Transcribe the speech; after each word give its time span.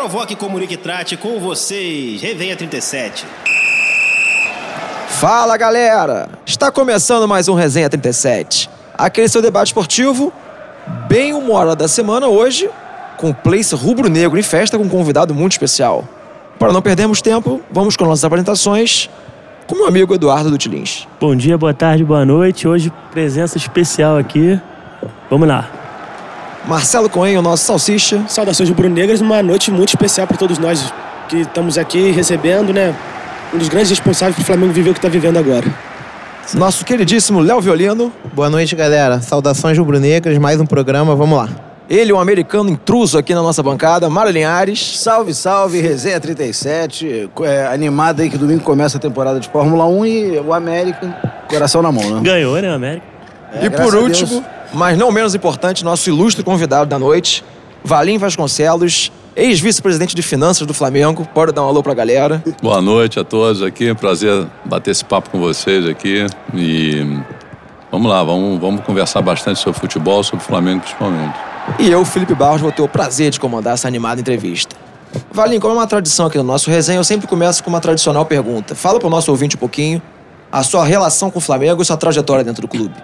Provoque, 0.00 0.34
comunique 0.34 0.72
e 0.72 0.76
trate 0.78 1.14
com 1.14 1.38
vocês. 1.38 2.22
Revenha 2.22 2.56
37. 2.56 3.26
Fala 5.08 5.58
galera! 5.58 6.26
Está 6.46 6.72
começando 6.72 7.28
mais 7.28 7.48
um 7.48 7.54
Resenha 7.54 7.90
37. 7.90 8.70
Aquele 8.96 9.28
seu 9.28 9.42
debate 9.42 9.66
esportivo, 9.66 10.32
bem 11.06 11.34
uma 11.34 11.52
hora 11.52 11.76
da 11.76 11.86
semana 11.86 12.28
hoje, 12.28 12.70
com 13.18 13.28
o 13.28 13.34
Place 13.34 13.74
Rubro-Negro 13.74 14.38
em 14.38 14.42
festa 14.42 14.78
com 14.78 14.84
um 14.84 14.88
convidado 14.88 15.34
muito 15.34 15.52
especial. 15.52 16.08
Para 16.58 16.72
não 16.72 16.80
perdermos 16.80 17.20
tempo, 17.20 17.60
vamos 17.70 17.94
com 17.94 18.06
nossas 18.06 18.24
apresentações 18.24 19.10
com 19.66 19.74
meu 19.74 19.86
amigo 19.86 20.14
Eduardo 20.14 20.50
Dutilins. 20.50 21.06
Bom 21.20 21.36
dia, 21.36 21.58
boa 21.58 21.74
tarde, 21.74 22.02
boa 22.02 22.24
noite. 22.24 22.66
Hoje, 22.66 22.90
presença 23.12 23.58
especial 23.58 24.16
aqui. 24.16 24.58
Vamos 25.28 25.46
lá. 25.46 25.79
Marcelo 26.66 27.08
Cohen, 27.08 27.38
o 27.38 27.42
nosso 27.42 27.64
salsicha. 27.64 28.24
Saudações 28.28 28.68
rubro-negras, 28.68 29.20
uma 29.20 29.42
noite 29.42 29.70
muito 29.70 29.88
especial 29.90 30.26
para 30.26 30.36
todos 30.36 30.58
nós 30.58 30.92
que 31.28 31.38
estamos 31.38 31.78
aqui 31.78 32.10
recebendo, 32.10 32.72
né? 32.72 32.94
Um 33.52 33.58
dos 33.58 33.68
grandes 33.68 33.90
responsáveis 33.90 34.34
para 34.36 34.42
o 34.42 34.46
Flamengo 34.46 34.72
viver 34.72 34.90
o 34.90 34.92
que 34.92 34.98
está 34.98 35.08
vivendo 35.08 35.38
agora. 35.38 35.66
Nosso 36.54 36.84
queridíssimo 36.84 37.40
Léo 37.40 37.60
Violino. 37.60 38.12
Boa 38.32 38.50
noite, 38.50 38.74
galera. 38.74 39.20
Saudações 39.20 39.78
rubro-negras, 39.78 40.36
mais 40.38 40.60
um 40.60 40.66
programa, 40.66 41.14
vamos 41.14 41.38
lá. 41.38 41.48
Ele, 41.88 42.12
um 42.12 42.20
americano 42.20 42.70
intruso 42.70 43.18
aqui 43.18 43.34
na 43.34 43.42
nossa 43.42 43.62
bancada, 43.62 44.08
Mário 44.08 44.30
Linhares. 44.30 45.00
Salve, 45.00 45.34
salve, 45.34 45.80
Resenha 45.80 46.20
37. 46.20 47.30
É, 47.42 47.66
animado 47.66 48.20
aí 48.20 48.30
que 48.30 48.38
domingo 48.38 48.62
começa 48.62 48.96
a 48.96 49.00
temporada 49.00 49.40
de 49.40 49.48
Fórmula 49.48 49.86
1 49.86 50.06
e 50.06 50.38
o 50.38 50.52
América, 50.52 51.16
coração 51.48 51.82
na 51.82 51.90
mão, 51.90 52.08
né? 52.08 52.20
Ganhou, 52.22 52.60
né, 52.60 52.72
América? 52.72 53.06
É, 53.52 53.66
e 53.66 53.70
por 53.70 53.92
último, 53.96 54.44
mas 54.72 54.96
não 54.96 55.10
menos 55.10 55.34
importante, 55.34 55.84
nosso 55.84 56.08
ilustre 56.08 56.42
convidado 56.42 56.88
da 56.88 56.98
noite, 56.98 57.44
Valim 57.84 58.18
Vasconcelos, 58.18 59.10
ex-vice-presidente 59.34 60.14
de 60.14 60.22
finanças 60.22 60.66
do 60.66 60.74
Flamengo. 60.74 61.26
Pode 61.32 61.52
dar 61.52 61.62
um 61.62 61.68
alô 61.68 61.82
pra 61.82 61.94
galera. 61.94 62.42
Boa 62.62 62.80
noite 62.80 63.18
a 63.18 63.24
todos 63.24 63.62
aqui. 63.62 63.94
Prazer 63.94 64.46
bater 64.64 64.90
esse 64.90 65.04
papo 65.04 65.30
com 65.30 65.38
vocês 65.38 65.86
aqui. 65.86 66.26
E 66.54 67.20
vamos 67.90 68.10
lá, 68.10 68.22
vamos, 68.22 68.60
vamos 68.60 68.84
conversar 68.84 69.22
bastante 69.22 69.58
sobre 69.60 69.80
futebol, 69.80 70.22
sobre 70.22 70.44
o 70.44 70.46
Flamengo 70.46 70.80
principalmente. 70.80 71.34
E 71.78 71.90
eu, 71.90 72.04
Felipe 72.04 72.34
Barros, 72.34 72.60
vou 72.60 72.72
ter 72.72 72.82
o 72.82 72.88
prazer 72.88 73.30
de 73.30 73.40
comandar 73.40 73.74
essa 73.74 73.88
animada 73.88 74.20
entrevista. 74.20 74.76
Valim, 75.32 75.58
como 75.58 75.74
é 75.74 75.76
uma 75.78 75.86
tradição 75.86 76.26
aqui 76.26 76.38
no 76.38 76.44
nosso 76.44 76.70
resenha, 76.70 76.98
eu 76.98 77.04
sempre 77.04 77.26
começo 77.26 77.62
com 77.64 77.70
uma 77.70 77.80
tradicional 77.80 78.24
pergunta. 78.24 78.74
Fala 78.74 78.98
pro 78.98 79.08
nosso 79.08 79.30
ouvinte 79.30 79.56
um 79.56 79.58
pouquinho 79.58 80.00
a 80.52 80.62
sua 80.62 80.84
relação 80.84 81.30
com 81.30 81.38
o 81.38 81.40
Flamengo 81.40 81.82
e 81.82 81.84
sua 81.84 81.96
trajetória 81.96 82.44
dentro 82.44 82.62
do 82.62 82.68
clube. 82.68 82.94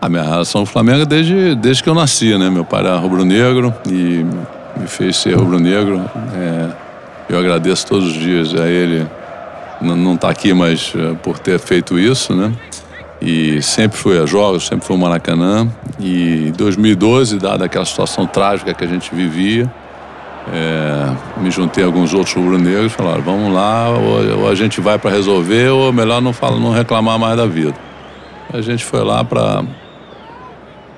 A 0.00 0.08
minha 0.08 0.22
relação 0.22 0.60
com 0.60 0.68
o 0.68 0.72
Flamengo 0.72 1.02
é 1.02 1.06
desde, 1.06 1.56
desde 1.56 1.82
que 1.82 1.88
eu 1.88 1.94
nasci, 1.94 2.36
né? 2.38 2.48
Meu 2.48 2.64
pai 2.64 2.80
era 2.80 2.96
rubro-negro 2.96 3.74
e 3.88 4.24
me 4.76 4.86
fez 4.86 5.16
ser 5.16 5.34
rubro-negro. 5.34 6.00
É, 6.34 6.68
eu 7.28 7.38
agradeço 7.38 7.86
todos 7.86 8.06
os 8.06 8.14
dias 8.14 8.54
a 8.54 8.68
ele, 8.68 9.04
não 9.80 10.14
está 10.14 10.30
aqui, 10.30 10.54
mas 10.54 10.92
é, 10.94 11.14
por 11.14 11.38
ter 11.38 11.58
feito 11.58 11.98
isso, 11.98 12.32
né? 12.34 12.52
E 13.20 13.60
sempre 13.60 13.98
fui 13.98 14.16
a 14.16 14.24
jogos, 14.24 14.68
sempre 14.68 14.86
fui 14.86 14.94
ao 14.94 15.00
Maracanã. 15.02 15.68
E 15.98 16.48
em 16.48 16.52
2012, 16.52 17.36
dada 17.38 17.64
aquela 17.64 17.84
situação 17.84 18.24
trágica 18.24 18.72
que 18.72 18.84
a 18.84 18.86
gente 18.86 19.12
vivia, 19.12 19.68
é, 20.52 21.40
me 21.40 21.50
juntei 21.50 21.82
a 21.82 21.86
alguns 21.88 22.14
outros 22.14 22.36
rubro-negros 22.36 22.92
e 22.92 22.94
falaram: 22.94 23.22
vamos 23.22 23.52
lá, 23.52 23.88
ou, 23.88 24.42
ou 24.42 24.48
a 24.48 24.54
gente 24.54 24.80
vai 24.80 24.96
para 24.96 25.10
resolver, 25.10 25.70
ou 25.70 25.92
melhor 25.92 26.22
não, 26.22 26.32
fala, 26.32 26.58
não 26.60 26.70
reclamar 26.70 27.18
mais 27.18 27.36
da 27.36 27.46
vida. 27.46 27.74
A 28.54 28.60
gente 28.60 28.84
foi 28.84 29.02
lá 29.04 29.24
para 29.24 29.64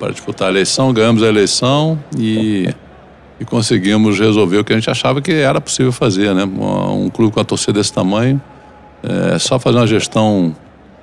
para 0.00 0.12
disputar 0.12 0.48
a 0.48 0.50
eleição, 0.50 0.94
ganhamos 0.94 1.22
a 1.22 1.28
eleição 1.28 2.02
e, 2.18 2.74
e, 3.38 3.44
conseguimos 3.44 4.18
resolver 4.18 4.56
o 4.56 4.64
que 4.64 4.72
a 4.72 4.76
gente 4.76 4.88
achava 4.88 5.20
que 5.20 5.30
era 5.30 5.60
possível 5.60 5.92
fazer, 5.92 6.34
né? 6.34 6.44
Um, 6.44 7.04
um 7.04 7.10
clube 7.10 7.34
com 7.34 7.40
a 7.40 7.44
torcida 7.44 7.74
desse 7.74 7.92
tamanho, 7.92 8.40
é 9.02 9.38
só 9.38 9.58
fazer 9.58 9.76
uma 9.76 9.86
gestão 9.86 10.56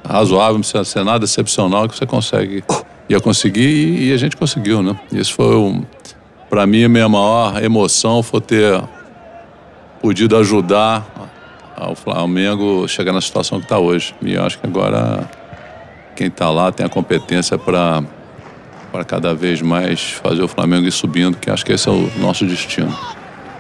razoável, 0.04 0.54
não 0.54 0.62
precisa 0.62 0.84
ser 0.84 1.04
nada 1.04 1.26
excepcional 1.26 1.88
que 1.88 1.96
você 1.96 2.08
consegue, 2.08 2.64
ia 3.08 3.20
conseguir 3.20 3.68
e, 3.68 4.10
e 4.10 4.14
a 4.14 4.18
gente 4.18 4.36
conseguiu, 4.36 4.82
né? 4.82 5.00
Isso 5.12 5.36
foi, 5.36 5.56
um, 5.56 5.86
para 6.50 6.66
mim, 6.66 6.84
a 6.84 6.90
minha 6.90 7.08
maior 7.08 7.64
emoção 7.64 8.24
foi 8.24 8.42
ter 8.42 8.82
podido 10.02 10.36
ajudar 10.38 11.06
o 11.88 11.94
Flamengo 11.94 12.88
chegar 12.88 13.14
na 13.14 13.22
situação 13.22 13.60
que 13.60 13.66
está 13.66 13.78
hoje. 13.78 14.16
E 14.24 14.34
eu 14.34 14.44
acho 14.44 14.58
que 14.58 14.66
agora 14.66 15.30
quem 16.16 16.28
está 16.28 16.50
lá 16.50 16.72
tem 16.72 16.84
a 16.84 16.90
competência 16.90 17.58
para 17.60 18.04
para 18.98 19.06
cada 19.06 19.36
vez 19.36 19.62
mais 19.62 20.14
fazer 20.24 20.42
o 20.42 20.48
Flamengo 20.48 20.88
ir 20.88 20.92
subindo, 20.92 21.38
que 21.38 21.52
acho 21.52 21.64
que 21.64 21.72
esse 21.72 21.88
é 21.88 21.92
o 21.92 22.10
nosso 22.18 22.44
destino. 22.46 22.92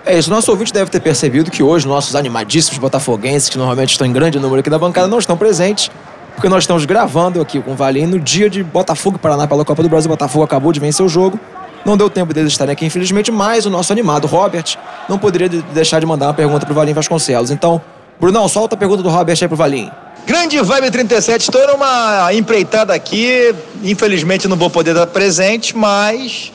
É 0.03 0.17
isso, 0.17 0.31
nosso 0.31 0.49
ouvinte 0.49 0.73
deve 0.73 0.89
ter 0.89 0.99
percebido 0.99 1.51
que 1.51 1.61
hoje 1.61 1.87
nossos 1.87 2.15
animadíssimos 2.15 2.79
botafoguenses, 2.79 3.47
que 3.47 3.55
normalmente 3.55 3.91
estão 3.91 4.07
em 4.07 4.11
grande 4.11 4.39
número 4.39 4.61
aqui 4.61 4.69
da 4.69 4.79
bancada, 4.79 5.07
não 5.07 5.19
estão 5.19 5.37
presentes, 5.37 5.91
porque 6.33 6.49
nós 6.49 6.63
estamos 6.63 6.85
gravando 6.85 7.39
aqui 7.39 7.61
com 7.61 7.73
o 7.73 7.75
Valim 7.75 8.07
no 8.07 8.19
dia 8.19 8.49
de 8.49 8.63
Botafogo 8.63 9.17
e 9.17 9.19
Paraná 9.19 9.47
pela 9.47 9.63
Copa 9.63 9.83
do 9.83 9.89
Brasil. 9.89 10.09
Botafogo 10.09 10.43
acabou 10.43 10.71
de 10.71 10.79
vencer 10.79 11.05
o 11.05 11.09
jogo. 11.09 11.39
Não 11.85 11.95
deu 11.95 12.09
tempo 12.09 12.33
deles 12.33 12.51
estarem 12.51 12.73
aqui, 12.73 12.85
infelizmente, 12.85 13.31
mas 13.31 13.67
o 13.67 13.69
nosso 13.69 13.93
animado, 13.93 14.25
Robert, 14.25 14.75
não 15.07 15.19
poderia 15.19 15.49
deixar 15.49 15.99
de 15.99 16.05
mandar 16.07 16.27
uma 16.27 16.33
pergunta 16.33 16.65
para 16.65 16.73
o 16.73 16.75
Valim 16.75 16.93
Vasconcelos. 16.93 17.51
Então, 17.51 17.79
Brunão, 18.19 18.47
solta 18.47 18.73
a 18.73 18.77
pergunta 18.77 19.03
do 19.03 19.09
Robert 19.09 19.37
aí 19.39 19.47
pro 19.47 19.55
Valim. 19.55 19.91
Grande 20.27 20.59
Vibe 20.61 20.91
37, 20.91 21.43
estou 21.43 21.65
numa 21.67 22.33
empreitada 22.33 22.93
aqui. 22.93 23.55
Infelizmente 23.81 24.45
não 24.45 24.57
vou 24.57 24.69
poder 24.69 24.93
dar 24.93 25.07
presente, 25.07 25.75
mas 25.75 26.51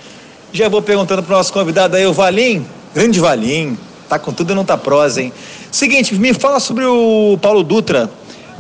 já 0.53 0.69
vou 0.69 0.83
perguntando 0.83 1.23
pro 1.23 1.35
nosso 1.35 1.51
convidado 1.55 1.97
aí, 1.97 2.07
o 2.07 2.13
Valim. 2.13 2.67
Grande 2.95 3.19
Valim, 3.19 3.79
tá 4.11 4.19
com 4.19 4.31
tudo 4.31 4.53
e 4.53 4.55
não 4.55 4.63
tá 4.63 4.77
prosa, 4.77 5.23
hein? 5.23 5.33
Seguinte, 5.71 6.15
me 6.17 6.35
fala 6.35 6.61
sobre 6.61 6.85
o 6.85 7.39
Paulo 7.41 7.63
Dutra 7.63 8.11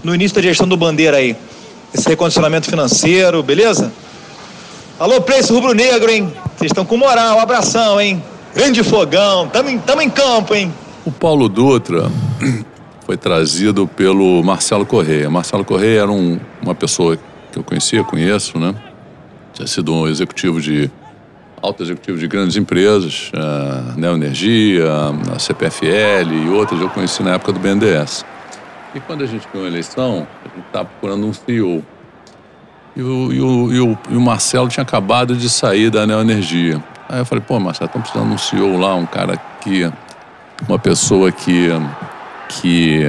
no 0.02 0.14
início 0.14 0.36
da 0.36 0.40
gestão 0.40 0.66
do 0.66 0.78
Bandeira 0.78 1.18
aí. 1.18 1.36
Esse 1.92 2.08
recondicionamento 2.08 2.70
financeiro, 2.70 3.42
beleza? 3.42 3.92
Alô, 4.98 5.20
Preço 5.20 5.52
Rubro 5.52 5.74
Negro, 5.74 6.10
hein? 6.10 6.32
Vocês 6.56 6.70
estão 6.70 6.86
com 6.86 6.96
moral, 6.96 7.38
abração, 7.38 8.00
hein? 8.00 8.24
Grande 8.54 8.82
fogão, 8.82 9.46
tamo 9.48 9.68
em, 9.68 9.78
tamo 9.78 10.00
em 10.00 10.08
campo, 10.08 10.54
hein? 10.54 10.72
O 11.04 11.12
Paulo 11.12 11.50
Dutra 11.50 12.10
foi 13.04 13.16
trazido 13.16 13.86
pelo 13.86 14.42
Marcelo 14.42 14.86
Correia. 14.86 15.28
Marcelo 15.28 15.64
Correia 15.64 16.02
era 16.02 16.10
um, 16.10 16.38
uma 16.62 16.74
pessoa 16.74 17.18
que 17.50 17.58
eu 17.58 17.62
conhecia, 17.62 18.02
conheço, 18.04 18.58
né? 18.58 18.74
Tinha 19.52 19.66
sido 19.66 19.92
um 19.92 20.08
executivo 20.08 20.60
de 20.60 20.90
alto 21.60 21.82
executivo 21.82 22.18
de 22.18 22.26
grandes 22.26 22.56
empresas, 22.56 23.30
a 23.34 23.94
Neoenergia, 23.96 24.84
a 25.34 25.38
CPFL 25.38 26.32
e 26.32 26.48
outras 26.48 26.80
eu 26.80 26.88
conheci 26.88 27.22
na 27.22 27.34
época 27.34 27.52
do 27.52 27.60
BNDES. 27.60 28.24
E 28.94 29.00
quando 29.00 29.22
a 29.22 29.26
gente 29.26 29.46
ganhou 29.52 29.66
a 29.66 29.70
eleição, 29.70 30.26
a 30.44 30.48
gente 30.56 30.66
estava 30.66 30.86
procurando 30.86 31.26
um 31.26 31.32
CEO. 31.32 31.84
E 32.94 33.02
o, 33.02 33.32
e, 33.32 33.40
o, 33.40 33.72
e, 33.72 33.80
o, 33.80 33.98
e 34.10 34.16
o 34.16 34.20
Marcelo 34.20 34.68
tinha 34.68 34.82
acabado 34.82 35.36
de 35.36 35.48
sair 35.48 35.88
da 35.88 36.06
Neoenergia. 36.06 36.82
Aí 37.08 37.20
eu 37.20 37.24
falei, 37.24 37.42
pô, 37.46 37.58
Marcelo, 37.58 37.86
estamos 37.86 38.10
precisando 38.10 38.28
de 38.28 38.34
um 38.34 38.38
CEO 38.38 38.78
lá, 38.78 38.94
um 38.94 39.06
cara 39.06 39.36
que. 39.60 39.90
uma 40.68 40.78
pessoa 40.78 41.30
que 41.32 41.68
que 42.60 43.06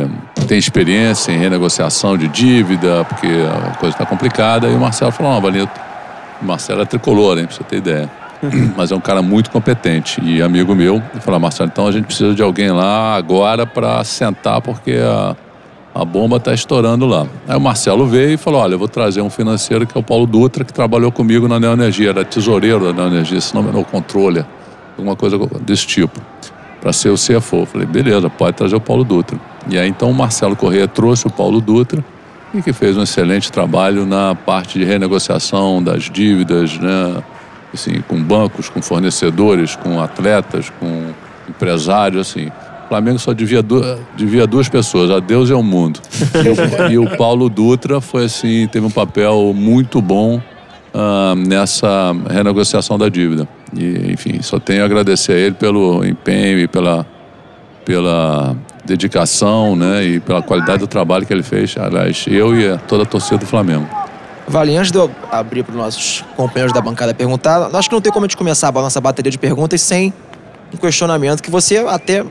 tem 0.48 0.58
experiência 0.58 1.32
em 1.32 1.38
renegociação 1.38 2.18
de 2.18 2.28
dívida, 2.28 3.06
porque 3.06 3.28
a 3.28 3.76
coisa 3.78 3.96
está 3.96 4.06
complicada. 4.06 4.68
E 4.68 4.76
o 4.76 4.80
Marcelo 4.80 5.12
falou: 5.12 5.34
não, 5.34 5.42
Valito, 5.42 5.72
o 6.42 6.46
Marcelo 6.46 6.82
é 6.82 6.86
tricolor, 6.86 7.38
hein, 7.38 7.46
pra 7.46 7.56
você 7.56 7.64
ter 7.64 7.78
ideia. 7.78 8.10
Mas 8.76 8.92
é 8.92 8.96
um 8.96 9.00
cara 9.00 9.22
muito 9.22 9.50
competente 9.50 10.22
e 10.24 10.42
amigo 10.42 10.76
meu. 10.76 11.02
E 11.16 11.20
falou: 11.20 11.40
Marcelo, 11.40 11.70
então 11.72 11.88
a 11.88 11.92
gente 11.92 12.06
precisa 12.06 12.34
de 12.34 12.42
alguém 12.42 12.72
lá 12.72 13.16
agora 13.16 13.66
para 13.66 14.04
sentar, 14.04 14.62
porque 14.62 14.94
a, 14.94 15.36
a 15.96 16.06
bomba 16.06 16.38
está 16.38 16.54
estourando 16.54 17.06
lá. 17.06 17.26
Aí 17.48 17.58
o 17.58 17.62
Marcelo 17.62 18.06
veio 18.06 18.32
e 18.32 18.38
falou: 18.38 18.62
olha, 18.62 18.76
eu 18.76 18.80
vou 18.80 18.88
trazer 18.88 19.22
um 19.22 19.30
financeiro 19.30 19.86
que 19.86 19.98
é 19.98 20.00
o 20.00 20.04
Paulo 20.04 20.26
Dutra, 20.26 20.64
que 20.64 20.74
trabalhou 20.74 21.12
comigo 21.12 21.48
na 21.48 21.60
Neoenergia, 21.60 22.10
era 22.10 22.26
tesoureiro 22.26 22.86
da 22.86 22.94
Neoenergia, 22.94 23.40
se 23.40 23.54
não 23.56 23.64
me 23.64 23.70
engano, 23.70 23.86
controle, 23.86 24.46
alguma 24.98 25.16
coisa 25.16 25.38
desse 25.66 25.88
tipo 25.88 26.33
para 26.84 26.92
ser 26.92 27.10
o 27.10 27.16
CFO. 27.16 27.66
Falei, 27.66 27.88
beleza, 27.88 28.30
pode 28.30 28.58
trazer 28.58 28.76
o 28.76 28.82
Paulo 28.82 29.06
Dutra. 29.06 29.40
E 29.70 29.80
aí 29.80 29.88
então 29.88 30.12
o 30.12 30.14
Marcelo 30.14 30.54
Corrêa 30.54 30.86
trouxe 30.86 31.26
o 31.26 31.30
Paulo 31.30 31.62
Dutra 31.62 32.04
e 32.54 32.62
que 32.62 32.74
fez 32.74 32.98
um 32.98 33.04
excelente 33.04 33.50
trabalho 33.50 34.06
na 34.06 34.36
parte 34.36 34.78
de 34.78 34.84
renegociação 34.84 35.82
das 35.82 36.04
dívidas, 36.04 36.78
né? 36.78 37.24
Assim, 37.74 38.02
com 38.02 38.22
bancos, 38.22 38.68
com 38.70 38.82
fornecedores, 38.82 39.78
com 39.78 40.00
atletas, 40.02 40.70
com 40.78 41.12
empresários, 41.50 42.28
assim. 42.28 42.48
O 42.86 42.90
Flamengo 42.90 43.18
só 43.18 43.32
devia, 43.32 43.64
du 43.64 43.82
devia 44.16 44.46
duas 44.46 44.68
pessoas, 44.68 45.10
a 45.10 45.20
Deus 45.20 45.50
e 45.50 45.54
ao 45.54 45.64
mundo. 45.64 46.02
E 46.36 46.92
o, 46.92 46.92
e 46.92 46.98
o 47.00 47.18
Paulo 47.18 47.48
Dutra 47.48 48.02
foi 48.02 48.26
assim, 48.26 48.68
teve 48.68 48.86
um 48.86 48.92
papel 48.92 49.54
muito 49.56 50.02
bom 50.02 50.36
uh, 50.94 51.34
nessa 51.36 52.14
renegociação 52.30 52.98
da 52.98 53.08
dívida. 53.08 53.48
E, 53.76 54.12
enfim, 54.12 54.42
só 54.42 54.60
tenho 54.60 54.84
a 54.84 54.86
agradecer 54.86 55.34
a 55.34 55.38
ele 55.38 55.56
pelo 55.56 56.06
empenho 56.06 56.60
e 56.60 56.68
pela, 56.68 57.06
pela 57.84 58.56
dedicação 58.86 59.76
né, 59.76 60.04
e 60.04 60.20
pela 60.20 60.42
qualidade 60.42 60.80
do 60.80 60.88
trabalho 60.88 61.26
que 61.26 61.34
ele 61.34 61.44
fez. 61.44 61.76
Aliás, 61.78 62.26
eu 62.28 62.60
e 62.60 62.78
toda 62.88 63.04
a 63.04 63.06
torcida 63.06 63.38
do 63.38 63.46
Flamengo. 63.46 63.88
Vale, 64.48 64.76
antes 64.76 64.92
de 64.92 64.98
eu 64.98 65.10
abrir 65.32 65.64
para 65.64 65.72
os 65.72 65.78
nossos 65.78 66.26
companheiros 66.36 66.74
da 66.74 66.82
bancada 66.82 67.14
perguntar, 67.14 67.70
acho 67.74 67.88
que 67.88 67.96
não 67.96 68.02
tem 68.02 68.12
como 68.12 68.26
a 68.26 68.28
gente 68.28 68.38
começar 68.38 68.70
a 68.70 68.72
nossa 68.74 69.00
bateria 69.00 69.32
de 69.32 69.38
perguntas 69.38 69.82
sem 69.82 70.14
um 70.74 70.78
questionamento 70.78 71.42
que 71.42 71.50
você 71.50 71.78
até 71.78 72.26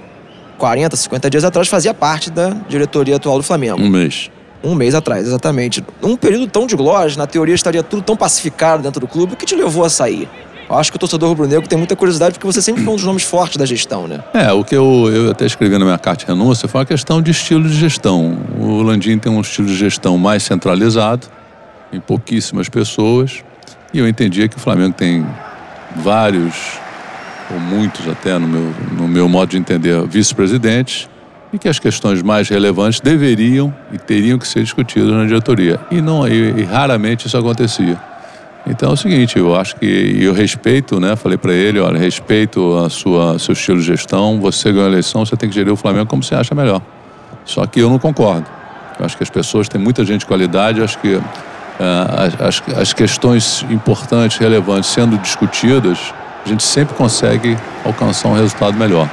40, 0.59 0.95
50 0.95 1.31
dias 1.31 1.45
atrás 1.45 1.69
fazia 1.69 1.95
parte 1.95 2.31
da 2.31 2.51
diretoria 2.69 3.17
atual 3.17 3.39
do 3.39 3.43
Flamengo. 3.43 3.81
Um 3.81 3.89
mês. 3.89 4.31
Um 4.63 4.75
mês 4.75 4.95
atrás, 4.95 5.27
exatamente. 5.27 5.83
Um 6.03 6.17
período 6.17 6.47
tão 6.47 6.67
de 6.67 6.77
glórias, 6.77 7.17
na 7.17 7.27
teoria 7.27 7.55
estaria 7.55 7.83
tudo 7.83 8.03
tão 8.03 8.17
pacificado 8.17 8.83
dentro 8.83 9.01
do 9.01 9.09
clube, 9.09 9.33
o 9.33 9.37
que 9.37 9.47
te 9.47 9.57
levou 9.57 9.85
a 9.85 9.89
sair? 9.89 10.29
Eu 10.73 10.79
acho 10.79 10.91
que 10.91 10.97
o 10.97 10.99
torcedor 10.99 11.29
rubro-negro 11.29 11.69
tem 11.69 11.77
muita 11.77 11.95
curiosidade 11.95 12.33
porque 12.33 12.47
você 12.47 12.63
sempre 12.63 12.83
foi 12.83 12.95
um 12.95 12.97
dos 12.97 13.05
nomes 13.05 13.23
fortes 13.23 13.59
da 13.59 13.67
gestão, 13.67 14.09
né? 14.09 14.25
É, 14.33 14.51
o 14.53 14.65
que 14.65 14.75
eu, 14.75 15.11
eu 15.13 15.31
até 15.31 15.45
escrevi 15.45 15.77
na 15.77 15.85
minha 15.85 15.99
carta 15.99 16.25
de 16.25 16.33
renúncia 16.33 16.67
foi 16.67 16.81
uma 16.81 16.87
questão 16.87 17.21
de 17.21 17.31
estilo 17.31 17.69
de 17.69 17.75
gestão. 17.75 18.39
O 18.59 18.81
Landim 18.81 19.19
tem 19.19 19.31
um 19.31 19.43
estilo 19.43 19.69
de 19.69 19.77
gestão 19.77 20.17
mais 20.17 20.43
centralizado, 20.45 21.27
em 21.93 22.01
pouquíssimas 22.01 22.71
pessoas, 22.71 23.45
e 23.93 23.99
eu 23.99 24.09
entendia 24.09 24.49
que 24.49 24.57
o 24.57 24.59
Flamengo 24.61 24.95
tem 24.95 25.27
vários, 25.97 26.55
ou 27.53 27.61
muitos 27.61 28.09
até, 28.09 28.39
no 28.39 28.49
meu, 28.49 28.75
no 28.93 29.07
meu 29.07 29.29
modo 29.29 29.51
de 29.51 29.59
entender, 29.59 30.03
vice-presidentes, 30.09 31.07
e 31.53 31.59
que 31.59 31.69
as 31.69 31.79
questões 31.79 32.23
mais 32.23 32.49
relevantes 32.49 32.99
deveriam 32.99 33.75
e 33.93 33.99
teriam 33.99 34.39
que 34.39 34.49
ser 34.49 34.63
discutidas 34.63 35.11
na 35.11 35.27
diretoria. 35.27 35.79
E, 35.91 36.01
não, 36.01 36.27
e, 36.27 36.61
e 36.61 36.63
raramente 36.63 37.27
isso 37.27 37.37
acontecia. 37.37 38.01
Então 38.67 38.91
é 38.91 38.93
o 38.93 38.97
seguinte, 38.97 39.39
eu 39.39 39.57
acho 39.57 39.75
que 39.77 40.19
eu 40.21 40.33
respeito, 40.33 41.01
né? 41.01 41.17
Falei 41.17 41.37
para 41.37 41.53
ele, 41.53 41.81
olha, 41.81 41.99
respeito 41.99 42.77
a 42.79 42.89
sua 42.89 43.39
seu 43.39 43.53
estilo 43.53 43.81
de 43.81 43.87
gestão. 43.87 44.41
Você 44.41 44.71
ganhou 44.71 44.87
a 44.87 44.91
eleição, 44.91 45.27
você 45.27 45.37
tem 45.37 45.49
que 45.49 45.55
gerir 45.55 45.73
o 45.73 45.77
Flamengo 45.77 46.07
como 46.07 46.23
você 46.23 46.35
acha 46.35 46.55
melhor. 46.55 46.81
Só 47.45 47.67
que 47.67 47.81
eu 47.81 47.91
não 47.91 47.99
concordo. 47.99 48.47
Eu 48.99 49.05
acho 49.05 49.17
que 49.17 49.23
as 49.23 49.31
pessoas 49.31 49.69
têm 49.69 49.81
muita 49.81 50.05
gente 50.05 50.21
de 50.21 50.27
qualidade. 50.27 50.81
Acho 50.81 50.99
que 50.99 51.15
uh, 51.15 51.23
as, 52.39 52.63
as 52.79 52.93
questões 52.93 53.67
importantes, 53.69 54.39
relevantes, 54.39 54.91
sendo 54.91 55.19
discutidas, 55.19 56.15
a 56.45 56.49
gente 56.49 56.63
sempre 56.63 56.95
consegue 56.95 57.57
alcançar 57.85 58.29
um 58.29 58.35
resultado 58.35 58.77
melhor. 58.77 59.09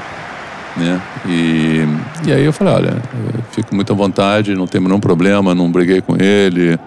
Né? 0.78 1.02
E, 1.28 1.88
e 2.28 2.32
aí 2.32 2.46
eu 2.46 2.54
falei, 2.54 2.74
olha, 2.74 2.98
eu 3.34 3.44
fico 3.52 3.74
muito 3.74 3.92
à 3.92 3.96
vontade, 3.96 4.54
não 4.54 4.68
tem 4.68 4.80
nenhum 4.80 5.00
problema, 5.00 5.56
não 5.56 5.72
briguei 5.72 6.02
com 6.02 6.16
ele. 6.16 6.80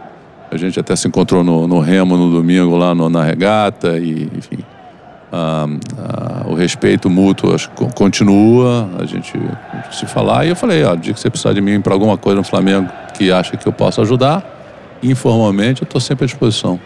A 0.52 0.56
gente 0.58 0.78
até 0.78 0.94
se 0.94 1.08
encontrou 1.08 1.42
no, 1.42 1.66
no 1.66 1.80
Remo 1.80 2.14
no 2.14 2.30
domingo 2.30 2.76
lá 2.76 2.94
no, 2.94 3.08
na 3.08 3.24
regata 3.24 3.98
e, 3.98 4.28
enfim, 4.36 4.58
ah, 5.32 5.66
ah, 5.96 6.46
o 6.46 6.52
respeito 6.52 7.08
mútuo 7.08 7.54
acho, 7.54 7.70
continua, 7.94 8.86
a 8.98 9.06
gente, 9.06 9.32
se 9.90 10.04
falar. 10.04 10.44
E 10.44 10.50
eu 10.50 10.56
falei, 10.56 10.84
ó, 10.84 10.94
dia 10.94 11.14
que 11.14 11.18
você 11.18 11.30
precisar 11.30 11.54
de 11.54 11.62
mim 11.62 11.80
para 11.80 11.94
alguma 11.94 12.18
coisa 12.18 12.36
no 12.36 12.44
Flamengo 12.44 12.90
que 13.14 13.32
acha 13.32 13.56
que 13.56 13.66
eu 13.66 13.72
posso 13.72 14.02
ajudar, 14.02 14.44
informalmente 15.02 15.80
eu 15.80 15.86
estou 15.86 16.00
sempre 16.00 16.24
à 16.24 16.26
disposição. 16.26 16.78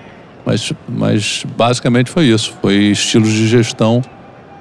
Mas, 0.45 0.73
mas 0.89 1.45
basicamente 1.57 2.09
foi 2.09 2.27
isso, 2.27 2.55
foi 2.63 2.75
estilos 2.75 3.33
de 3.33 3.49
gestão. 3.49 4.01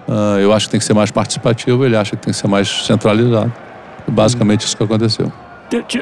Ah, 0.10 0.40
eu 0.40 0.52
acho 0.52 0.66
que 0.66 0.72
tem 0.72 0.80
que 0.80 0.86
ser 0.86 0.96
mais 0.96 1.12
participativo, 1.12 1.86
ele 1.86 1.96
acha 1.96 2.16
que 2.16 2.24
tem 2.24 2.34
que 2.34 2.40
ser 2.40 2.48
mais 2.48 2.68
centralizado. 2.88 3.54
Basicamente 4.08 4.66
isso 4.66 4.76
que 4.76 4.84
aconteceu. 4.84 5.32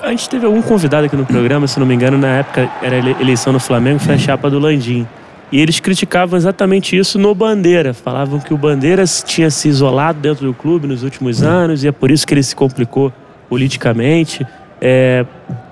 A 0.01 0.09
gente 0.09 0.29
teve 0.29 0.45
algum 0.45 0.61
convidado 0.61 1.05
aqui 1.05 1.15
no 1.15 1.25
programa, 1.25 1.67
se 1.67 1.79
não 1.79 1.85
me 1.85 1.93
engano, 1.93 2.17
na 2.17 2.39
época 2.39 2.69
era 2.81 2.97
eleição 2.97 3.53
no 3.53 3.59
Flamengo, 3.59 3.99
foi 3.99 4.15
a 4.15 4.17
chapa 4.17 4.49
do 4.49 4.59
Landim. 4.59 5.07
E 5.51 5.61
eles 5.61 5.79
criticavam 5.79 6.35
exatamente 6.35 6.97
isso 6.97 7.19
no 7.19 7.33
Bandeira. 7.33 7.93
Falavam 7.93 8.39
que 8.39 8.53
o 8.53 8.57
Bandeira 8.57 9.03
tinha 9.05 9.49
se 9.49 9.69
isolado 9.69 10.19
dentro 10.19 10.47
do 10.47 10.53
clube 10.53 10.87
nos 10.87 11.03
últimos 11.03 11.43
anos 11.43 11.83
e 11.83 11.87
é 11.87 11.91
por 11.91 12.09
isso 12.09 12.25
que 12.25 12.33
ele 12.33 12.43
se 12.43 12.55
complicou 12.55 13.13
politicamente. 13.47 14.45
É, 14.81 15.25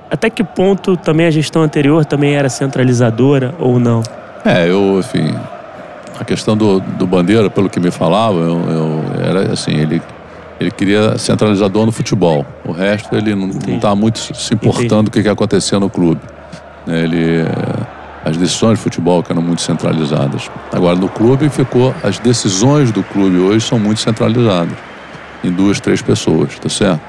até 0.10 0.30
que 0.30 0.44
ponto 0.44 0.96
também 0.96 1.26
a 1.26 1.32
gestão 1.32 1.64
anterior 1.64 2.06
também 2.06 2.36
era 2.36 2.48
centralizadora 2.48 3.56
ou 3.60 3.80
não? 3.80 4.04
É, 4.46 4.70
eu, 4.70 5.00
enfim, 5.00 5.34
a 6.20 6.24
questão 6.24 6.56
do, 6.56 6.80
do 6.80 7.08
Bandeira, 7.08 7.50
pelo 7.50 7.68
que 7.68 7.80
me 7.80 7.90
falava, 7.90 8.38
eu, 8.38 8.62
eu 8.70 9.04
era 9.26 9.52
assim, 9.52 9.72
ele 9.72 10.02
ele 10.62 10.70
queria 10.70 11.18
centralizador 11.18 11.88
no 11.88 11.92
futebol. 11.92 12.46
O 12.64 12.72
resto 12.72 13.16
ele 13.16 13.34
não 13.34 13.50
está 13.68 13.96
muito 13.96 14.20
se 14.20 14.54
importando 14.54 15.08
o 15.08 15.12
que, 15.12 15.24
que 15.24 15.28
acontecia 15.28 15.80
no 15.80 15.90
clube. 15.90 16.22
Ele, 16.88 17.42
eh, 17.42 17.86
as 18.24 18.38
decisões 18.38 18.78
de 18.78 18.84
futebol 18.84 19.24
que 19.24 19.32
eram 19.32 19.42
muito 19.42 19.64
centralizadas. 19.64 20.52
Agora 20.72 20.96
no 20.96 21.10
clube 21.10 21.50
ficou 21.50 21.96
as 22.04 22.20
decisões 22.20 22.92
do 22.92 23.02
clube 23.02 23.38
hoje 23.38 23.66
são 23.66 23.80
muito 23.80 24.02
centralizadas 24.02 24.78
em 25.44 25.52
duas, 25.52 25.80
três 25.80 26.00
pessoas, 26.04 26.60
tá 26.60 26.70
certo? 26.70 27.02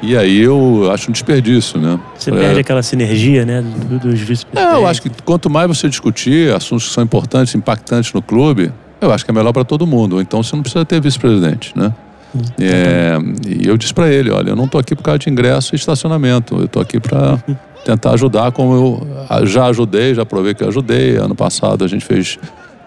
E 0.00 0.16
aí 0.16 0.40
eu 0.40 0.90
acho 0.90 1.10
um 1.10 1.12
desperdício, 1.12 1.78
né? 1.78 2.00
Você 2.16 2.32
perde 2.32 2.60
aquela 2.60 2.82
sinergia, 2.82 3.44
né, 3.44 3.60
dos 3.60 4.18
vice-presidentes. 4.20 4.74
É, 4.74 4.76
eu 4.76 4.86
acho 4.86 5.02
que 5.02 5.10
quanto 5.24 5.50
mais 5.50 5.66
você 5.68 5.88
discutir 5.90 6.54
assuntos 6.54 6.88
que 6.88 6.94
são 6.94 7.04
importantes, 7.04 7.54
impactantes 7.54 8.14
no 8.14 8.22
clube, 8.22 8.72
eu 8.98 9.12
acho 9.12 9.24
que 9.24 9.30
é 9.30 9.34
melhor 9.34 9.52
para 9.52 9.64
todo 9.64 9.86
mundo. 9.86 10.22
Então 10.22 10.42
você 10.42 10.56
não 10.56 10.62
precisa 10.62 10.86
ter 10.86 11.00
vice-presidente, 11.02 11.72
né? 11.76 11.92
É, 12.60 13.18
e 13.46 13.66
eu 13.66 13.76
disse 13.76 13.94
para 13.94 14.08
ele, 14.10 14.30
olha, 14.30 14.50
eu 14.50 14.56
não 14.56 14.64
estou 14.64 14.80
aqui 14.80 14.94
por 14.94 15.02
causa 15.02 15.18
de 15.18 15.30
ingresso 15.30 15.74
e 15.74 15.76
estacionamento, 15.76 16.56
eu 16.56 16.64
estou 16.64 16.82
aqui 16.82 17.00
para 17.00 17.38
tentar 17.84 18.12
ajudar 18.12 18.52
como 18.52 18.74
eu 18.74 19.46
já 19.46 19.66
ajudei, 19.66 20.14
já 20.14 20.26
provei 20.26 20.54
que 20.54 20.64
ajudei. 20.64 21.16
Ano 21.16 21.34
passado 21.34 21.84
a 21.84 21.88
gente 21.88 22.04
fez 22.04 22.38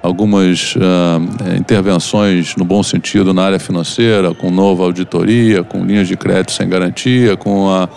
algumas 0.04 0.76
uh, 0.76 1.58
intervenções 1.58 2.56
no 2.56 2.66
bom 2.66 2.82
sentido 2.84 3.34
na 3.34 3.44
área 3.44 3.60
financeira, 3.60 4.34
com 4.34 4.50
nova 4.50 4.84
auditoria, 4.84 5.64
com 5.64 5.84
linhas 5.84 6.08
de 6.08 6.18
crédito 6.18 6.52
sem 6.52 6.68
garantia, 6.68 7.38
com 7.38 7.70
a, 7.70 7.88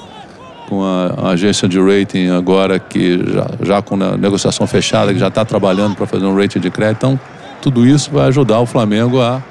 com 0.68 0.82
a, 0.82 1.28
a 1.28 1.28
agência 1.30 1.68
de 1.68 1.80
rating 1.80 2.28
agora 2.28 2.78
que 2.78 3.18
já, 3.32 3.46
já 3.62 3.82
com 3.82 3.94
a 4.02 4.16
negociação 4.16 4.66
fechada, 4.66 5.12
que 5.12 5.18
já 5.18 5.28
está 5.28 5.44
trabalhando 5.44 5.94
para 5.96 6.06
fazer 6.06 6.26
um 6.26 6.36
rating 6.36 6.60
de 6.60 6.70
crédito. 6.70 6.96
Então, 6.98 7.20
tudo 7.60 7.86
isso 7.86 8.10
vai 8.10 8.28
ajudar 8.28 8.60
o 8.60 8.66
Flamengo 8.66 9.20
a 9.20 9.42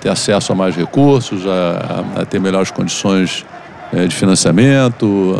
ter 0.00 0.08
acesso 0.08 0.52
a 0.52 0.54
mais 0.54 0.76
recursos, 0.76 1.42
a, 1.46 2.20
a 2.22 2.24
ter 2.24 2.40
melhores 2.40 2.70
condições 2.70 3.44
é, 3.92 4.06
de 4.06 4.14
financiamento, 4.14 5.34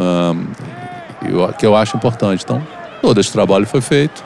eu, 1.29 1.53
que 1.53 1.67
eu 1.67 1.77
acho 1.77 1.97
importante. 1.97 2.43
Então, 2.45 2.63
todo 3.01 3.21
esse 3.21 3.33
trabalho 3.33 3.67
foi 3.67 3.81
feito 3.81 4.25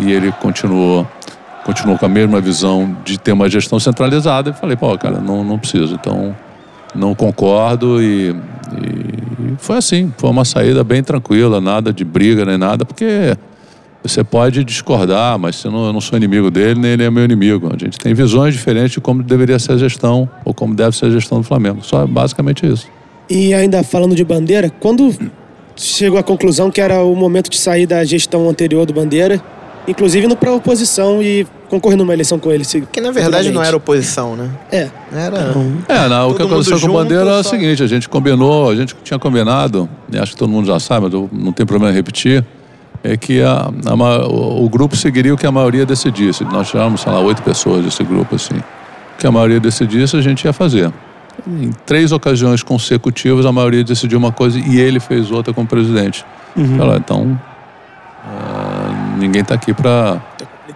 e 0.00 0.10
ele 0.10 0.32
continuou, 0.32 1.06
continuou 1.64 1.98
com 1.98 2.06
a 2.06 2.08
mesma 2.08 2.40
visão 2.40 2.96
de 3.04 3.18
ter 3.18 3.32
uma 3.32 3.48
gestão 3.48 3.78
centralizada. 3.78 4.50
E 4.50 4.52
falei, 4.52 4.76
pô, 4.76 4.96
cara, 4.98 5.20
não, 5.20 5.44
não 5.44 5.58
preciso. 5.58 5.94
Então, 5.94 6.34
não 6.94 7.14
concordo 7.14 8.02
e, 8.02 8.30
e 8.30 9.56
foi 9.58 9.76
assim. 9.76 10.12
Foi 10.16 10.30
uma 10.30 10.44
saída 10.44 10.82
bem 10.82 11.02
tranquila, 11.02 11.60
nada 11.60 11.92
de 11.92 12.04
briga 12.04 12.44
nem 12.44 12.58
nada, 12.58 12.84
porque 12.84 13.36
você 14.02 14.24
pode 14.24 14.64
discordar, 14.64 15.38
mas 15.38 15.62
eu 15.62 15.70
não, 15.70 15.86
eu 15.86 15.92
não 15.92 16.00
sou 16.00 16.16
inimigo 16.16 16.50
dele, 16.50 16.80
nem 16.80 16.92
ele 16.92 17.04
é 17.04 17.10
meu 17.10 17.24
inimigo. 17.24 17.68
A 17.72 17.78
gente 17.78 17.98
tem 17.98 18.12
visões 18.12 18.52
diferentes 18.52 18.92
de 18.92 19.00
como 19.00 19.22
deveria 19.22 19.58
ser 19.58 19.72
a 19.72 19.76
gestão 19.76 20.28
ou 20.44 20.52
como 20.52 20.74
deve 20.74 20.96
ser 20.96 21.06
a 21.06 21.10
gestão 21.10 21.38
do 21.38 21.44
Flamengo. 21.44 21.78
Só 21.82 22.06
basicamente 22.06 22.66
isso. 22.66 22.88
E 23.30 23.54
ainda 23.54 23.82
falando 23.84 24.14
de 24.14 24.24
Bandeira, 24.24 24.70
quando 24.80 25.14
chegou 25.76 26.18
à 26.18 26.22
conclusão 26.22 26.70
que 26.70 26.80
era 26.80 27.02
o 27.02 27.14
momento 27.14 27.48
de 27.48 27.56
sair 27.56 27.86
da 27.86 28.04
gestão 28.04 28.48
anterior 28.48 28.84
do 28.84 28.92
Bandeira, 28.92 29.40
inclusive 29.86 30.26
indo 30.26 30.36
para 30.36 30.50
a 30.50 30.54
oposição 30.54 31.22
e 31.22 31.46
concorrer 31.68 31.96
numa 31.96 32.12
eleição 32.12 32.40
com 32.40 32.50
ele. 32.50 32.64
Que 32.64 33.00
na 33.00 33.12
verdade 33.12 33.52
não 33.52 33.62
era 33.62 33.76
oposição, 33.76 34.34
né? 34.34 34.50
É. 34.70 34.90
Era. 35.12 35.54
É, 35.88 36.08
não, 36.08 36.30
o 36.30 36.34
que 36.34 36.42
aconteceu 36.42 36.80
com 36.80 36.88
o 36.88 36.92
Bandeira 36.92 37.30
é 37.30 37.38
o 37.38 37.44
seguinte: 37.44 37.82
a 37.84 37.86
gente 37.86 38.08
combinou, 38.08 38.68
a 38.68 38.74
gente 38.74 38.96
tinha 39.04 39.18
combinado, 39.18 39.88
acho 40.20 40.32
que 40.32 40.38
todo 40.38 40.50
mundo 40.50 40.66
já 40.66 40.80
sabe, 40.80 41.08
mas 41.08 41.30
não 41.32 41.52
tem 41.52 41.64
problema 41.64 41.92
em 41.92 41.94
repetir 41.94 42.44
é 43.04 43.16
que 43.16 43.42
a, 43.42 43.68
a, 43.86 44.26
o 44.26 44.68
grupo 44.68 44.94
seguiria 44.96 45.34
o 45.34 45.36
que 45.36 45.46
a 45.46 45.52
maioria 45.52 45.84
decidisse. 45.84 46.44
Nós 46.44 46.68
tivemos, 46.68 47.00
sei 47.00 47.12
lá, 47.12 47.20
oito 47.20 47.42
pessoas 47.42 47.84
desse 47.84 48.02
grupo, 48.04 48.36
assim. 48.36 48.56
O 48.56 49.18
que 49.18 49.26
a 49.26 49.32
maioria 49.32 49.58
decidisse, 49.58 50.16
a 50.16 50.20
gente 50.20 50.44
ia 50.44 50.52
fazer. 50.52 50.92
Em 51.46 51.70
três 51.84 52.12
ocasiões 52.12 52.62
consecutivas, 52.62 53.44
a 53.44 53.52
maioria 53.52 53.82
decidiu 53.82 54.18
uma 54.18 54.30
coisa 54.30 54.58
e 54.58 54.78
ele 54.78 55.00
fez 55.00 55.30
outra 55.30 55.52
como 55.52 55.66
presidente. 55.66 56.24
Uhum. 56.54 56.96
então, 56.96 57.40
uh, 58.24 59.18
ninguém 59.18 59.40
está 59.40 59.54
aqui 59.54 59.72
para 59.72 60.20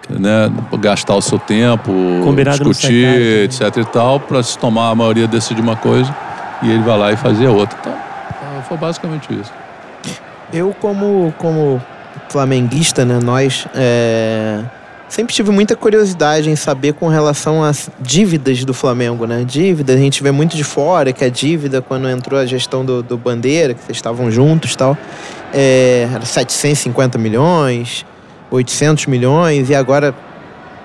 né, 0.09 0.51
gastar 0.81 1.15
o 1.15 1.21
seu 1.21 1.39
tempo, 1.39 1.93
Combinado 2.25 2.65
discutir, 2.65 3.45
etc 3.45 3.77
e 3.77 3.85
tal, 3.85 4.19
para 4.19 4.43
se 4.43 4.59
tomar 4.59 4.91
a 4.91 4.95
maioria 4.95 5.27
decidir 5.27 5.61
uma 5.61 5.77
coisa 5.77 6.15
e 6.63 6.71
ele 6.71 6.83
vai 6.83 6.99
lá 6.99 7.13
e 7.13 7.17
fazer 7.17 7.47
outra. 7.49 7.79
Então, 7.81 8.63
foi 8.63 8.79
basicamente 8.79 9.29
isso. 9.33 9.53
Eu, 10.53 10.75
como, 10.81 11.35
como 11.39 11.83
flamenguista, 12.29 13.05
né? 13.05 13.19
Nós 13.23 13.67
é, 13.75 14.63
sempre 15.09 15.35
tive 15.35 15.51
muita 15.51 15.77
curiosidade 15.77 16.51
em 16.51 16.57
saber 16.57 16.95
com 16.95 17.09
relação 17.09 17.63
às 17.63 17.91
dívidas 18.01 18.65
do 18.65 18.75
Flamengo, 18.75 19.27
né? 19.27 19.45
Dívidas, 19.45 19.97
a 19.97 19.99
gente 19.99 20.23
vê 20.23 20.31
muito 20.31 20.57
de 20.57 20.65
fora 20.65 21.13
que 21.13 21.25
a 21.25 21.29
dívida, 21.29 21.81
quando 21.81 22.09
entrou 22.09 22.39
a 22.39 22.47
gestão 22.47 22.85
do, 22.85 23.03
do 23.03 23.17
Bandeira, 23.17 23.75
que 23.75 23.83
vocês 23.83 23.97
estavam 23.97 24.31
juntos 24.31 24.73
e 24.73 24.77
tal, 24.77 24.97
é, 25.53 26.09
era 26.13 26.25
750 26.25 27.19
milhões, 27.19 28.05
800 28.51 29.07
milhões, 29.07 29.71
e 29.71 29.75
agora 29.75 30.15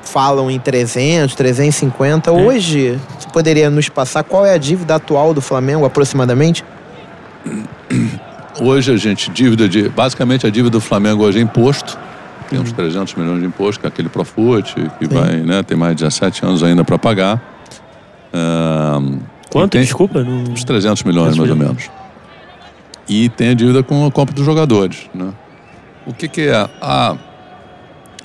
falam 0.04 0.50
em 0.50 0.60
300, 0.60 1.36
350. 1.36 2.30
É. 2.30 2.34
Hoje, 2.34 3.00
você 3.18 3.30
poderia 3.30 3.70
nos 3.70 3.90
passar 3.90 4.24
qual 4.24 4.46
é 4.46 4.54
a 4.54 4.58
dívida 4.58 4.96
atual 4.96 5.34
do 5.34 5.42
Flamengo, 5.42 5.86
aproximadamente? 5.86 6.64
Hoje 8.60 8.92
a 8.92 8.98
gente, 8.98 9.30
dívida 9.32 9.68
de. 9.68 9.90
Basicamente 9.90 10.46
a 10.46 10.50
dívida 10.50 10.72
do 10.72 10.82
Flamengo 10.82 11.24
hoje 11.24 11.40
é 11.40 11.42
imposto. 11.42 11.98
Tem 12.50 12.60
uns 12.60 12.72
300 12.74 13.14
milhões 13.16 13.40
de 13.40 13.46
imposto, 13.46 13.80
que 13.80 13.86
é 13.86 13.90
aquele 13.90 14.10
Profut, 14.10 14.74
que 14.74 15.08
Sim. 15.08 15.14
vai, 15.14 15.38
né, 15.38 15.64
tem 15.64 15.78
mais 15.78 15.96
de 15.96 16.04
17 16.04 16.46
anos 16.46 16.62
ainda 16.64 16.84
para 16.84 16.98
pagar. 17.00 17.42
Ah, 18.34 19.00
Quanto? 19.50 19.72
tem- 19.72 19.82
Desculpa. 19.82 20.22
Não... 20.24 20.52
Uns 20.52 20.64
300 20.66 21.04
milhões, 21.04 21.36
300 21.36 21.38
mais 21.38 21.50
ou 21.50 21.56
milhões. 21.56 21.78
menos. 21.90 21.92
E 23.08 23.30
tem 23.30 23.50
a 23.50 23.54
dívida 23.54 23.82
com 23.84 24.06
a 24.06 24.12
compra 24.12 24.36
dos 24.36 24.46
jogadores. 24.46 25.10
Né? 25.14 25.30
O 26.06 26.14
que, 26.14 26.28
que 26.28 26.42
é? 26.42 26.70
A, 26.82 27.16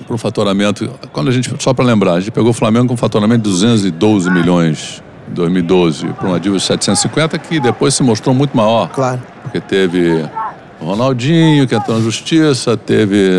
para 0.05 0.15
o 0.15 0.17
faturamento, 0.17 0.89
quando 1.13 1.29
a 1.29 1.31
gente, 1.31 1.49
só 1.59 1.73
para 1.73 1.85
lembrar, 1.85 2.13
a 2.13 2.19
gente 2.19 2.31
pegou 2.31 2.49
o 2.51 2.53
Flamengo 2.53 2.87
com 2.87 2.93
um 2.93 2.97
faturamento 2.97 3.43
de 3.43 3.49
212 3.49 4.29
milhões 4.29 5.01
em 5.29 5.33
2012 5.33 6.07
para 6.13 6.27
uma 6.27 6.39
dívida 6.39 6.57
de 6.59 6.63
750 6.65 7.37
que 7.39 7.59
depois 7.59 7.93
se 7.93 8.03
mostrou 8.03 8.33
muito 8.33 8.55
maior. 8.55 8.89
Claro. 8.89 9.21
Porque 9.43 9.59
teve 9.59 10.25
o 10.79 10.85
Ronaldinho 10.85 11.67
que 11.67 11.73
entrou 11.75 11.97
na 11.97 12.03
justiça, 12.03 12.77
teve 12.77 13.29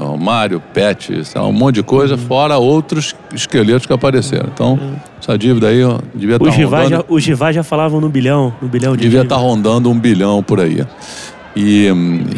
ah, 0.00 0.04
o 0.06 0.18
Mário, 0.18 0.60
Pet, 0.74 1.24
sei 1.24 1.40
lá, 1.40 1.46
um 1.46 1.52
monte 1.52 1.76
de 1.76 1.82
coisa, 1.82 2.14
Uhum. 2.14 2.20
fora 2.20 2.58
outros 2.58 3.14
esqueletos 3.32 3.86
que 3.86 3.92
apareceram. 3.92 4.48
Então, 4.52 4.78
essa 5.22 5.36
dívida 5.38 5.68
aí 5.68 5.82
ó, 5.84 5.98
devia 6.14 6.36
estar 6.36 6.48
Os 6.48 6.54
rivais, 6.56 6.88
já, 6.90 6.96
rondando, 6.96 7.14
os 7.14 7.24
rivais 7.26 7.54
já 7.54 7.62
falavam 7.62 8.00
no 8.00 8.08
bilhão, 8.08 8.52
no 8.60 8.68
bilhão 8.68 8.96
de 8.96 9.02
devia 9.02 9.22
estar 9.22 9.36
rondando 9.36 9.90
um 9.90 9.98
bilhão 9.98 10.42
por 10.42 10.60
aí. 10.60 10.84
E, 11.56 11.88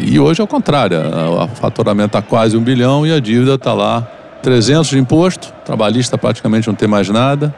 e 0.07 0.19
hoje 0.19 0.41
é 0.41 0.43
o 0.43 0.47
contrário, 0.47 0.97
a- 0.99 1.45
o 1.45 1.47
faturamento 1.49 2.07
está 2.07 2.21
quase 2.21 2.55
um 2.57 2.61
bilhão 2.61 3.05
e 3.05 3.11
a 3.11 3.19
dívida 3.19 3.55
está 3.55 3.73
lá 3.73 4.01
300 4.41 4.89
de 4.89 4.97
imposto, 4.97 5.53
trabalhista 5.65 6.17
praticamente 6.17 6.67
não 6.67 6.73
tem 6.75 6.87
mais 6.87 7.07
nada. 7.09 7.53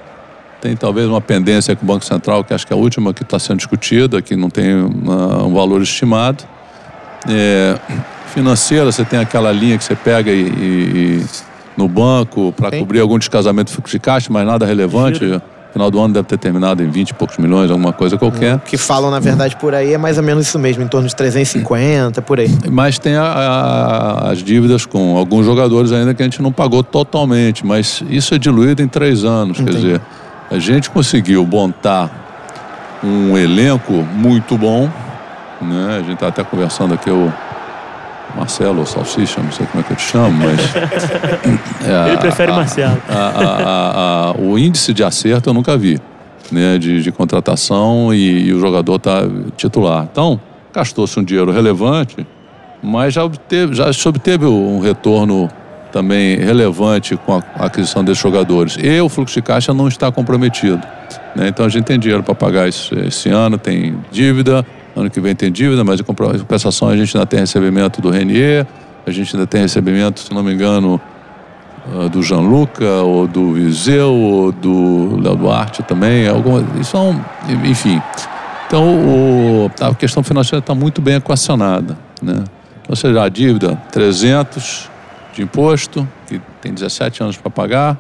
Tem 0.63 0.77
talvez 0.77 1.10
uma 1.10 1.20
pendência 1.20 1.75
com 1.75 1.84
o 1.84 1.86
Banco 1.88 2.05
Central, 2.05 2.41
que 2.41 2.53
acho 2.53 2.65
que 2.65 2.72
é 2.72 2.75
a 2.75 2.79
última 2.79 3.13
que 3.13 3.22
está 3.22 3.38
sendo 3.38 3.58
discutida, 3.58 4.22
que 4.22 4.34
não 4.34 4.50
tem 4.50 4.74
uma- 4.74 5.43
um 5.43 5.53
valor 5.53 5.82
estimado. 5.82 6.46
É, 7.29 7.77
financeira, 8.34 8.86
você 8.89 9.03
tem 9.03 9.20
aquela 9.20 9.51
linha 9.51 9.77
que 9.77 9.84
você 9.84 9.93
pega 9.93 10.32
e, 10.32 10.39
e- 11.20 11.25
no 11.75 11.89
banco 11.89 12.53
para 12.55 12.72
cobrir 12.79 13.01
algum 13.01 13.20
descasamento 13.20 13.74
de 13.86 14.00
caixa, 14.00 14.27
mas 14.32 14.46
nada 14.48 14.65
relevante. 14.65 15.41
Final 15.74 15.89
do 15.91 16.00
ano 16.00 16.13
deve 16.13 16.27
ter 16.27 16.38
terminado 16.38 16.82
em 16.82 16.89
20 16.89 17.10
e 17.10 17.13
poucos 17.15 17.38
milhões, 17.38 17.70
alguma 17.70 17.91
coisa 17.91 18.15
qualquer. 18.17 18.55
O 18.55 18.60
que 18.60 18.77
falam, 18.77 19.12
na 19.12 19.20
verdade, 19.20 19.58
por 19.58 19.74
aí 19.75 19.91
é 19.93 19.98
mais 19.98 20.17
ou 20.17 20.24
menos 20.24 20.48
isso 20.48 20.58
mesmo, 20.60 20.82
em 20.84 20.88
torno 20.88 21.10
de 21.10 21.15
350, 21.15 22.22
por 22.22 22.39
aí. 22.39 22.48
Mas 22.72 22.98
tem 23.00 23.15
a- 23.15 23.24
a- 23.24 24.32
as 24.32 24.41
dívidas 24.41 24.86
com 24.86 25.17
alguns 25.17 25.46
jogadores 25.46 25.91
ainda 25.91 26.13
que 26.13 26.22
a 26.22 26.25
gente 26.25 26.41
não 26.41 26.53
pagou 26.53 26.84
totalmente, 26.84 27.65
mas 27.65 28.01
isso 28.10 28.34
é 28.34 28.38
diluído 28.38 28.82
em 28.82 28.88
três 28.88 29.25
anos. 29.25 29.58
Quer 29.60 29.74
dizer, 29.74 30.01
a 30.53 30.60
gente 30.60 30.89
conseguiu 30.89 31.45
montar 31.45 32.10
um 33.03 33.36
elenco 33.38 33.91
muito 33.91 34.55
bom. 34.57 34.88
Né? 35.62 35.95
A 35.98 36.00
gente 36.00 36.13
está 36.13 36.27
até 36.27 36.43
conversando 36.43 36.93
aqui, 36.93 37.10
o 37.10 37.31
Marcelo, 38.36 38.79
ou 38.81 38.86
Salsicha, 38.86 39.41
não 39.41 39.51
sei 39.51 39.65
como 39.65 39.81
é 39.81 39.83
que 39.88 39.93
eu 39.93 39.98
te 39.98 40.03
chamo, 40.03 40.31
mas. 40.45 40.60
É, 41.86 42.10
Ele 42.10 42.17
prefere 42.17 42.51
a- 42.51 42.55
Marcelo. 42.55 42.98
a- 43.10 44.31
a- 44.36 44.39
o 44.39 44.57
índice 44.57 44.93
de 44.93 45.03
acerto 45.03 45.50
eu 45.50 45.53
nunca 45.53 45.75
vi, 45.77 46.00
né, 46.51 46.77
de, 46.77 47.01
de 47.01 47.12
contratação 47.12 48.13
e, 48.13 48.45
e 48.48 48.53
o 48.53 48.60
jogador 48.60 49.00
tá 49.00 49.22
titular. 49.57 50.07
Então, 50.10 50.39
gastou-se 50.74 51.19
um 51.19 51.24
dinheiro 51.24 51.51
relevante, 51.51 52.25
mas 52.81 53.13
já, 53.15 53.24
obteve, 53.25 53.74
já 53.75 53.91
se 53.91 54.07
obteve 54.07 54.45
um 54.45 54.79
retorno 54.79 55.50
também 55.93 56.35
relevante 56.38 57.15
com 57.15 57.35
a 57.35 57.65
aquisição 57.65 58.03
desses 58.03 58.21
jogadores. 58.21 58.75
E 58.81 59.00
o 59.00 59.07
fluxo 59.07 59.35
de 59.35 59.41
caixa 59.43 59.73
não 59.73 59.88
está 59.88 60.12
comprometido. 60.12 60.81
né? 61.35 61.47
Então 61.47 61.65
a 61.65 61.69
gente 61.69 61.85
tem 61.85 62.00
dinheiro 62.00 62.23
para 62.23 62.33
pagar 62.35 62.67
esse, 62.67 62.93
esse 63.07 63.29
ano, 63.29 63.57
tem 63.59 63.95
dívida, 64.12 64.65
ano 64.95 65.09
que 65.09 65.21
vem 65.21 65.35
tem 65.35 65.51
dívida, 65.51 65.83
mas 65.83 66.00
em 66.00 66.03
compensação 66.03 66.89
a 66.89 66.97
gente 66.97 67.15
ainda 67.15 67.27
tem 67.27 67.39
recebimento 67.39 68.01
do 68.01 68.09
Renier, 68.09 68.65
a 69.05 69.12
gente 69.12 69.35
ainda 69.35 69.45
tem 69.47 69.62
recebimento, 69.62 70.19
se 70.19 70.33
não 70.33 70.41
me 70.43 70.51
engano, 70.53 71.00
ah, 71.95 72.07
do 72.07 72.23
Gianluca, 72.23 72.85
ou 73.03 73.27
do 73.27 73.53
Viseu, 73.53 74.12
ou 74.13 74.51
do 74.51 75.19
Léo 75.21 75.35
Duarte 75.35 75.83
também. 75.83 76.27
Alguma, 76.27 76.63
isso 76.79 76.91
são, 76.91 77.23
enfim. 77.65 78.01
Então, 78.67 78.83
o- 78.83 79.71
a 79.79 79.93
questão 79.93 80.23
financeira 80.23 80.59
está 80.59 80.73
muito 80.73 81.01
bem 81.01 81.15
equacionada. 81.15 81.95
Né? 82.21 82.43
Ou 82.89 82.95
seja, 82.95 83.21
a 83.23 83.29
dívida, 83.29 83.77
300 83.91 84.89
de 85.33 85.41
imposto, 85.41 86.07
que 86.27 86.39
tem 86.61 86.73
17 86.73 87.23
anos 87.23 87.37
para 87.37 87.49
pagar, 87.49 87.97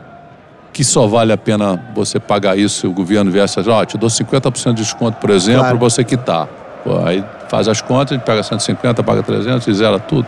que 0.71 0.83
só 0.83 1.05
vale 1.07 1.31
a 1.33 1.37
pena 1.37 1.79
você 1.93 2.19
pagar 2.19 2.57
isso 2.57 2.81
se 2.81 2.87
o 2.87 2.91
governo 2.91 3.29
viesse 3.31 3.57
dizer, 3.59 3.69
ó, 3.71 3.83
te 3.85 3.97
dou 3.97 4.09
50% 4.09 4.73
de 4.73 4.81
desconto, 4.83 5.17
por 5.17 5.29
exemplo, 5.29 5.61
Claro. 5.61 5.77
você 5.77 6.03
quitar. 6.03 6.47
Pô, 6.83 6.99
aí 7.05 7.23
faz 7.49 7.67
as 7.67 7.81
contas, 7.81 8.11
a 8.11 8.15
gente 8.15 8.25
pega 8.25 8.41
150, 8.43 9.03
paga 9.03 9.21
300 9.23 9.67
e 9.67 9.73
zera 9.73 9.99
tudo. 9.99 10.27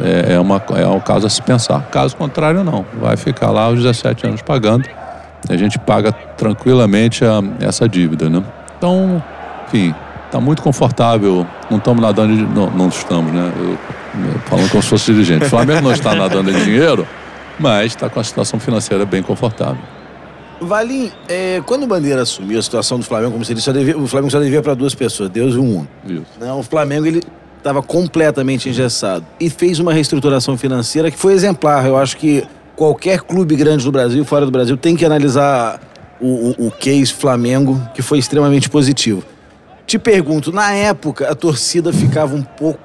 É, 0.00 0.34
é, 0.34 0.40
uma, 0.40 0.62
é 0.76 0.86
um 0.86 1.00
caso 1.00 1.26
a 1.26 1.30
se 1.30 1.42
pensar. 1.42 1.82
Caso 1.90 2.16
contrário, 2.16 2.62
não. 2.64 2.84
Vai 3.00 3.16
ficar 3.16 3.50
lá 3.50 3.68
os 3.68 3.76
17 3.82 4.26
anos 4.26 4.40
pagando. 4.42 4.88
A 5.48 5.56
gente 5.56 5.78
paga 5.78 6.12
tranquilamente 6.12 7.24
a- 7.24 7.42
essa 7.60 7.88
dívida, 7.88 8.28
né? 8.30 8.42
Então, 8.78 9.22
enfim, 9.66 9.94
está 10.26 10.40
muito 10.40 10.62
confortável. 10.62 11.46
Não 11.70 11.78
estamos 11.78 12.00
nadando 12.02 12.36
de... 12.36 12.42
Não, 12.42 12.70
não 12.70 12.88
estamos, 12.88 13.32
né? 13.32 13.52
Eu 13.58 13.78
falando 14.46 14.70
como 14.70 14.82
se 14.82 14.88
fosse 14.88 15.12
dirigente. 15.12 15.44
O 15.46 15.48
Flamengo 15.48 15.80
não 15.82 15.92
está 15.92 16.14
nadando 16.14 16.50
em 16.50 16.64
dinheiro, 16.64 17.06
mas 17.58 17.86
está 17.86 18.08
com 18.08 18.20
a 18.20 18.24
situação 18.24 18.58
financeira 18.60 19.04
bem 19.04 19.22
confortável. 19.22 19.82
Valim, 20.60 21.10
é, 21.28 21.62
quando 21.64 21.84
o 21.84 21.86
Bandeira 21.86 22.22
assumiu 22.22 22.58
a 22.58 22.62
situação 22.62 22.98
do 22.98 23.04
Flamengo, 23.04 23.32
como 23.32 23.44
você 23.44 23.54
disse, 23.54 23.72
devia- 23.72 23.96
o 23.96 24.06
Flamengo 24.06 24.30
só 24.30 24.38
devia 24.40 24.60
para 24.60 24.74
duas 24.74 24.94
pessoas, 24.94 25.30
Deus 25.30 25.54
e 25.54 25.58
um 25.58 25.64
mundo. 25.64 25.88
Não, 26.38 26.58
o 26.60 26.62
Flamengo 26.62 27.06
ele 27.06 27.22
estava 27.56 27.82
completamente 27.82 28.68
engessado 28.68 29.24
e 29.38 29.48
fez 29.48 29.78
uma 29.78 29.92
reestruturação 29.92 30.58
financeira 30.58 31.10
que 31.10 31.16
foi 31.18 31.32
exemplar. 31.32 31.86
Eu 31.86 31.96
acho 31.96 32.16
que 32.18 32.44
qualquer 32.76 33.20
clube 33.22 33.56
grande 33.56 33.84
do 33.84 33.92
Brasil, 33.92 34.22
fora 34.24 34.44
do 34.44 34.50
Brasil, 34.52 34.76
tem 34.76 34.94
que 34.96 35.04
analisar 35.04 35.80
o, 36.20 36.54
o, 36.58 36.66
o 36.66 36.70
case 36.70 37.12
Flamengo, 37.12 37.80
que 37.94 38.02
foi 38.02 38.18
extremamente 38.18 38.68
positivo. 38.68 39.22
Te 39.86 39.98
pergunto, 39.98 40.52
na 40.52 40.72
época 40.72 41.30
a 41.30 41.34
torcida 41.34 41.90
ficava 41.92 42.34
um 42.36 42.42
pouco. 42.42 42.78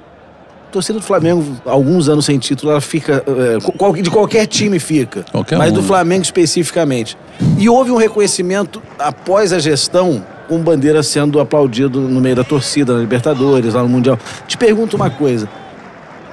A 0.76 0.78
torcida 0.78 1.00
do 1.00 1.06
Flamengo, 1.06 1.56
alguns 1.66 2.10
anos 2.10 2.26
sem 2.26 2.38
título, 2.38 2.74
ela 2.74 2.82
fica. 2.82 3.24
é, 3.26 4.02
de 4.02 4.12
qualquer 4.12 4.46
time 4.46 4.78
fica. 4.78 5.24
Qualquer 5.32 5.58
mas 5.58 5.72
um, 5.72 5.76
do 5.76 5.82
né? 5.82 5.88
Flamengo 5.88 6.22
especificamente. 6.24 7.18
E 7.58 7.70
houve 7.70 7.92
um 7.92 7.96
reconhecimento 7.96 8.84
após 9.00 9.54
a 9.54 9.60
gestão, 9.60 10.22
com 10.50 10.60
Bandeira 10.60 11.02
sendo 11.02 11.40
aplaudido 11.40 12.02
no 12.02 12.20
meio 12.20 12.36
da 12.36 12.44
torcida, 12.44 12.94
na 12.94 13.00
Libertadores, 13.00 13.74
lá 13.74 13.84
no 13.84 13.88
Mundial. 13.88 14.20
Te 14.50 14.58
pergunto 14.58 14.98
uma 14.98 15.10
coisa: 15.10 15.48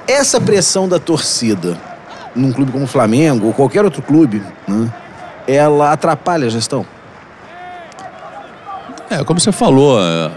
essa 0.09 0.41
pressão 0.41 0.89
da 0.89 0.99
torcida 0.99 1.79
num 2.35 2.51
clube 2.51 2.73
como 2.73 2.83
o 2.83 2.89
Flamengo, 2.89 3.47
ou 3.47 3.53
qualquer 3.53 3.85
outro 3.85 4.03
clube, 4.03 4.43
né, 4.67 4.93
ela 5.47 5.93
atrapalha 5.93 6.49
a 6.49 6.51
gestão? 6.51 6.85
É, 9.09 9.23
como 9.23 9.39
você 9.39 9.53
falou, 9.53 10.01
é, 10.03 10.33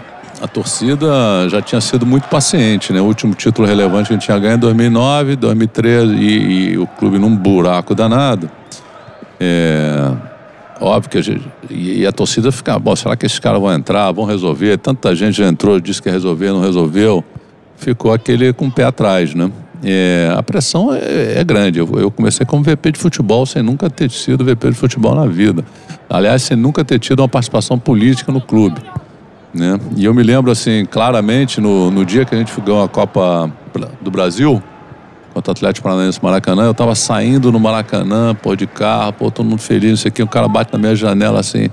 a 0.46 0.48
torcida 0.48 1.50
já 1.50 1.60
tinha 1.60 1.82
sido 1.82 2.06
muito 2.06 2.28
paciente, 2.30 2.94
né? 2.94 3.02
O 3.02 3.06
último 3.06 3.34
título 3.34 3.68
relevante 3.68 4.08
que 4.08 4.14
a 4.14 4.16
gente 4.16 4.26
tinha 4.26 4.38
ganho 4.38 4.56
em 4.56 4.60
2009, 4.60 5.36
2013 5.36 6.14
e, 6.14 6.72
e 6.72 6.78
o 6.78 6.86
clube 6.86 7.18
num 7.18 7.36
buraco 7.36 7.96
danado. 7.96 8.50
É, 9.40 10.12
óbvio 10.80 11.10
que 11.10 11.18
a 11.18 11.22
gente, 11.22 11.42
e, 11.70 12.02
e 12.02 12.08
a 12.08 12.12
torcida 12.12 12.52
fica, 12.52 12.78
bom, 12.78 12.96
será 12.96 13.16
que 13.16 13.26
esses 13.26 13.40
caras 13.40 13.60
vão 13.60 13.74
entrar, 13.74 14.12
vão 14.12 14.24
resolver? 14.24 14.78
Tanta 14.78 15.16
gente 15.16 15.36
já 15.36 15.48
entrou, 15.48 15.80
disse 15.80 16.00
que 16.00 16.10
ia 16.10 16.14
resolver, 16.14 16.52
não 16.52 16.62
resolveu. 16.62 17.24
Ficou 17.76 18.14
aquele 18.14 18.54
com 18.54 18.68
o 18.68 18.72
pé 18.72 18.84
atrás, 18.84 19.34
né? 19.34 19.52
É, 19.84 20.32
a 20.38 20.44
pressão 20.44 20.94
é, 20.94 21.40
é 21.40 21.44
grande. 21.44 21.80
Eu, 21.80 21.90
eu 21.98 22.12
comecei 22.12 22.46
como 22.46 22.64
VP 22.64 22.92
de 22.92 23.00
futebol 23.00 23.48
sem 23.48 23.64
nunca 23.64 23.90
ter 23.90 24.12
sido 24.12 24.46
VP 24.46 24.70
de 24.70 24.76
futebol 24.76 25.16
na 25.16 25.26
vida. 25.26 25.66
Aliás, 26.08 26.44
sem 26.44 26.56
nunca 26.56 26.86
ter 26.86 27.00
tido 27.00 27.22
uma 27.22 27.28
participação 27.28 27.80
política 27.80 28.32
no 28.32 28.40
clube. 28.40 28.80
Né? 29.56 29.80
E 29.96 30.04
eu 30.04 30.14
me 30.14 30.22
lembro, 30.22 30.52
assim, 30.52 30.86
claramente, 30.86 31.62
no, 31.62 31.90
no 31.90 32.04
dia 32.04 32.26
que 32.26 32.36
a 32.36 32.38
gente 32.38 32.52
ganhou 32.60 32.84
a 32.84 32.90
Copa 32.90 33.50
do 34.02 34.12
Brasil, 34.12 34.62
contra 35.34 35.52
o 35.52 35.54
Atlético 35.54 35.88
Paranaense 35.88 36.20
Maracanã, 36.22 36.64
eu 36.64 36.74
tava 36.74 36.94
saindo 36.94 37.52
no 37.52 37.60
Maracanã, 37.60 38.36
pô, 38.36 38.54
de 38.54 38.68
carro, 38.68 39.14
pô, 39.14 39.32
todo 39.32 39.46
mundo 39.46 39.62
feliz, 39.62 39.90
não 39.92 39.98
sei 39.98 40.10
o 40.10 40.12
quê, 40.12 40.24
o 40.24 40.28
cara 40.28 40.48
bate 40.50 40.74
na 40.74 40.80
minha 40.80 40.96
janela 40.96 41.40
assim. 41.40 41.70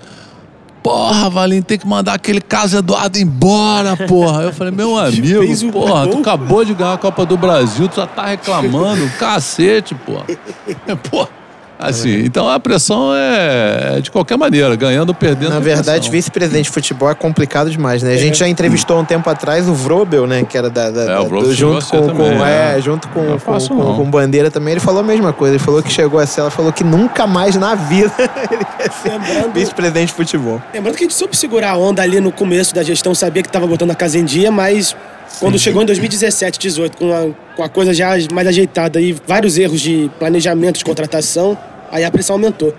Porra, 0.81 1.31
Valim, 1.31 1.63
tem 1.63 1.79
que 1.79 1.87
mandar 1.87 2.15
aquele 2.15 2.41
Carlos 2.41 2.75
Eduardo 2.75 3.17
embora, 3.17 3.97
porra. 3.97 4.43
Eu 4.43 4.53
falei, 4.53 4.73
meu 4.73 4.99
amigo, 4.99 5.69
o 5.69 5.73
porra, 5.73 6.07
tu 6.07 6.13
gol. 6.13 6.21
acabou 6.21 6.65
de 6.65 6.75
ganhar 6.75 6.95
a 6.95 6.99
Copa 6.99 7.25
do 7.25 7.37
Brasil, 7.37 7.89
tu 7.89 7.97
já 7.97 8.07
tá 8.07 8.27
reclamando, 8.27 9.09
cacete, 9.19 9.95
porra. 9.95 10.25
Porra. 11.11 11.42
Assim, 11.83 12.25
então 12.25 12.49
a 12.49 12.59
pressão 12.61 13.11
é 13.15 14.01
de 14.01 14.11
qualquer 14.11 14.37
maneira, 14.39 14.75
ganhando 14.77 15.09
ou 15.11 15.15
perdendo. 15.15 15.51
Na 15.51 15.59
verdade, 15.61 16.11
vice-presidente 16.11 16.65
de 16.67 16.71
futebol 16.71 17.11
é 17.11 17.15
complicado 17.15 17.71
demais, 17.71 18.03
né? 18.03 18.15
A 18.15 18.17
gente 18.17 18.39
já 18.39 18.49
entrevistou 18.49 18.99
um 19.01 19.05
tempo 19.05 19.29
atrás 19.29 19.69
o 19.69 19.75
Vrobel, 19.75 20.27
né? 20.27 20.45
Que 20.45 20.57
era 20.57 20.71
da. 20.71 20.91
da- 20.91 21.13
É, 21.13 21.19
o 21.19 21.27
Vrobel 21.27 21.49
do- 21.49 21.55
junto 21.55 21.85
com, 21.87 21.91
ser 21.91 22.01
com- 22.01 22.07
também, 22.07 22.43
é, 22.43 22.75
é. 22.77 22.81
junto 22.81 23.09
com, 23.09 23.21
Não 23.23 23.35
é 23.35 23.39
com, 23.39 23.59
com, 23.59 23.75
não. 23.75 23.97
com 23.97 24.11
Bandeira 24.11 24.51
também. 24.51 24.73
Ele 24.73 24.81
falou 24.81 25.01
a 25.01 25.05
mesma 25.05 25.33
coisa. 25.33 25.55
Ele 25.57 25.63
falou 25.63 25.83
que 25.83 25.91
chegou 25.93 26.19
a 26.21 26.27
ser, 26.27 26.41
ela 26.41 26.51
falou 26.51 26.73
que 26.73 26.85
nunca 26.85 27.27
mais 27.27 27.57
na 27.57 27.75
vida 27.75 28.13
ele 28.51 28.63
ia 28.81 28.91
ser 28.91 29.51
vice-presidente 29.53 30.09
de 30.09 30.15
futebol. 30.15 30.63
Lembrando 30.73 30.97
que 30.97 31.05
a 31.05 31.07
gente 31.07 31.15
soube 31.15 31.37
segurar 31.37 31.71
a 31.73 31.77
onda 31.77 32.03
ali 32.03 32.21
no 32.21 32.31
começo 32.33 32.75
da 32.75 32.83
gestão, 32.83 33.15
sabia 33.15 33.43
que 33.43 33.49
estava 33.49 33.67
botando 33.67 33.91
a 33.91 33.95
casa 33.95 34.19
em 34.19 34.25
dia, 34.25 34.51
mas 34.51 34.95
quando 35.41 35.59
chegou 35.59 35.83
em 35.83 35.87
2017, 35.87 36.59
18, 36.59 36.97
com 36.99 37.13
a, 37.13 37.57
com 37.57 37.63
a 37.63 37.69
coisa 37.69 37.95
já 37.95 38.11
mais 38.33 38.47
ajeitada 38.47 39.01
e 39.01 39.17
vários 39.27 39.57
erros 39.57 39.81
de 39.81 40.11
planejamento 40.19 40.79
de 40.79 40.85
contratação, 40.85 41.57
aí 41.93 42.05
a 42.05 42.11
pressão 42.11 42.35
aumentou. 42.35 42.75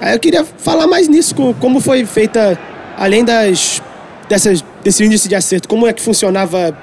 Aí 0.00 0.14
eu 0.14 0.18
queria 0.20 0.44
falar 0.44 0.86
mais 0.86 1.08
nisso, 1.08 1.34
co- 1.34 1.54
como 1.60 1.80
foi 1.80 2.04
feita, 2.06 2.58
além 2.96 3.24
das 3.24 3.82
dessas, 4.28 4.64
desse 4.82 5.04
índice 5.04 5.28
de 5.28 5.34
acerto, 5.34 5.68
como 5.68 5.86
é 5.86 5.92
que 5.92 6.00
funcionava 6.00 6.74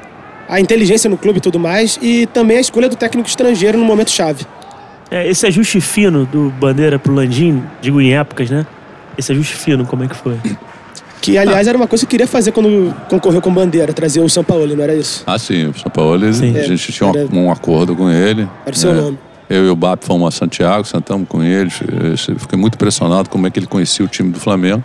a 0.48 0.60
inteligência 0.60 1.10
no 1.10 1.18
clube 1.18 1.38
e 1.38 1.42
tudo 1.42 1.58
mais, 1.60 1.98
e 2.02 2.26
também 2.28 2.58
a 2.58 2.62
escolha 2.62 2.90
do 2.90 2.96
técnico 2.96 3.28
estrangeiro 3.30 3.78
no 3.78 3.86
momento 3.86 4.12
chave. 4.12 4.46
É, 5.10 5.28
esse 5.28 5.46
ajuste 5.48 5.80
fino 5.82 6.26
do 6.26 6.50
Bandeira 6.60 7.00
pro 7.00 7.14
Landim, 7.14 7.64
digo 7.82 8.00
em 8.02 8.14
épocas, 8.16 8.50
né? 8.50 8.66
Esse 9.18 9.32
ajuste 9.32 9.56
fino, 9.56 9.86
como 9.86 10.04
é 10.04 10.08
que 10.08 10.16
foi? 10.16 10.38
Que, 11.22 11.38
aliás, 11.38 11.68
era 11.68 11.78
uma 11.78 11.88
coisa 11.88 12.04
que 12.04 12.08
eu 12.08 12.12
queria 12.12 12.28
fazer 12.28 12.52
quando 12.52 12.96
concorreu 13.10 13.42
com 13.42 13.52
Bandeira, 13.54 13.92
trazer 13.92 14.22
o 14.22 14.30
São 14.30 14.44
Paulo, 14.44 14.76
não 14.76 14.84
era 14.84 14.94
isso? 14.96 15.24
Ah, 15.26 15.38
sim, 15.38 15.66
o 15.68 15.78
São 15.78 15.92
Paulo, 15.92 16.32
Sim. 16.34 16.56
a 16.58 16.62
gente 16.64 16.92
tinha 16.92 17.10
Era- 17.10 17.26
um, 17.32 17.46
um 17.46 17.52
acordo 17.52 17.96
com 17.96 18.10
ele. 18.10 18.48
Era 18.66 18.76
o 18.76 18.78
seu 18.78 18.94
né? 18.94 19.02
nome. 19.02 19.20
Eu 19.50 19.66
e 19.66 19.70
o 19.70 19.76
BAP 19.76 20.04
fomos 20.04 20.28
a 20.36 20.38
Santiago, 20.38 20.84
sentamos 20.86 21.28
com 21.28 21.42
ele, 21.44 21.70
fiquei 21.70 22.58
muito 22.58 22.76
impressionado 22.76 23.30
como 23.30 23.48
é 23.48 23.50
que 23.50 23.58
ele 23.60 23.66
conhecia 23.66 24.06
o 24.06 24.08
time 24.08 24.32
do 24.32 24.40
Flamengo. 24.40 24.84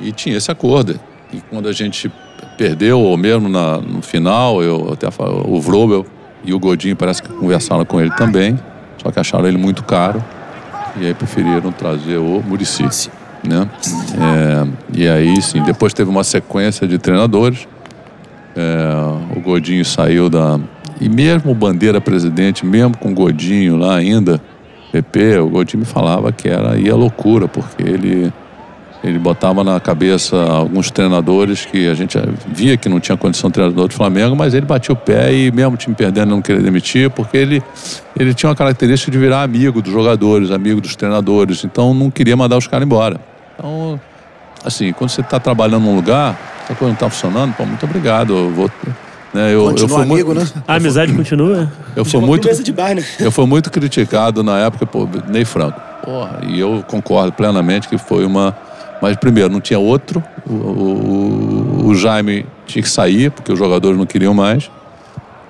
E 0.00 0.10
tinha 0.12 0.36
esse 0.36 0.50
acordo. 0.50 0.98
E 1.32 1.40
quando 1.50 1.68
a 1.68 1.72
gente 1.72 2.10
perdeu, 2.56 2.98
ou 3.00 3.16
mesmo 3.16 3.48
na- 3.48 3.78
no 3.78 4.00
final, 4.00 4.62
eu 4.62 4.90
até 4.92 5.10
falo, 5.10 5.44
o 5.46 5.60
Vrobel 5.60 6.06
e 6.42 6.54
o 6.54 6.58
Godinho 6.58 6.96
parece 6.96 7.22
que 7.22 7.28
conversaram 7.28 7.84
com 7.84 8.00
ele 8.00 8.10
também, 8.12 8.58
só 9.02 9.10
que 9.10 9.20
acharam 9.20 9.46
ele 9.46 9.58
muito 9.58 9.82
caro. 9.84 10.24
E 10.96 11.06
aí 11.06 11.14
preferiram 11.14 11.70
trazer 11.70 12.16
o 12.16 12.42
Murici. 12.42 13.10
Né? 13.46 13.68
É, 14.20 14.98
e 14.98 15.08
aí, 15.08 15.40
sim, 15.42 15.62
depois 15.62 15.92
teve 15.94 16.10
uma 16.10 16.24
sequência 16.24 16.88
de 16.88 16.98
treinadores. 16.98 17.68
É, 18.56 19.36
o 19.36 19.40
Godinho 19.40 19.84
saiu 19.84 20.28
da. 20.28 20.58
E 21.00 21.08
mesmo 21.08 21.52
o 21.52 21.54
Bandeira 21.54 22.00
presidente, 22.00 22.66
mesmo 22.66 22.96
com 22.96 23.10
o 23.10 23.14
Godinho 23.14 23.76
lá 23.76 23.96
ainda, 23.96 24.40
PP, 24.90 25.38
o 25.38 25.48
Godinho 25.48 25.80
me 25.80 25.86
falava 25.86 26.32
que 26.32 26.48
era 26.48 26.76
ia 26.76 26.96
loucura, 26.96 27.46
porque 27.46 27.82
ele, 27.82 28.32
ele 29.04 29.18
botava 29.18 29.62
na 29.62 29.78
cabeça 29.78 30.36
alguns 30.36 30.90
treinadores 30.90 31.64
que 31.64 31.88
a 31.88 31.94
gente 31.94 32.18
via 32.48 32.76
que 32.76 32.88
não 32.88 32.98
tinha 32.98 33.16
condição 33.16 33.50
de 33.50 33.54
treinador 33.54 33.86
do 33.86 33.94
Flamengo, 33.94 34.34
mas 34.34 34.54
ele 34.54 34.66
batia 34.66 34.92
o 34.92 34.96
pé 34.96 35.32
e 35.32 35.52
mesmo 35.52 35.74
o 35.74 35.76
time 35.76 35.94
perdendo 35.94 36.30
não 36.30 36.42
queria 36.42 36.62
demitir, 36.62 37.10
porque 37.10 37.36
ele, 37.36 37.62
ele 38.18 38.34
tinha 38.34 38.48
uma 38.48 38.56
característica 38.56 39.12
de 39.12 39.18
virar 39.18 39.42
amigo 39.42 39.80
dos 39.80 39.92
jogadores, 39.92 40.50
amigo 40.50 40.80
dos 40.80 40.96
treinadores, 40.96 41.64
então 41.64 41.94
não 41.94 42.10
queria 42.10 42.36
mandar 42.36 42.56
os 42.56 42.66
caras 42.66 42.86
embora. 42.86 43.20
Então, 43.54 44.00
assim, 44.64 44.92
quando 44.92 45.10
você 45.10 45.20
está 45.20 45.38
trabalhando 45.38 45.84
num 45.84 45.94
lugar, 45.94 46.36
a 46.64 46.74
coisa 46.74 46.86
não 46.86 46.94
está 46.94 47.08
funcionando, 47.08 47.54
pô, 47.54 47.64
muito 47.64 47.84
obrigado, 47.84 48.36
eu 48.36 48.50
vou... 48.50 48.70
Né, 49.38 49.54
eu, 49.54 49.60
eu 49.60 49.64
Continua 49.66 49.88
fui 49.88 50.02
amigo, 50.02 50.34
muito, 50.34 50.54
né? 50.56 50.62
A 50.66 50.74
amizade 50.74 51.12
continua? 51.12 51.70
Eu 51.94 52.04
fui 52.04 52.20
muito, 52.20 52.48
bar, 52.74 52.94
né? 52.96 53.04
eu 53.20 53.30
fui 53.30 53.46
muito 53.46 53.70
criticado 53.70 54.42
na 54.42 54.58
época 54.58 54.84
por 54.84 55.08
Ney 55.28 55.44
Franco. 55.44 55.80
Porra, 56.04 56.40
e 56.42 56.58
eu 56.58 56.82
concordo 56.88 57.30
plenamente 57.30 57.86
que 57.86 57.96
foi 57.96 58.24
uma. 58.26 58.56
Mas 59.00 59.14
primeiro, 59.16 59.48
não 59.48 59.60
tinha 59.60 59.78
outro. 59.78 60.20
O, 60.44 60.52
o- 60.52 61.86
o 61.86 61.94
Jaime 61.94 62.46
tinha 62.66 62.82
que 62.82 62.90
sair, 62.90 63.30
porque 63.30 63.52
os 63.52 63.58
jogadores 63.60 63.96
não 63.96 64.06
queriam 64.06 64.34
mais. 64.34 64.68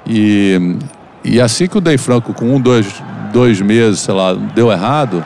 E, 0.06 0.76
e 1.24 1.40
assim 1.40 1.66
que 1.66 1.78
o 1.78 1.80
Ney 1.80 1.96
Franco, 1.96 2.34
com 2.34 2.44
um, 2.44 2.60
dois, 2.60 2.86
dois 3.32 3.58
meses, 3.62 4.00
sei 4.00 4.12
lá, 4.12 4.34
deu 4.34 4.70
errado, 4.70 5.24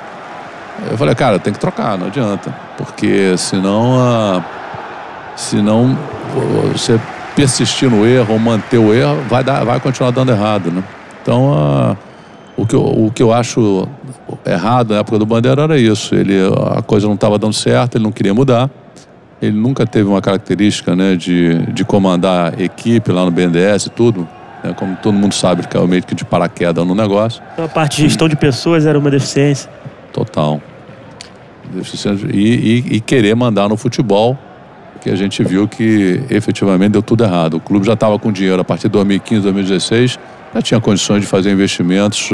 eu 0.88 0.97
falei, 0.97 1.16
cara, 1.16 1.40
tem 1.40 1.52
que 1.52 1.59
trocar, 1.59 1.99
não 1.99 2.07
adianta. 2.07 2.54
Porque 2.78 3.35
senão. 3.37 3.99
a 4.00 4.45
senão 5.35 5.99
você 6.73 7.00
persistir 7.34 7.90
no 7.90 8.06
erro 8.06 8.38
manter 8.38 8.78
o 8.78 8.92
erro, 8.94 9.18
vai, 9.28 9.42
dar, 9.42 9.64
vai 9.64 9.80
continuar 9.80 10.10
dando 10.10 10.30
errado, 10.32 10.70
né? 10.70 10.82
Então, 11.22 11.52
a- 11.54 11.96
o, 12.56 12.66
que 12.66 12.74
eu, 12.74 12.82
o 12.82 13.10
que 13.14 13.22
eu 13.22 13.32
acho 13.32 13.88
errado 14.44 14.90
na 14.92 15.00
época 15.00 15.18
do 15.18 15.24
Bandeira 15.26 15.62
era 15.62 15.78
isso. 15.78 16.14
Ele, 16.14 16.34
a 16.76 16.82
coisa 16.82 17.06
não 17.06 17.14
estava 17.14 17.38
dando 17.38 17.54
certo, 17.54 17.96
ele 17.96 18.04
não 18.04 18.12
queria 18.12 18.34
mudar. 18.34 18.68
Ele 19.40 19.56
nunca 19.56 19.84
teve 19.86 20.08
uma 20.08 20.21
característica 20.21 20.95
né, 20.95 21.16
de, 21.16 21.58
de 21.73 21.84
comandar 21.84 22.60
equipe 22.60 23.10
lá 23.10 23.25
no 23.25 23.30
BNDES 23.30 23.86
e 23.86 23.90
tudo. 23.90 24.28
né? 24.62 24.73
Como 24.76 24.95
todo 24.97 25.14
mundo 25.14 25.34
sabe, 25.34 25.62
ele 25.62 25.68
caiu 25.68 25.88
meio 25.88 26.02
que 26.02 26.14
de 26.14 26.25
paraquedas 26.25 26.86
no 26.86 26.95
negócio. 26.95 27.42
Então, 27.54 27.64
a 27.64 27.68
parte 27.68 27.97
de 27.97 28.02
gestão 28.02 28.28
de 28.28 28.36
pessoas 28.36 28.86
era 28.86 28.97
uma 28.99 29.10
deficiência. 29.10 29.68
Total. 30.12 30.60
Deficiência- 31.75 32.28
E, 32.32 32.38
e- 32.38 32.97
e 32.97 33.00
querer 33.00 33.34
mandar 33.34 33.68
no 33.68 33.76
futebol, 33.76 34.36
que 35.02 35.10
a 35.10 35.17
gente 35.17 35.43
viu 35.43 35.67
que 35.67 36.23
efetivamente 36.30 36.93
deu 36.93 37.02
tudo 37.02 37.25
errado. 37.25 37.54
O 37.54 37.60
clube 37.60 37.84
já 37.86 37.95
estava 37.95 38.19
com 38.19 38.30
dinheiro 38.30 38.60
a 38.60 38.65
partir 38.65 38.84
de 38.84 38.91
2015, 38.91 39.43
2016, 39.43 40.19
já 40.54 40.62
tinha 40.62 40.80
condições 40.80 41.23
de 41.23 41.26
fazer 41.26 41.50
investimentos 41.50 42.30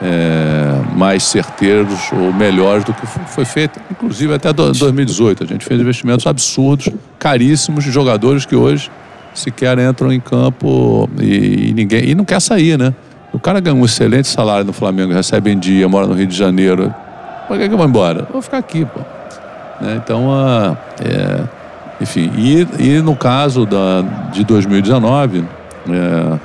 é, 0.00 0.96
mais 0.96 1.22
certeiros 1.24 2.10
ou 2.12 2.32
melhores 2.32 2.84
do 2.84 2.92
que 2.92 3.06
fo- 3.06 3.20
foi 3.26 3.44
feito, 3.44 3.80
inclusive 3.90 4.32
até 4.34 4.52
do- 4.52 4.72
2018. 4.72 5.44
A 5.44 5.46
gente 5.46 5.64
fez 5.64 5.80
investimentos 5.80 6.26
absurdos, 6.26 6.88
caríssimos, 7.18 7.84
de 7.84 7.90
jogadores 7.90 8.44
que 8.46 8.54
hoje 8.56 8.90
sequer 9.34 9.78
entram 9.78 10.12
em 10.12 10.20
campo 10.20 11.08
e, 11.20 11.70
e 11.70 11.72
ninguém 11.74 12.10
e 12.10 12.14
não 12.14 12.24
quer 12.24 12.40
sair, 12.40 12.78
né? 12.78 12.92
O 13.32 13.38
cara 13.38 13.60
ganha 13.60 13.74
um 13.74 13.84
excelente 13.84 14.28
salário 14.28 14.64
no 14.64 14.72
Flamengo, 14.74 15.12
recebe 15.12 15.50
em 15.50 15.58
dia, 15.58 15.88
mora 15.88 16.06
no 16.06 16.12
Rio 16.14 16.26
de 16.26 16.36
Janeiro. 16.36 16.94
Por 17.48 17.56
que, 17.58 17.66
que 17.66 17.72
eu 17.74 17.78
vou 17.78 17.86
embora? 17.86 18.20
Eu 18.28 18.32
vou 18.32 18.42
ficar 18.42 18.58
aqui, 18.58 18.84
pô. 18.84 19.00
Né? 19.80 20.00
Então, 20.04 20.28
é, 21.02 21.44
enfim, 22.02 22.32
e, 22.36 22.66
e 22.80 23.00
no 23.00 23.14
caso 23.14 23.64
da, 23.64 24.02
de 24.32 24.42
2019, 24.42 25.44
é, 25.88 26.38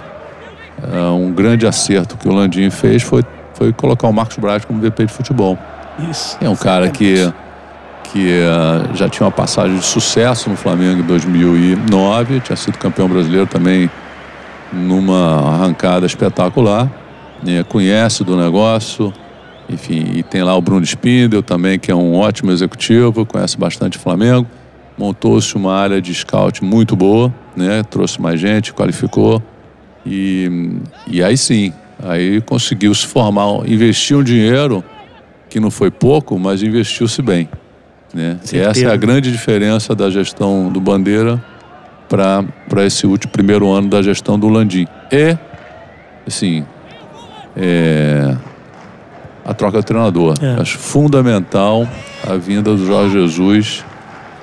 é, 0.94 1.02
um 1.10 1.32
grande 1.32 1.66
acerto 1.66 2.16
que 2.16 2.28
o 2.28 2.32
Landim 2.32 2.70
fez 2.70 3.02
foi, 3.02 3.24
foi 3.56 3.74
colocar 3.74 4.08
o 4.08 4.14
Marcos 4.14 4.38
Braz 4.38 4.64
como 4.64 4.80
VP 4.80 5.08
de 5.08 5.12
futebol. 5.12 5.58
Isso. 6.12 6.38
É 6.40 6.48
um 6.48 6.56
cara 6.56 6.90
que, 6.92 7.34
que 8.04 8.30
eh, 8.30 8.94
já 8.94 9.10
tinha 9.10 9.26
uma 9.26 9.32
passagem 9.32 9.78
de 9.78 9.84
sucesso 9.84 10.48
no 10.48 10.56
Flamengo 10.56 11.02
em 11.02 11.06
2009, 11.06 12.40
tinha 12.42 12.56
sido 12.56 12.78
campeão 12.78 13.10
brasileiro 13.10 13.48
também 13.48 13.90
numa 14.72 15.56
arrancada 15.56 16.06
espetacular, 16.06 16.88
né, 17.42 17.64
conhece 17.64 18.24
do 18.24 18.38
negócio, 18.38 19.12
enfim, 19.68 20.12
e 20.14 20.22
tem 20.22 20.44
lá 20.44 20.56
o 20.56 20.62
Bruno 20.62 20.86
Spindel 20.86 21.42
também, 21.42 21.80
que 21.80 21.90
é 21.90 21.96
um 21.96 22.14
ótimo 22.14 22.52
executivo, 22.52 23.26
conhece 23.26 23.58
bastante 23.58 23.98
o 23.98 24.00
Flamengo, 24.00 24.46
montou-se 24.98 25.56
uma 25.56 25.74
área 25.74 26.02
de 26.02 26.14
scout 26.14 26.64
muito 26.64 26.96
boa, 26.96 27.34
né, 27.56 27.84
trouxe 27.84 28.22
mais 28.22 28.40
gente, 28.40 28.74
qualificou, 28.74 29.42
e, 30.06 30.80
e 31.08 31.22
aí 31.24 31.38
sim, 31.38 31.74
aí 32.04 32.42
conseguiu 32.42 32.94
se 32.96 33.06
formar, 33.06 33.68
investir 33.68 34.16
um 34.16 34.24
dinheiro 34.24 34.84
que 35.50 35.60
não 35.60 35.70
foi 35.70 35.92
pouco, 35.92 36.38
mas 36.40 36.64
investiu-se 36.64 37.22
bem. 37.22 37.50
Né? 38.14 38.38
E 38.52 38.58
essa 38.58 38.86
é 38.86 38.92
a 38.92 38.96
grande 38.96 39.32
diferença 39.32 39.94
da 39.94 40.10
gestão 40.10 40.70
do 40.70 40.80
Bandeira 40.80 41.44
para 42.08 42.86
esse 42.86 43.06
último 43.06 43.32
primeiro 43.32 43.70
ano 43.70 43.90
da 43.90 44.02
gestão 44.02 44.40
do 44.40 44.48
Landim. 44.48 44.88
E, 45.12 45.38
assim, 46.26 46.66
é, 47.56 48.36
a 49.46 49.54
troca 49.54 49.80
do 49.80 49.84
treinador. 49.84 50.36
É. 50.42 50.62
Acho 50.62 50.78
fundamental 50.78 51.88
a 52.28 52.36
vinda 52.36 52.76
do 52.76 52.86
Jorge 52.86 53.14
Jesus. 53.14 53.84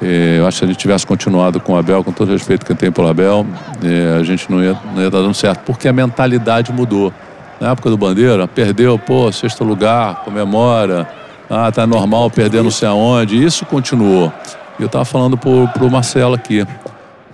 É, 0.06 0.38
eu 0.38 0.46
acho 0.46 0.56
que 0.56 0.58
se 0.58 0.64
a 0.64 0.66
gente 0.68 0.76
tivesse 0.76 1.06
continuado 1.06 1.58
com 1.58 1.72
o 1.72 1.76
Abel, 1.78 2.04
com 2.04 2.12
todo 2.12 2.28
o 2.28 2.32
respeito 2.32 2.66
que 2.66 2.72
eu 2.72 2.76
tenho 2.76 2.92
pelo 2.92 3.08
Abel, 3.08 3.46
é, 3.82 4.18
a 4.18 4.22
gente 4.22 4.50
não 4.52 4.62
ia, 4.62 4.76
não 4.92 5.00
ia 5.00 5.06
estar 5.06 5.22
dando 5.22 5.32
certo, 5.32 5.60
porque 5.64 5.88
a 5.88 5.94
mentalidade 5.94 6.70
mudou. 6.70 7.10
Na 7.58 7.70
época 7.70 7.88
do 7.88 7.96
Bandeira, 7.96 8.46
perdeu, 8.46 8.98
pô, 8.98 9.32
sexto 9.32 9.64
lugar, 9.64 10.16
comemora, 10.16 11.08
ah, 11.48 11.72
tá 11.72 11.86
normal 11.86 12.30
perder 12.30 12.62
não 12.62 12.70
sei 12.70 12.86
aonde. 12.86 13.42
Isso 13.42 13.64
continuou. 13.64 14.30
E 14.78 14.82
eu 14.82 14.86
estava 14.86 15.06
falando 15.06 15.38
pro, 15.38 15.66
pro 15.68 15.90
Marcelo 15.90 16.34
aqui. 16.34 16.66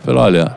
Falei, 0.04 0.20
olha, 0.20 0.56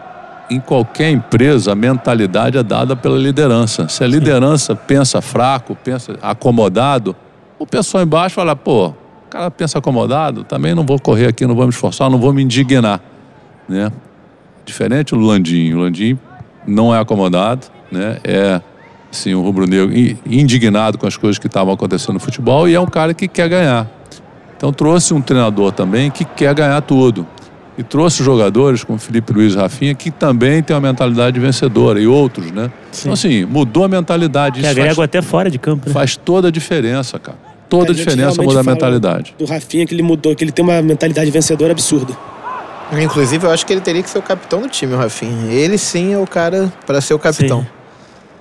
em 0.51 0.59
qualquer 0.59 1.09
empresa, 1.09 1.71
a 1.71 1.75
mentalidade 1.75 2.59
é 2.59 2.63
dada 2.63 2.95
pela 2.95 3.17
liderança. 3.17 3.87
Se 3.87 4.03
a 4.03 4.07
liderança 4.07 4.75
pensa 4.75 5.19
fraco, 5.19 5.75
pensa 5.83 6.15
acomodado, 6.21 7.15
o 7.57 7.65
pessoal 7.65 8.03
embaixo 8.03 8.35
fala, 8.35 8.55
pô, 8.55 8.93
cara 9.33 9.49
pensa 9.49 9.79
acomodado, 9.79 10.43
também 10.43 10.75
não 10.75 10.85
vou 10.85 10.99
correr 10.99 11.25
aqui, 11.25 11.47
não 11.47 11.55
vou 11.55 11.65
me 11.65 11.71
esforçar, 11.71 12.07
não 12.07 12.19
vou 12.19 12.31
me 12.31 12.43
indignar. 12.43 13.01
Né? 13.67 13.91
Diferente 14.63 15.15
do 15.15 15.19
Landim. 15.19 15.73
O 15.73 15.79
Landim 15.79 16.19
não 16.67 16.93
é 16.93 16.99
acomodado, 16.99 17.65
né? 17.91 18.19
é 18.23 18.61
assim, 19.11 19.33
um 19.33 19.41
rubro-negro 19.41 19.91
indignado 20.25 20.99
com 20.99 21.07
as 21.07 21.17
coisas 21.17 21.39
que 21.39 21.47
estavam 21.47 21.73
acontecendo 21.73 22.13
no 22.13 22.19
futebol 22.19 22.69
e 22.69 22.75
é 22.75 22.79
um 22.79 22.85
cara 22.85 23.13
que 23.13 23.27
quer 23.27 23.49
ganhar. 23.49 23.89
Então 24.55 24.71
trouxe 24.71 25.13
um 25.13 25.21
treinador 25.21 25.71
também 25.71 26.11
que 26.11 26.23
quer 26.23 26.53
ganhar 26.53 26.79
tudo. 26.81 27.25
E 27.75 27.81
trouxe 27.81 28.23
jogadores 28.23 28.83
como 28.83 28.99
Felipe 28.99 29.33
Luiz 29.33 29.55
e 29.55 29.57
Rafinha 29.57 29.95
que 29.95 30.11
também 30.11 30.61
tem 30.61 30.75
uma 30.75 30.81
mentalidade 30.81 31.39
vencedora 31.39 31.99
e 31.99 32.05
outros, 32.05 32.51
né? 32.51 32.71
Então 32.99 33.13
assim, 33.13 33.45
mudou 33.45 33.83
a 33.83 33.87
mentalidade. 33.87 34.61
Que 34.61 34.67
agrega 34.67 35.03
até 35.03 35.23
fora 35.23 35.49
de 35.49 35.57
campo, 35.57 35.87
né? 35.87 35.93
faz 35.93 36.15
toda 36.15 36.49
a 36.49 36.51
diferença, 36.51 37.17
cara. 37.17 37.52
Toda 37.79 37.91
a 37.91 37.95
diferença 37.95 38.21
realmente 38.21 38.45
muda 38.45 38.59
a 38.59 38.63
mentalidade. 38.63 39.35
Do 39.37 39.45
Rafinha, 39.45 39.83
que 39.87 39.95
ele 39.95 40.03
mudou, 40.03 40.35
que 40.35 40.43
ele 40.43 40.51
tem 40.51 40.63
uma 40.63 40.79
mentalidade 40.79 41.31
vencedora 41.31 41.71
absurda. 41.71 42.15
Inclusive, 42.91 43.47
eu 43.47 43.51
acho 43.51 43.65
que 43.65 43.73
ele 43.73 43.81
teria 43.81 44.03
que 44.03 44.09
ser 44.09 44.19
o 44.19 44.21
capitão 44.21 44.61
do 44.61 44.69
time, 44.69 44.93
o 44.93 44.97
Rafinha. 44.97 45.51
Ele 45.51 45.75
sim 45.79 46.13
é 46.13 46.19
o 46.19 46.27
cara 46.27 46.71
para 46.85 47.01
ser 47.01 47.15
o 47.15 47.19
capitão. 47.19 47.61
Sim. 47.61 47.67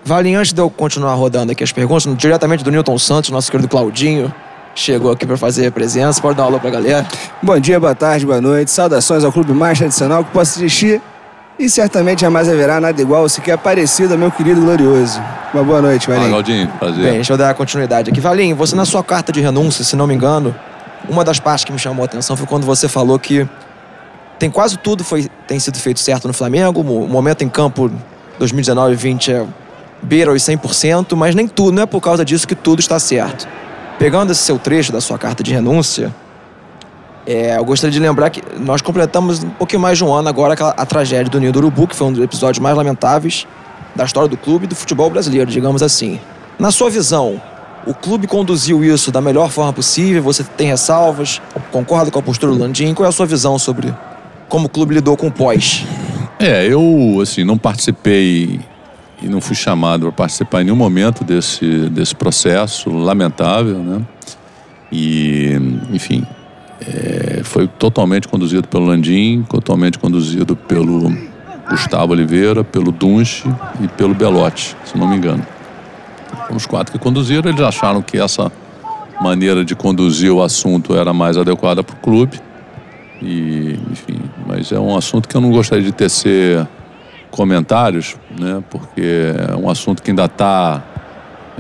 Vale, 0.04 0.34
antes 0.34 0.52
de 0.52 0.60
eu 0.60 0.68
continuar 0.68 1.14
rodando 1.14 1.50
aqui 1.52 1.64
as 1.64 1.72
perguntas, 1.72 2.14
diretamente 2.14 2.62
do 2.62 2.70
Newton 2.70 2.98
Santos, 2.98 3.30
nosso 3.30 3.50
querido 3.50 3.68
Claudinho. 3.68 4.30
chegou 4.74 5.10
aqui 5.10 5.24
para 5.26 5.36
fazer 5.36 5.66
a 5.66 5.72
presença. 5.72 6.20
Pode 6.20 6.36
dar 6.36 6.42
uma 6.42 6.50
alô 6.50 6.60
pra 6.60 6.70
galera. 6.70 7.06
Bom 7.42 7.58
dia, 7.58 7.80
boa 7.80 7.94
tarde, 7.94 8.26
boa 8.26 8.40
noite. 8.40 8.70
Saudações 8.70 9.24
ao 9.24 9.32
clube 9.32 9.52
mais 9.52 9.78
tradicional 9.78 10.24
que 10.24 10.30
possa 10.30 10.58
existir. 10.58 11.00
E 11.62 11.70
certamente 11.70 12.22
jamais 12.22 12.48
haverá 12.48 12.80
nada 12.80 13.00
igual 13.00 13.28
sequer 13.28 13.56
parecido 13.56 14.14
ao 14.14 14.18
meu 14.18 14.32
querido 14.32 14.60
glorioso. 14.60 15.22
Uma 15.54 15.62
boa 15.62 15.80
noite, 15.80 16.08
Valinho. 16.08 16.28
Galdinho. 16.28 16.66
Prazer. 16.66 17.04
Bem, 17.04 17.12
deixa 17.12 17.32
eu 17.32 17.36
dar 17.36 17.54
continuidade 17.54 18.10
aqui. 18.10 18.20
Valinho, 18.20 18.56
você 18.56 18.74
na 18.74 18.84
sua 18.84 19.00
carta 19.04 19.30
de 19.30 19.40
renúncia, 19.40 19.84
se 19.84 19.94
não 19.94 20.04
me 20.04 20.12
engano, 20.12 20.52
uma 21.08 21.24
das 21.24 21.38
partes 21.38 21.64
que 21.64 21.70
me 21.70 21.78
chamou 21.78 22.02
a 22.02 22.06
atenção 22.06 22.36
foi 22.36 22.48
quando 22.48 22.66
você 22.66 22.88
falou 22.88 23.16
que 23.16 23.48
tem 24.40 24.50
quase 24.50 24.76
tudo 24.76 25.04
foi, 25.04 25.30
tem 25.46 25.60
sido 25.60 25.78
feito 25.78 26.00
certo 26.00 26.26
no 26.26 26.34
Flamengo. 26.34 26.80
O 26.80 27.06
momento 27.06 27.44
em 27.44 27.48
campo 27.48 27.88
2019-20 28.40 29.28
é 29.28 29.46
beira 30.02 30.32
os 30.32 30.42
100%, 30.42 31.14
mas 31.14 31.32
nem 31.32 31.46
tudo, 31.46 31.76
não 31.76 31.84
é 31.84 31.86
por 31.86 32.00
causa 32.00 32.24
disso 32.24 32.44
que 32.44 32.56
tudo 32.56 32.80
está 32.80 32.98
certo. 32.98 33.46
Pegando 34.00 34.32
esse 34.32 34.42
seu 34.42 34.58
trecho 34.58 34.90
da 34.90 35.00
sua 35.00 35.16
carta 35.16 35.44
de 35.44 35.52
renúncia, 35.52 36.12
é, 37.32 37.56
eu 37.56 37.64
gostaria 37.64 37.90
de 37.90 37.98
lembrar 37.98 38.28
que 38.28 38.42
nós 38.58 38.82
completamos 38.82 39.42
um 39.42 39.48
pouquinho 39.50 39.80
mais 39.80 39.96
de 39.96 40.04
um 40.04 40.12
ano 40.12 40.28
agora 40.28 40.54
a 40.76 40.84
tragédia 40.84 41.30
do 41.30 41.40
Ninho 41.40 41.50
do 41.50 41.60
Urubu, 41.60 41.88
que 41.88 41.96
foi 41.96 42.08
um 42.08 42.12
dos 42.12 42.22
episódios 42.22 42.58
mais 42.58 42.76
lamentáveis 42.76 43.46
da 43.96 44.04
história 44.04 44.28
do 44.28 44.36
clube 44.36 44.66
e 44.66 44.68
do 44.68 44.74
futebol 44.74 45.08
brasileiro, 45.08 45.50
digamos 45.50 45.82
assim. 45.82 46.20
Na 46.58 46.70
sua 46.70 46.90
visão, 46.90 47.40
o 47.86 47.94
clube 47.94 48.26
conduziu 48.26 48.84
isso 48.84 49.10
da 49.10 49.22
melhor 49.22 49.50
forma 49.50 49.72
possível? 49.72 50.22
Você 50.24 50.44
tem 50.44 50.66
ressalvas? 50.66 51.40
Concorda 51.70 52.10
com 52.10 52.18
a 52.18 52.22
postura 52.22 52.52
do 52.52 52.58
Landim? 52.58 52.92
Qual 52.92 53.06
é 53.06 53.08
a 53.08 53.12
sua 53.12 53.24
visão 53.24 53.58
sobre 53.58 53.94
como 54.46 54.66
o 54.66 54.68
clube 54.68 54.94
lidou 54.94 55.16
com 55.16 55.28
o 55.28 55.32
pós? 55.32 55.86
É, 56.38 56.66
eu 56.66 57.18
assim 57.22 57.44
não 57.44 57.56
participei 57.56 58.60
e 59.22 59.26
não 59.26 59.40
fui 59.40 59.56
chamado 59.56 60.02
para 60.02 60.12
participar 60.12 60.60
em 60.60 60.64
nenhum 60.64 60.76
momento 60.76 61.24
desse, 61.24 61.88
desse 61.88 62.14
processo 62.14 62.90
lamentável, 62.90 63.78
né? 63.78 64.02
E, 64.90 65.56
enfim, 65.90 66.26
é, 66.88 67.40
foi 67.44 67.66
totalmente 67.66 68.28
conduzido 68.28 68.66
pelo 68.68 68.86
Landim, 68.86 69.44
totalmente 69.48 69.98
conduzido 69.98 70.56
pelo 70.56 71.12
Gustavo 71.68 72.12
Oliveira, 72.12 72.64
pelo 72.64 72.90
Dunche 72.90 73.48
e 73.80 73.88
pelo 73.88 74.14
Belotti, 74.14 74.76
se 74.84 74.96
não 74.96 75.08
me 75.08 75.16
engano. 75.16 75.46
Os 76.50 76.66
quatro 76.66 76.92
que 76.92 76.98
conduziram, 76.98 77.50
eles 77.50 77.60
acharam 77.60 78.02
que 78.02 78.18
essa 78.18 78.50
maneira 79.20 79.64
de 79.64 79.74
conduzir 79.74 80.32
o 80.32 80.42
assunto 80.42 80.94
era 80.94 81.12
mais 81.12 81.36
adequada 81.36 81.82
para 81.82 81.94
o 81.94 81.98
clube. 81.98 82.40
E, 83.20 83.78
enfim, 83.90 84.20
mas 84.46 84.72
é 84.72 84.80
um 84.80 84.96
assunto 84.96 85.28
que 85.28 85.36
eu 85.36 85.40
não 85.40 85.50
gostaria 85.50 85.84
de 85.84 85.92
tecer 85.92 86.66
comentários, 87.30 88.16
né? 88.38 88.62
Porque 88.68 89.32
é 89.50 89.56
um 89.56 89.70
assunto 89.70 90.02
que 90.02 90.10
ainda 90.10 90.24
está, 90.24 90.82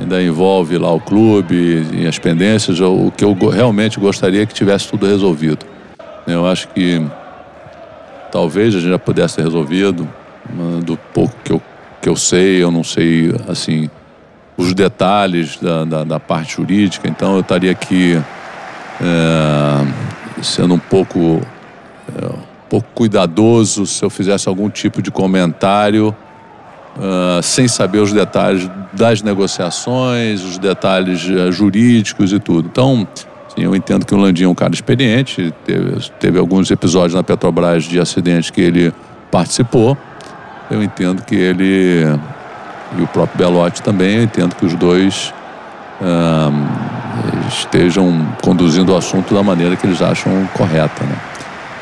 ainda 0.02 0.22
envolve 0.22 0.76
lá 0.76 0.92
o 0.92 1.00
clube 1.00 1.86
e 1.92 2.06
as 2.06 2.18
pendências. 2.18 2.80
O 2.80 3.10
que 3.10 3.24
eu 3.24 3.34
realmente 3.48 3.98
gostaria 3.98 4.44
que 4.44 4.52
tivesse 4.52 4.88
tudo 4.88 5.06
resolvido. 5.06 5.64
Eu 6.26 6.46
acho 6.46 6.68
que 6.68 7.04
talvez 8.30 8.74
a 8.74 8.80
gente 8.80 8.90
já 8.90 8.98
pudesse 8.98 9.36
ter 9.36 9.42
resolvido, 9.42 10.08
do 10.84 10.96
pouco 10.96 11.34
que 11.44 11.52
eu, 11.52 11.62
que 12.00 12.08
eu 12.08 12.16
sei, 12.16 12.62
eu 12.62 12.70
não 12.70 12.82
sei, 12.82 13.32
assim, 13.48 13.88
os 14.56 14.74
detalhes 14.74 15.58
da, 15.58 15.84
da, 15.84 16.04
da 16.04 16.20
parte 16.20 16.56
jurídica, 16.56 17.08
então 17.08 17.34
eu 17.34 17.40
estaria 17.40 17.70
aqui 17.70 18.20
é, 19.00 20.42
sendo 20.42 20.74
um 20.74 20.78
pouco, 20.78 21.40
é, 22.16 22.26
um 22.26 22.68
pouco 22.68 22.88
cuidadoso 22.94 23.86
se 23.86 24.04
eu 24.04 24.10
fizesse 24.10 24.48
algum 24.48 24.68
tipo 24.68 25.02
de 25.02 25.10
comentário 25.10 26.14
ah, 26.98 27.40
sem 27.42 27.66
saber 27.68 27.98
os 27.98 28.12
detalhes 28.12 28.70
das 28.92 29.22
negociações, 29.22 30.42
os 30.42 30.58
detalhes 30.58 31.26
eh, 31.28 31.50
jurídicos 31.50 32.32
e 32.32 32.38
tudo. 32.38 32.68
Então, 32.70 33.06
sim, 33.48 33.64
eu 33.64 33.74
entendo 33.74 34.04
que 34.04 34.14
o 34.14 34.18
Landim 34.18 34.44
é 34.44 34.48
um 34.48 34.54
cara 34.54 34.74
experiente, 34.74 35.52
teve, 35.64 36.10
teve 36.20 36.38
alguns 36.38 36.70
episódios 36.70 37.14
na 37.14 37.22
Petrobras 37.22 37.84
de 37.84 37.98
acidentes 37.98 38.50
que 38.50 38.60
ele 38.60 38.92
participou. 39.30 39.96
Eu 40.70 40.82
entendo 40.82 41.22
que 41.22 41.34
ele 41.34 42.06
e 42.98 43.02
o 43.02 43.06
próprio 43.06 43.38
Belotti 43.38 43.82
também, 43.82 44.16
eu 44.16 44.22
entendo 44.22 44.54
que 44.54 44.66
os 44.66 44.74
dois 44.74 45.32
ah, 46.02 46.50
estejam 47.48 48.26
conduzindo 48.42 48.92
o 48.92 48.96
assunto 48.96 49.34
da 49.34 49.42
maneira 49.42 49.76
que 49.76 49.86
eles 49.86 50.02
acham 50.02 50.46
correta, 50.52 51.02
né? 51.04 51.16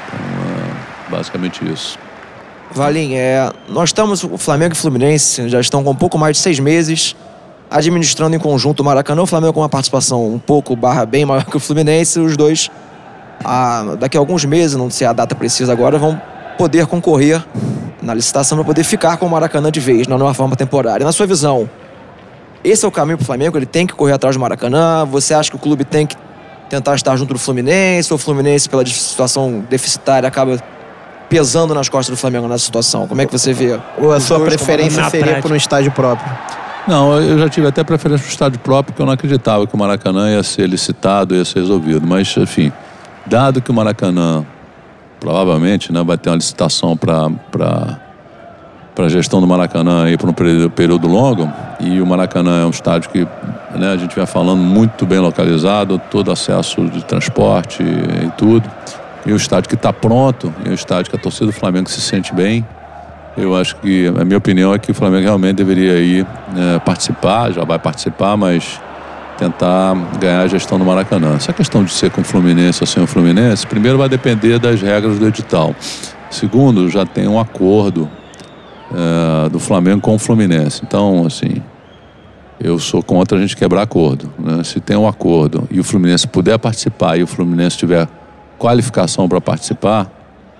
Então, 0.07 0.20
ah, 0.38 1.11
basicamente 1.11 1.64
isso. 1.68 1.99
Valim, 2.72 3.14
é, 3.14 3.50
nós 3.68 3.88
estamos, 3.88 4.22
o 4.22 4.38
Flamengo 4.38 4.74
e 4.74 4.76
o 4.76 4.80
Fluminense 4.80 5.48
já 5.48 5.61
estão 5.61 5.83
com 5.83 5.90
um 5.90 5.94
pouco 5.94 6.16
mais 6.16 6.37
de 6.37 6.42
seis 6.42 6.59
meses 6.61 7.16
administrando 7.70 8.35
em 8.35 8.38
conjunto 8.38 8.80
o 8.80 8.85
Maracanã. 8.85 9.22
O 9.22 9.26
Flamengo 9.26 9.52
com 9.52 9.61
uma 9.61 9.68
participação 9.68 10.26
um 10.26 10.38
pouco 10.38 10.74
barra 10.74 11.06
bem 11.06 11.24
maior 11.24 11.44
que 11.44 11.56
o 11.56 11.61
Fluminense. 11.61 12.18
Os 12.18 12.37
dois, 12.37 12.70
ah, 13.44 13.96
daqui 13.98 14.16
a 14.16 14.20
alguns 14.20 14.44
meses, 14.44 14.76
não 14.76 14.90
sei 14.90 15.06
a 15.06 15.12
data 15.12 15.35
precisa 15.35 15.72
agora, 15.72 15.98
vão 15.98 16.20
poder 16.59 16.87
concorrer 16.87 17.44
na 18.02 18.14
licitação 18.14 18.59
para 18.59 18.64
poder 18.64 18.85
ficar 18.85 19.16
com 19.16 19.26
o 19.26 19.30
Maracanã 19.30 19.70
de 19.70 19.80
vez, 19.80 20.06
não 20.06 20.18
numa 20.18 20.35
forma 20.35 20.56
temporária. 20.56 21.04
Na 21.04 21.12
sua 21.12 21.26
visão, 21.26 21.68
esse 22.64 22.85
é 22.85 22.88
o 22.88 22.90
caminho 22.90 23.18
para 23.18 23.24
o 23.24 23.26
Flamengo? 23.26 23.56
Ele 23.56 23.66
tem 23.66 23.87
que 23.87 23.94
correr 23.94 24.12
atrás 24.12 24.37
do 24.37 24.40
Maracanã? 24.40 25.04
Você 25.06 25.33
acha 25.35 25.50
que 25.50 25.56
o 25.56 25.59
clube 25.59 25.85
tem 25.85 26.06
que 26.06 26.16
tentar 26.68 26.94
estar 26.94 27.16
junto 27.16 27.35
do 27.35 27.38
Fluminense? 27.38 28.12
Ou 28.12 28.16
o 28.16 28.18
Fluminense, 28.18 28.68
pela 28.68 28.85
situação 28.87 29.64
deficitária, 29.68 30.26
acaba 30.26 30.59
pesando 31.30 31.72
nas 31.72 31.88
costas 31.88 32.14
do 32.14 32.20
Flamengo 32.20 32.48
nessa 32.48 32.64
situação? 32.64 33.06
Como 33.06 33.22
é 33.22 33.24
que 33.24 33.32
você 33.32 33.52
vê? 33.52 33.78
Ou 33.96 34.12
a 34.12 34.20
sua 34.20 34.40
preferência 34.40 35.02
seria 35.04 35.26
prática. 35.26 35.42
por 35.42 35.52
um 35.52 35.56
estádio 35.56 35.92
próprio? 35.92 36.30
Não, 36.86 37.18
eu 37.18 37.38
já 37.38 37.48
tive 37.48 37.68
até 37.68 37.84
preferência 37.84 38.24
para 38.24 38.30
o 38.30 38.32
estádio 38.32 38.58
próprio, 38.58 38.92
porque 38.92 39.00
eu 39.00 39.06
não 39.06 39.12
acreditava 39.12 39.66
que 39.66 39.74
o 39.74 39.78
Maracanã 39.78 40.30
ia 40.30 40.42
ser 40.42 40.68
licitado, 40.68 41.34
ia 41.34 41.44
ser 41.44 41.60
resolvido. 41.60 42.04
Mas, 42.06 42.36
enfim, 42.36 42.72
dado 43.24 43.62
que 43.62 43.70
o 43.70 43.74
Maracanã 43.74 44.44
provavelmente 45.20 45.92
né, 45.92 46.02
vai 46.02 46.18
ter 46.18 46.30
uma 46.30 46.36
licitação 46.36 46.96
para 46.96 47.30
para 48.92 49.06
a 49.06 49.08
gestão 49.08 49.40
do 49.40 49.46
Maracanã 49.46 50.04
aí 50.04 50.18
por 50.18 50.28
um 50.28 50.32
período, 50.32 50.68
período 50.68 51.08
longo, 51.08 51.50
e 51.78 52.02
o 52.02 52.06
Maracanã 52.06 52.62
é 52.62 52.66
um 52.66 52.70
estádio 52.70 53.08
que 53.08 53.26
né, 53.74 53.92
a 53.92 53.96
gente 53.96 54.14
vai 54.14 54.26
falando 54.26 54.58
muito 54.58 55.06
bem 55.06 55.20
localizado, 55.20 55.98
todo 56.10 56.30
acesso 56.30 56.84
de 56.86 57.02
transporte 57.04 57.82
e 57.82 58.30
tudo. 58.36 58.68
E 59.26 59.33
o 59.33 59.37
estádio 59.37 59.68
que 59.68 59.74
está 59.74 59.92
pronto, 59.92 60.52
e 60.64 60.70
o 60.70 60.74
estádio 60.74 61.11
que 61.11 61.16
a 61.16 61.20
torcida 61.20 61.46
do 61.46 61.52
Flamengo 61.52 61.90
se 61.90 62.00
sente 62.00 62.35
bem, 62.35 62.66
eu 63.37 63.56
acho 63.56 63.76
que, 63.76 64.09
a 64.09 64.24
minha 64.24 64.38
opinião 64.38 64.74
é 64.74 64.78
que 64.78 64.90
o 64.90 64.94
Flamengo 64.94 65.24
realmente 65.24 65.56
deveria 65.56 65.98
ir 65.98 66.26
eh, 66.56 66.78
participar, 66.80 67.52
já 67.52 67.64
vai 67.64 67.78
participar, 67.78 68.37
mas 68.37 68.80
tentar 69.38 69.94
ganhar 70.18 70.42
a 70.42 70.46
gestão 70.46 70.78
do 70.78 70.85
Maracanã. 70.85 71.35
Essa 71.37 71.52
questão 71.52 71.85
de 71.85 71.92
ser 71.92 72.11
com 72.11 72.20
o 72.20 72.24
Fluminense 72.24 72.83
ou 72.83 72.87
sem 72.87 73.02
o 73.02 73.06
Fluminense, 73.06 73.66
primeiro 73.66 73.96
vai 73.96 74.09
depender 74.09 74.59
das 74.59 74.83
regras 74.83 75.18
do 75.18 75.26
edital. 75.26 75.74
Segundo, 76.30 76.88
já 76.90 77.06
tem 77.06 77.26
um 77.28 77.38
acordo 77.38 78.09
eh, 78.92 79.48
do 79.48 79.59
Flamengo 79.59 80.00
com 80.00 80.14
o 80.14 80.18
Fluminense. 80.18 80.83
Então, 80.85 81.24
assim, 81.26 81.62
eu 82.61 82.78
sou 82.78 83.02
contra 83.02 83.38
a 83.38 83.40
gente 83.40 83.56
quebrar 83.56 83.83
acordo. 83.83 84.30
né? 84.38 84.62
Se 84.64 84.80
tem 84.80 84.96
um 84.96 85.09
acordo 85.09 85.66
e 85.70 85.80
o 85.80 85.85
Fluminense 85.85 86.26
puder 86.26 86.59
participar 86.59 87.16
e 87.16 87.22
o 87.22 87.26
Fluminense 87.26 87.78
tiver 87.78 88.06
qualificação 88.61 89.27
para 89.27 89.40
participar, 89.40 90.07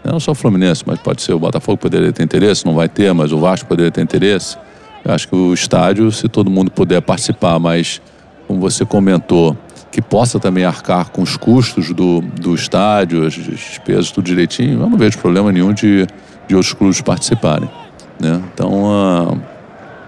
não 0.03 0.19
só 0.19 0.33
o 0.33 0.35
Fluminense, 0.35 0.83
mas 0.87 0.99
pode 0.99 1.21
ser 1.21 1.35
o 1.35 1.39
Botafogo 1.39 1.77
poderia 1.77 2.11
ter 2.11 2.23
interesse, 2.23 2.65
não 2.65 2.75
vai 2.75 2.89
ter, 2.89 3.13
mas 3.13 3.31
o 3.31 3.39
Vasco 3.39 3.69
poderia 3.69 3.93
ter 3.93 4.01
interesse. 4.01 4.57
Eu 5.05 5.13
acho 5.13 5.29
que 5.29 5.37
o 5.37 5.53
estádio, 5.53 6.11
se 6.11 6.27
todo 6.27 6.51
mundo 6.51 6.71
puder 6.71 7.03
participar, 7.03 7.59
mas 7.59 8.01
como 8.49 8.59
você 8.59 8.87
comentou, 8.87 9.57
que 9.93 10.01
possa 10.01 10.41
também 10.41 10.65
arcar 10.65 11.11
com 11.11 11.21
os 11.21 11.37
custos 11.37 11.93
do, 11.93 12.23
do 12.23 12.55
estádio, 12.55 13.27
as 13.27 13.35
despesas, 13.35 14.11
tudo 14.11 14.25
direitinho, 14.25 14.81
eu 14.81 14.89
não 14.89 14.97
vejo 14.97 15.19
problema 15.19 15.53
nenhum 15.53 15.73
de, 15.75 16.07
de 16.49 16.55
outros 16.55 16.73
clubes 16.73 17.03
participarem. 17.03 17.69
Né? 18.19 18.41
Então, 18.55 18.91
ah, 18.91 19.37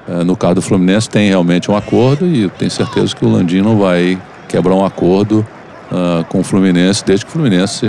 eh, 0.08 0.24
no 0.24 0.34
caso 0.36 0.56
do 0.56 0.62
Fluminense, 0.62 1.10
tem 1.10 1.28
realmente 1.28 1.70
um 1.70 1.76
acordo 1.76 2.26
e 2.26 2.48
tenho 2.50 2.70
certeza 2.70 3.14
que 3.14 3.24
o 3.24 3.28
Landim 3.28 3.60
não 3.60 3.78
vai 3.78 4.18
quebrar 4.48 4.74
um 4.74 4.84
acordo 4.84 5.46
ah, 5.92 6.24
com 6.28 6.40
o 6.40 6.42
Fluminense, 6.42 7.04
desde 7.04 7.26
que 7.26 7.30
o 7.30 7.32
Fluminense, 7.34 7.86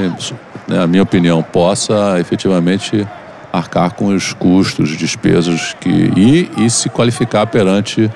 né, 0.68 0.84
a 0.84 0.88
minha 0.88 1.04
opinião, 1.04 1.42
possa 1.42 2.20
efetivamente 2.20 3.08
arcar 3.52 3.94
com 3.94 4.08
os 4.08 4.34
custos, 4.34 4.98
despesas 4.98 5.74
que, 5.80 5.89
e, 5.89 6.52
e 6.58 6.70
se 6.70 6.89
qualificar 6.89 7.48
perante 7.48 8.12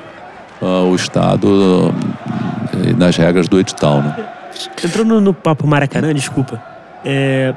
ah, 0.62 0.82
o 0.82 0.94
Estado 0.94 1.94
ah, 2.30 2.98
nas 2.98 3.16
regras 3.16 3.48
do 3.48 3.58
edital. 3.60 4.02
Né? 4.02 4.16
Entrando 4.84 5.22
no 5.22 5.34
papo 5.34 5.66
Maracanã, 5.66 6.14
desculpa. 6.14 6.62
é, 7.06 7.56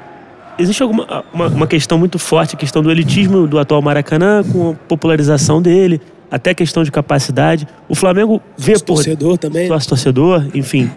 existe 0.57 0.83
alguma 0.83 1.25
uma, 1.33 1.47
uma 1.49 1.66
questão 1.66 1.99
muito 1.99 2.19
forte, 2.19 2.55
a 2.55 2.59
questão 2.59 2.81
do 2.81 2.93
elitismo 2.93 3.49
do 3.49 3.59
atual 3.59 3.83
Maracanã, 3.83 4.45
com 4.45 4.71
a 4.71 4.75
popularização 4.75 5.61
dele, 5.61 6.01
até 6.31 6.51
a 6.51 6.55
questão 6.55 6.85
de 6.85 6.93
capacidade. 6.93 7.66
O 7.88 7.95
Flamengo 7.97 8.40
vê 8.57 8.75
por 8.75 8.83
torcedor 8.83 9.37
também. 9.37 9.66
sócio 9.66 9.88
torcedor, 9.88 10.47
enfim. 10.55 10.90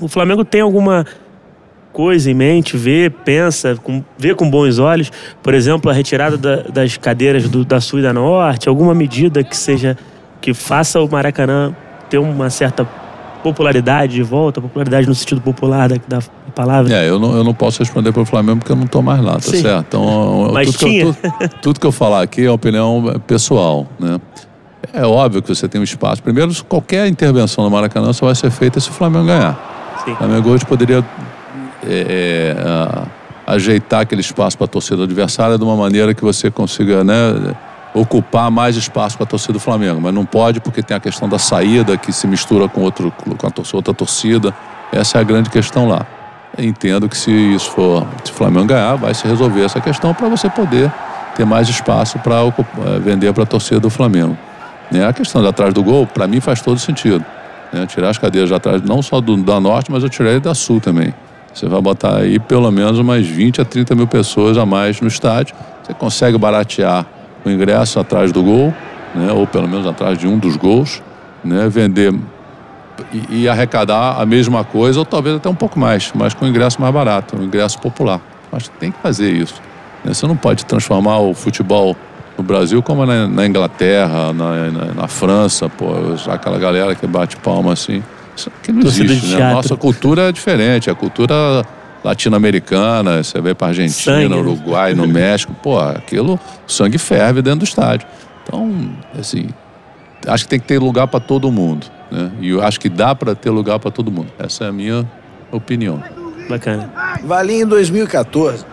O 0.00 0.08
Flamengo 0.08 0.44
tem 0.44 0.60
alguma 0.60 1.04
coisa 1.92 2.30
em 2.30 2.34
mente, 2.34 2.76
vê, 2.76 3.10
pensa, 3.10 3.74
com, 3.82 4.04
vê 4.16 4.34
com 4.34 4.48
bons 4.48 4.78
olhos, 4.78 5.10
por 5.42 5.52
exemplo, 5.54 5.90
a 5.90 5.94
retirada 5.94 6.36
da- 6.36 6.62
das 6.62 6.96
cadeiras 6.96 7.48
do- 7.48 7.64
da 7.64 7.80
Sul 7.80 7.98
e 7.98 8.02
da 8.02 8.12
Norte, 8.12 8.68
alguma 8.68 8.94
medida 8.94 9.42
que 9.42 9.56
seja 9.56 9.96
que 10.40 10.54
faça 10.54 11.00
o 11.00 11.08
Maracanã 11.10 11.74
ter 12.08 12.18
uma 12.18 12.48
certa 12.50 12.86
popularidade 13.42 14.12
de 14.14 14.22
volta, 14.22 14.60
popularidade 14.60 15.06
no 15.08 15.14
sentido 15.14 15.40
popular 15.40 15.88
da, 15.88 15.96
da 16.06 16.18
palavra. 16.54 16.92
É, 16.94 17.08
eu 17.08 17.18
não, 17.18 17.36
eu 17.36 17.42
não 17.42 17.54
posso 17.54 17.80
responder 17.80 18.12
pelo 18.12 18.24
Flamengo 18.26 18.58
porque 18.58 18.72
eu 18.72 18.76
não 18.76 18.86
tô 18.86 19.00
mais 19.02 19.20
lá, 19.20 19.34
tá 19.34 19.40
Sim. 19.40 19.62
certo? 19.62 19.86
Então, 19.88 20.50
Mas 20.52 20.66
tudo, 20.70 20.78
que 20.78 20.84
eu, 20.84 20.88
tinha. 20.90 21.04
tudo, 21.14 21.50
tudo 21.62 21.80
que 21.80 21.86
eu 21.86 21.92
falar 21.92 22.22
aqui 22.22 22.44
é 22.44 22.50
opinião 22.50 23.20
pessoal, 23.26 23.86
né? 23.98 24.20
É 24.92 25.04
óbvio 25.04 25.42
que 25.42 25.48
você 25.48 25.68
tem 25.68 25.80
um 25.80 25.84
espaço. 25.84 26.22
Primeiro, 26.22 26.52
qualquer 26.64 27.06
intervenção 27.08 27.64
no 27.64 27.70
Maracanã 27.70 28.12
só 28.12 28.26
vai 28.26 28.34
ser 28.34 28.50
feita 28.50 28.80
se 28.80 28.88
o 28.88 28.92
Flamengo 28.92 29.26
ganhar. 29.26 29.76
Sim. 30.08 30.12
O 30.14 30.16
Flamengo 30.16 30.50
hoje 30.50 30.64
poderia 30.64 31.04
é, 31.86 32.54
é, 32.56 32.62
a- 32.66 33.06
ajeitar 33.54 34.00
aquele 34.00 34.20
espaço 34.20 34.56
para 34.56 34.64
a 34.66 34.68
torcida 34.68 35.04
adversária 35.04 35.56
de 35.58 35.64
uma 35.64 35.76
maneira 35.76 36.12
que 36.14 36.22
você 36.22 36.50
consiga 36.50 37.02
né, 37.04 37.54
ocupar 37.94 38.50
mais 38.50 38.76
espaço 38.76 39.16
para 39.16 39.24
a 39.24 39.26
torcida 39.26 39.54
do 39.54 39.60
Flamengo. 39.60 40.00
Mas 40.00 40.12
não 40.14 40.24
pode 40.24 40.60
porque 40.60 40.82
tem 40.82 40.96
a 40.96 41.00
questão 41.00 41.28
da 41.28 41.38
saída 41.38 41.96
que 41.96 42.12
se 42.12 42.26
mistura 42.26 42.68
com, 42.68 42.82
outro, 42.82 43.12
com 43.12 43.46
a 43.46 43.50
tor- 43.50 43.64
outra 43.72 43.94
torcida. 43.94 44.54
Essa 44.92 45.18
é 45.18 45.20
a 45.20 45.24
grande 45.24 45.50
questão 45.50 45.88
lá. 45.88 46.06
Entendo 46.58 47.08
que 47.08 47.16
se 47.16 47.30
isso 47.30 47.70
for, 47.70 48.06
se 48.24 48.32
o 48.32 48.34
Flamengo 48.34 48.66
ganhar, 48.66 48.96
vai 48.96 49.14
se 49.14 49.26
resolver 49.26 49.64
essa 49.64 49.80
questão 49.80 50.12
para 50.14 50.28
você 50.28 50.48
poder 50.50 50.90
ter 51.36 51.44
mais 51.44 51.68
espaço 51.68 52.18
para 52.18 52.38
vender 53.00 53.32
para 53.32 53.44
a 53.44 53.46
torcida 53.46 53.78
do 53.78 53.90
Flamengo. 53.90 54.36
Né? 54.90 55.06
A 55.06 55.12
questão 55.12 55.40
de 55.42 55.46
atrás 55.48 55.72
do 55.72 55.82
gol, 55.84 56.06
para 56.06 56.26
mim, 56.26 56.40
faz 56.40 56.60
todo 56.60 56.78
sentido. 56.80 57.24
Né? 57.72 57.86
Tirar 57.86 58.10
as 58.10 58.18
cadeiras 58.18 58.48
de 58.48 58.54
atrás, 58.54 58.82
não 58.82 59.02
só 59.02 59.20
do, 59.20 59.36
da 59.36 59.60
Norte, 59.60 59.90
mas 59.90 60.02
eu 60.02 60.08
tirei 60.08 60.40
da 60.40 60.54
Sul 60.54 60.80
também. 60.80 61.14
Você 61.52 61.66
vai 61.66 61.80
botar 61.80 62.18
aí 62.18 62.38
pelo 62.38 62.70
menos 62.70 62.98
umas 62.98 63.26
20 63.26 63.60
a 63.60 63.64
30 63.64 63.94
mil 63.94 64.06
pessoas 64.06 64.56
a 64.56 64.64
mais 64.64 65.00
no 65.00 65.08
estádio. 65.08 65.56
Você 65.82 65.94
consegue 65.94 66.38
baratear 66.38 67.06
o 67.44 67.50
ingresso 67.50 67.98
atrás 67.98 68.30
do 68.32 68.42
gol, 68.42 68.72
né? 69.14 69.32
ou 69.32 69.46
pelo 69.46 69.66
menos 69.66 69.86
atrás 69.86 70.18
de 70.18 70.26
um 70.26 70.38
dos 70.38 70.56
gols, 70.56 71.02
né? 71.42 71.68
vender 71.68 72.14
e, 73.12 73.42
e 73.42 73.48
arrecadar 73.48 74.20
a 74.20 74.26
mesma 74.26 74.64
coisa, 74.64 74.98
ou 74.98 75.04
talvez 75.04 75.36
até 75.36 75.48
um 75.48 75.54
pouco 75.54 75.78
mais, 75.78 76.12
mas 76.14 76.34
com 76.34 76.46
ingresso 76.46 76.80
mais 76.80 76.92
barato, 76.92 77.36
um 77.36 77.44
ingresso 77.44 77.78
popular. 77.80 78.20
Acho 78.52 78.70
que 78.70 78.78
tem 78.78 78.90
que 78.90 78.98
fazer 79.00 79.30
isso. 79.30 79.60
né? 80.04 80.12
Você 80.14 80.26
não 80.26 80.36
pode 80.36 80.64
transformar 80.64 81.18
o 81.18 81.34
futebol 81.34 81.96
no 82.38 82.44
Brasil 82.44 82.80
como 82.82 83.04
na, 83.04 83.26
na 83.26 83.46
Inglaterra, 83.46 84.32
na, 84.32 84.70
na, 84.70 84.84
na 84.94 85.08
França, 85.08 85.68
pô, 85.68 85.88
aquela 86.30 86.58
galera 86.58 86.94
que 86.94 87.06
bate 87.06 87.36
palma 87.36 87.72
assim. 87.72 88.02
Isso 88.36 88.48
aqui 88.48 88.70
não 88.70 88.82
Torcida 88.82 89.12
existe, 89.12 89.34
né? 89.34 89.52
Nossa 89.52 89.76
cultura 89.76 90.28
é 90.28 90.32
diferente, 90.32 90.88
a 90.88 90.94
cultura 90.94 91.34
latino-americana, 92.04 93.22
você 93.22 93.40
vai 93.40 93.54
para 93.54 93.68
Argentina, 93.68 94.16
Sangue, 94.16 94.28
né? 94.28 94.36
Uruguai, 94.36 94.94
no 94.94 95.06
México, 95.08 95.52
pô, 95.62 95.78
aquilo, 95.80 96.34
o 96.66 96.70
sangue 96.72 96.98
ferve 96.98 97.42
dentro 97.42 97.60
do 97.60 97.64
estádio. 97.64 98.06
Então, 98.44 98.90
assim, 99.18 99.48
acho 100.26 100.44
que 100.44 100.50
tem 100.50 100.60
que 100.60 100.66
ter 100.66 100.78
lugar 100.78 101.08
para 101.08 101.20
todo 101.20 101.50
mundo, 101.50 101.86
né? 102.10 102.30
E 102.40 102.50
eu 102.50 102.62
acho 102.62 102.78
que 102.78 102.88
dá 102.88 103.14
para 103.14 103.34
ter 103.34 103.50
lugar 103.50 103.78
para 103.80 103.90
todo 103.90 104.10
mundo. 104.10 104.28
Essa 104.38 104.64
é 104.64 104.68
a 104.68 104.72
minha 104.72 105.04
opinião. 105.50 106.02
Bacana. 106.48 106.90
Valim 107.24 107.62
em 107.62 107.66
2014, 107.66 108.64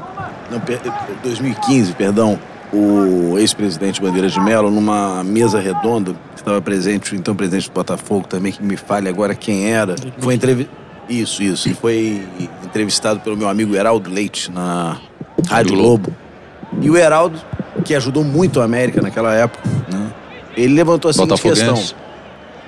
não, 0.51 0.59
per- 0.59 0.79
2015, 1.23 1.93
perdão, 1.93 2.39
o 2.75 3.39
ex-presidente 3.39 4.01
Bandeira 4.01 4.27
de 4.27 4.39
Mello, 4.39 4.69
numa 4.69 5.23
mesa 5.23 5.59
redonda, 5.59 6.13
que 6.33 6.41
estava 6.41 6.61
presente, 6.61 7.13
o 7.13 7.15
então 7.15 7.35
presidente 7.35 7.69
do 7.69 7.73
Botafogo 7.73 8.27
também, 8.27 8.51
que 8.51 8.61
me 8.61 8.75
fale 8.75 9.07
agora 9.07 9.33
quem 9.33 9.71
era, 9.71 9.95
foi 10.19 10.35
entrevi... 10.35 10.69
Isso, 11.07 11.43
isso. 11.43 11.67
Ele 11.67 11.75
foi 11.75 12.23
entrevistado 12.63 13.19
pelo 13.19 13.37
meu 13.37 13.47
amigo 13.47 13.75
Heraldo 13.75 14.09
Leite 14.09 14.51
na 14.51 14.97
Rádio 15.47 15.75
Globo. 15.75 16.11
E 16.81 16.89
o 16.89 16.97
Heraldo, 16.97 17.39
que 17.83 17.93
ajudou 17.93 18.23
muito 18.23 18.59
a 18.59 18.63
América 18.63 19.01
naquela 19.01 19.33
época, 19.33 19.61
né? 19.91 20.11
ele 20.57 20.73
levantou 20.73 21.09
a 21.09 21.13
seguinte 21.13 21.41
questão. 21.41 21.79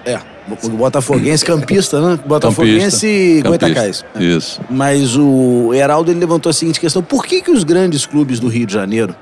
É, 0.05 0.19
o 0.63 0.69
Botafoguense 0.69 1.43
campista, 1.43 1.99
né? 1.99 2.19
Botafoguense 2.25 3.07
e 3.07 3.41
Campista. 3.41 3.49
Goitacás. 3.49 4.05
Isso. 4.17 4.61
Mas 4.69 5.17
o 5.17 5.73
Heraldo 5.73 6.11
ele 6.11 6.19
levantou 6.19 6.49
a 6.49 6.53
seguinte 6.53 6.79
questão: 6.79 7.03
por 7.03 7.25
que, 7.25 7.41
que 7.41 7.51
os 7.51 7.63
grandes 7.63 8.05
clubes 8.05 8.39
do 8.39 8.47
Rio 8.47 8.65
de 8.65 8.73
Janeiro, 8.73 9.13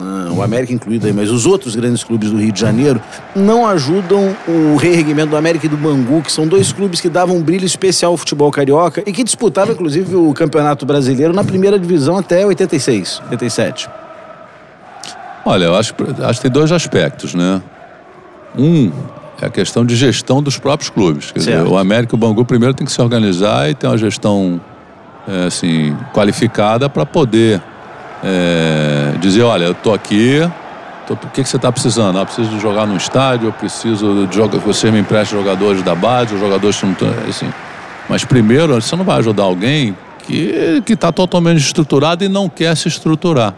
ah, 0.00 0.30
o 0.32 0.42
América 0.42 0.72
incluído 0.72 1.06
aí, 1.06 1.12
mas 1.12 1.30
os 1.30 1.44
outros 1.44 1.74
grandes 1.74 2.04
clubes 2.04 2.30
do 2.30 2.38
Rio 2.38 2.52
de 2.52 2.60
Janeiro, 2.60 3.00
não 3.34 3.66
ajudam 3.66 4.36
o 4.46 4.76
reerguimento 4.76 5.30
do 5.30 5.36
América 5.36 5.66
e 5.66 5.68
do 5.68 5.76
Bangu, 5.76 6.22
que 6.22 6.30
são 6.30 6.46
dois 6.46 6.72
clubes 6.72 7.00
que 7.00 7.08
davam 7.08 7.36
um 7.36 7.42
brilho 7.42 7.64
especial 7.64 8.12
ao 8.12 8.16
futebol 8.16 8.50
carioca 8.50 9.02
e 9.04 9.12
que 9.12 9.24
disputavam, 9.24 9.74
inclusive, 9.74 10.14
o 10.14 10.32
Campeonato 10.32 10.86
Brasileiro 10.86 11.32
na 11.32 11.42
primeira 11.42 11.78
divisão 11.78 12.16
até 12.16 12.46
86, 12.46 13.22
87. 13.30 13.88
Olha, 15.44 15.64
eu 15.64 15.74
acho, 15.74 15.94
acho 16.22 16.40
que 16.40 16.42
tem 16.42 16.50
dois 16.50 16.70
aspectos, 16.70 17.34
né? 17.34 17.60
Um 18.56 18.92
é 19.40 19.46
a 19.46 19.50
questão 19.50 19.84
de 19.84 19.94
gestão 19.96 20.42
dos 20.42 20.58
próprios 20.58 20.90
clubes. 20.90 21.30
Quer 21.30 21.38
dizer, 21.38 21.62
o 21.66 21.76
América 21.78 22.14
e 22.14 22.16
o 22.16 22.18
Bangu 22.18 22.44
primeiro 22.44 22.74
tem 22.74 22.84
que 22.84 22.92
se 22.92 23.00
organizar 23.00 23.70
e 23.70 23.74
ter 23.74 23.86
uma 23.86 23.96
gestão 23.96 24.60
é, 25.26 25.46
assim, 25.46 25.96
qualificada 26.12 26.88
para 26.88 27.06
poder 27.06 27.62
é, 28.22 29.12
dizer, 29.20 29.42
olha, 29.42 29.64
eu 29.64 29.74
tô 29.74 29.92
aqui, 29.92 30.40
tô- 31.06 31.14
o 31.14 31.16
que, 31.16 31.42
que 31.42 31.48
você 31.48 31.56
está 31.56 31.70
precisando? 31.70 32.18
Ah, 32.18 32.24
preciso 32.26 32.58
jogar 32.60 32.86
no 32.86 32.96
estádio, 32.96 33.48
eu 33.48 33.52
preciso 33.52 34.26
de 34.26 34.34
jogar, 34.36 34.58
você 34.58 34.90
me 34.90 34.98
empreste 35.00 35.32
jogadores 35.32 35.82
da 35.82 35.94
base, 35.94 36.38
jogadores 36.38 36.78
que 36.78 36.86
não 36.86 36.92
estão. 36.92 37.08
Assim. 37.28 37.50
Mas 38.08 38.24
primeiro, 38.24 38.74
você 38.80 38.96
não 38.96 39.04
vai 39.04 39.18
ajudar 39.18 39.44
alguém 39.44 39.96
que 40.26 40.82
está 40.88 41.10
totalmente 41.10 41.58
estruturado 41.58 42.22
e 42.24 42.28
não 42.28 42.48
quer 42.48 42.76
se 42.76 42.88
estruturar. 42.88 43.54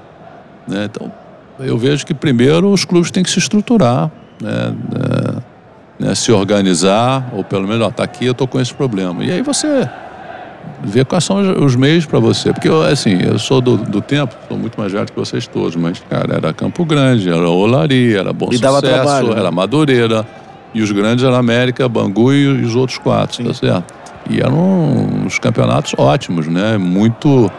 né? 0.68 0.84
Então, 0.90 1.10
eu 1.58 1.76
vejo 1.76 2.06
que 2.06 2.14
primeiro 2.14 2.70
os 2.70 2.84
clubes 2.84 3.10
têm 3.10 3.22
que 3.22 3.30
se 3.30 3.38
estruturar, 3.38 4.10
né? 4.40 4.72
É, 6.00 6.04
né? 6.06 6.14
se 6.14 6.30
organizar, 6.32 7.28
ou 7.32 7.42
pelo 7.44 7.66
menos, 7.68 7.86
ó, 7.86 7.90
tá 7.90 8.04
aqui, 8.04 8.24
eu 8.24 8.34
tô 8.34 8.46
com 8.46 8.58
esse 8.60 8.72
problema. 8.72 9.22
E 9.24 9.30
aí 9.32 9.42
você 9.42 9.88
vê 10.82 11.04
quais 11.04 11.24
são 11.24 11.40
os- 11.40 11.62
os 11.62 11.76
meios 11.76 12.06
para 12.06 12.18
você. 12.18 12.52
Porque, 12.52 12.68
eu, 12.68 12.82
assim, 12.82 13.18
eu 13.22 13.38
sou 13.38 13.60
do, 13.60 13.76
do 13.76 14.00
tempo, 14.00 14.34
sou 14.48 14.56
muito 14.56 14.78
mais 14.80 14.92
velho 14.92 15.06
que 15.06 15.14
vocês 15.16 15.46
todos, 15.46 15.76
mas, 15.76 16.02
cara, 16.08 16.36
era 16.36 16.52
Campo 16.52 16.84
Grande, 16.84 17.28
era 17.28 17.48
Olaria, 17.48 18.18
era 18.20 18.32
Bom 18.32 18.48
E 18.52 18.58
dava 18.58 18.76
Sucesso, 18.80 18.94
trabalho, 18.94 19.34
né? 19.34 19.40
era 19.40 19.50
Madureira, 19.50 20.26
e 20.74 20.82
os 20.82 20.90
grandes 20.92 21.24
eram 21.24 21.34
América, 21.36 21.88
Bangu 21.88 22.32
e 22.32 22.46
os 22.64 22.74
outros 22.76 22.96
quatro, 22.98 23.44
tá 23.44 23.52
certo? 23.54 23.92
E 24.28 24.38
eram 24.40 24.56
uns 25.26 25.38
campeonatos 25.38 25.94
ótimos, 25.98 26.46
né? 26.46 26.78
Muito... 26.78 27.50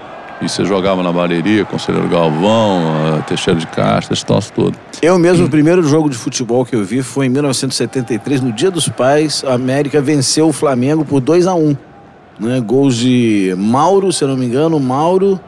E 0.41 0.49
você 0.49 0.65
jogava 0.65 1.03
na 1.03 1.11
Bareria, 1.11 1.63
Conselheiro 1.65 2.07
Galvão, 2.09 2.81
eh, 3.19 3.21
Teixeira 3.27 3.59
de 3.59 3.67
Castro, 3.67 4.13
esse 4.13 4.25
troço 4.25 4.51
todo. 4.51 4.75
Eu 4.99 5.19
mesmo, 5.19 5.45
o 5.45 5.49
primeiro 5.49 5.83
jogo 5.83 6.09
de 6.09 6.15
futebol 6.17 6.65
que 6.65 6.75
eu 6.75 6.83
vi 6.83 7.03
foi 7.03 7.27
em 7.27 7.29
1973, 7.29 8.41
no 8.41 8.51
Dia 8.51 8.71
dos 8.71 8.89
Pais. 8.89 9.43
A 9.45 9.53
América 9.53 10.01
venceu 10.01 10.47
o 10.47 10.51
Flamengo 10.51 11.05
por 11.05 11.19
2 11.21 11.45
a 11.45 11.53
1 11.53 11.77
né? 12.39 12.59
Gols 12.59 12.95
de 12.95 13.53
Mauro, 13.57 14.11
se 14.11 14.23
eu 14.23 14.27
não 14.27 14.37
me 14.37 14.45
engano, 14.45 14.79
Mauro 14.79 15.39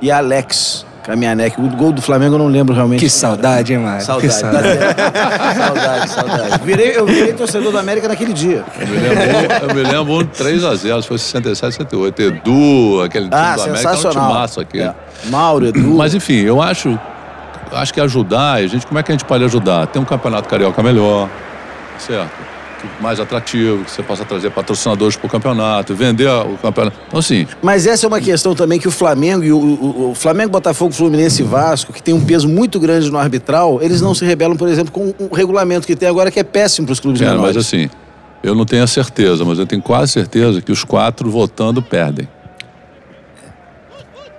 e 0.00 0.10
Alex 0.10 0.84
Caminhanec. 1.04 1.58
O 1.60 1.68
gol 1.76 1.92
do 1.92 2.02
Flamengo 2.02 2.34
eu 2.34 2.38
não 2.38 2.48
lembro 2.48 2.74
realmente. 2.74 3.00
Que 3.00 3.08
saudade, 3.08 3.72
hein, 3.72 3.78
Mário? 3.78 4.04
Saudade, 4.04 4.26
Que 4.28 4.34
saudade. 4.34 4.68
saudade, 5.56 6.10
saudade. 6.10 6.60
Virei, 6.64 6.96
eu 6.96 7.06
virei 7.06 7.32
torcedor 7.32 7.70
do 7.72 7.78
América 7.78 8.08
naquele 8.08 8.32
dia. 8.32 8.64
Eu 8.78 8.86
me 8.86 8.96
lembro, 8.96 9.68
eu 9.68 9.74
me 9.74 9.82
lembro 9.82 10.12
um 10.14 10.24
3x0, 10.26 11.02
foi 11.04 11.18
67, 11.18 11.74
68. 11.76 12.22
Edu, 12.22 13.02
aquele 13.04 13.28
time 13.28 13.40
Ah, 13.40 13.54
do 13.54 13.62
América, 13.62 13.62
era 13.62 13.72
um 13.72 13.76
sensacional. 13.96 14.28
timaço 14.32 14.60
aqui. 14.60 14.80
É. 14.80 14.94
Mauro, 15.26 15.66
Edu. 15.68 15.80
Mas 15.94 16.12
enfim, 16.12 16.40
eu 16.40 16.60
acho, 16.60 16.98
acho 17.72 17.94
que 17.94 18.00
ajudar, 18.00 18.54
a 18.54 18.66
gente, 18.66 18.84
como 18.86 18.98
é 18.98 19.02
que 19.02 19.12
a 19.12 19.14
gente 19.14 19.24
pode 19.24 19.44
ajudar? 19.44 19.86
Tem 19.86 20.02
um 20.02 20.04
campeonato 20.04 20.48
carioca 20.48 20.82
melhor, 20.82 21.28
certo? 21.98 22.30
Mais 23.00 23.18
atrativo, 23.18 23.84
que 23.84 23.90
você 23.90 24.02
possa 24.02 24.24
trazer 24.24 24.50
patrocinadores 24.50 25.16
para 25.16 25.26
o 25.26 25.30
campeonato, 25.30 25.94
vender 25.94 26.28
o 26.28 26.56
campeonato. 26.58 26.96
Então, 27.08 27.18
assim, 27.18 27.46
Mas 27.62 27.86
essa 27.86 28.06
é 28.06 28.08
uma 28.08 28.20
questão 28.20 28.54
também 28.54 28.78
que 28.78 28.86
o 28.86 28.90
Flamengo 28.90 29.42
e 29.44 29.52
o, 29.52 29.58
o- 29.58 30.10
o 30.10 30.14
Flamengo, 30.14 30.50
Botafogo, 30.50 30.92
Fluminense 30.92 31.42
e 31.42 31.44
Vasco, 31.44 31.92
que 31.92 32.02
tem 32.02 32.14
um 32.14 32.24
peso 32.24 32.48
muito 32.48 32.78
grande 32.78 33.10
no 33.10 33.18
arbitral, 33.18 33.80
eles 33.82 34.00
não 34.00 34.14
se 34.14 34.24
rebelam, 34.24 34.56
por 34.56 34.68
exemplo, 34.68 34.92
com 34.92 35.12
o 35.18 35.34
regulamento 35.34 35.86
que 35.86 35.96
tem 35.96 36.08
agora, 36.08 36.30
que 36.30 36.38
é 36.38 36.44
péssimo 36.44 36.86
para 36.86 36.92
os 36.92 37.00
clubes 37.00 37.20
cara, 37.20 37.32
menores. 37.34 37.56
mas 37.56 37.66
assim, 37.66 37.88
eu 38.42 38.54
não 38.54 38.64
tenho 38.64 38.82
a 38.84 38.86
certeza, 38.86 39.44
mas 39.44 39.58
eu 39.58 39.66
tenho 39.66 39.82
quase 39.82 40.12
certeza 40.12 40.60
que 40.60 40.70
os 40.70 40.84
quatro 40.84 41.30
votando 41.30 41.82
perdem. 41.82 42.28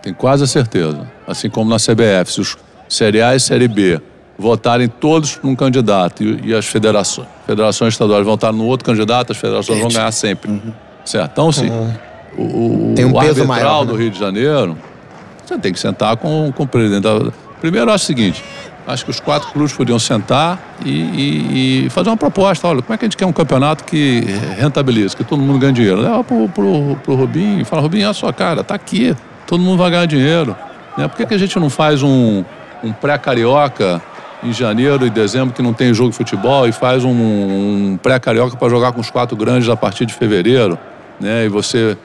Tenho 0.02 0.16
quase 0.16 0.44
a 0.44 0.48
certeza. 0.48 1.10
Assim 1.28 1.50
como 1.50 1.70
na 1.70 1.78
CBF, 1.78 2.32
se 2.32 2.42
os 2.42 2.58
Série 2.88 3.22
A 3.22 3.36
e 3.36 3.40
Série 3.40 3.68
B 3.68 4.00
votarem 4.38 4.88
todos 4.88 5.40
num 5.44 5.56
candidato 5.56 6.24
e, 6.24 6.50
e 6.50 6.54
as 6.54 6.66
federações, 6.66 7.28
federações 7.46 7.94
estaduais 7.94 8.26
votarem 8.26 8.58
no 8.58 8.66
outro 8.66 8.86
candidato, 8.86 9.32
as 9.32 9.38
federações 9.38 9.80
vão 9.80 9.90
ganhar 9.90 10.12
sempre. 10.12 10.62
Certo? 11.04 11.32
Então, 11.32 11.50
assim, 11.50 11.70
o, 12.38 12.92
o, 12.92 12.94
Tem 12.96 13.06
um 13.06 13.10
o 13.12 13.20
peso 13.20 13.42
arbitral 13.42 13.48
maior, 13.48 13.86
né? 13.86 13.92
do 13.92 13.98
Rio 13.98 14.12
de 14.12 14.20
Janeiro, 14.20 14.78
você 15.46 15.58
tem 15.58 15.72
que 15.74 15.80
sentar 15.80 16.18
com, 16.18 16.52
com 16.56 16.64
o 16.64 16.68
presidente. 16.68 17.04
Da... 17.04 17.32
Primeiro, 17.62 17.90
eu 17.90 17.94
acho 17.94 18.04
o 18.04 18.08
seguinte: 18.08 18.44
acho 18.86 19.06
que 19.06 19.12
os 19.12 19.20
quatro 19.20 19.50
clubes 19.52 19.72
podiam 19.74 19.98
sentar 19.98 20.60
e, 20.86 20.90
e- 20.92 21.86
e 21.86 21.90
fazer 21.90 22.10
uma 22.10 22.18
proposta. 22.18 22.68
Olha, 22.68 22.82
como 22.82 22.94
é 22.94 22.98
que 22.98 23.06
a 23.06 23.08
gente 23.08 23.18
quer 23.18 23.26
um 23.26 23.32
campeonato 23.34 23.86
que 23.86 24.20
rentabilize, 24.58 25.16
que 25.16 25.24
todo 25.24 25.42
mundo 25.42 25.58
ganhe 25.58 25.74
dinheiro? 25.74 26.02
Leva 26.02 26.24
pro, 26.24 26.50
pro, 26.50 26.96
pro 27.04 27.16
Rubinho 27.16 27.62
e 27.62 27.66
fala: 27.66 27.82
Rubinho, 27.82 28.06
é 28.06 28.10
a 28.10 28.14
sua 28.14 28.34
cara, 28.34 28.64
tá 28.64 28.76
aqui, 28.76 29.16
todo 29.48 29.62
mundo 29.62 29.78
vai 29.80 29.90
ganhar 29.90 30.06
dinheiro. 30.06 30.56
Né? 30.98 31.08
Por 31.08 31.16
que, 31.16 31.26
que 31.26 31.34
a 31.34 31.38
gente 31.38 31.58
não 31.58 31.70
faz 31.70 32.04
um, 32.04 32.44
um 32.84 32.92
pré-carioca 32.92 34.02
em 34.44 34.54
janeiro 34.54 35.06
e 35.06 35.10
dezembro 35.10 35.54
que 35.54 35.62
não 35.62 35.74
tem 35.74 35.94
jogo 35.94 36.12
de 36.12 36.18
futebol 36.18 36.68
e 36.68 36.72
faz 36.72 37.04
um, 37.04 37.12
um 37.12 38.00
pré-carioca 38.02 38.56
para 38.56 38.70
jogar 38.70 38.92
com 38.92 39.02
os 39.02 39.10
quatro 39.10 39.36
grandes 39.36 39.68
a 39.70 39.76
partir 39.76 40.06
de 40.06 40.14
fevereiro, 40.14 40.78
né? 41.20 41.46
E 41.46 41.50
você 41.50 41.98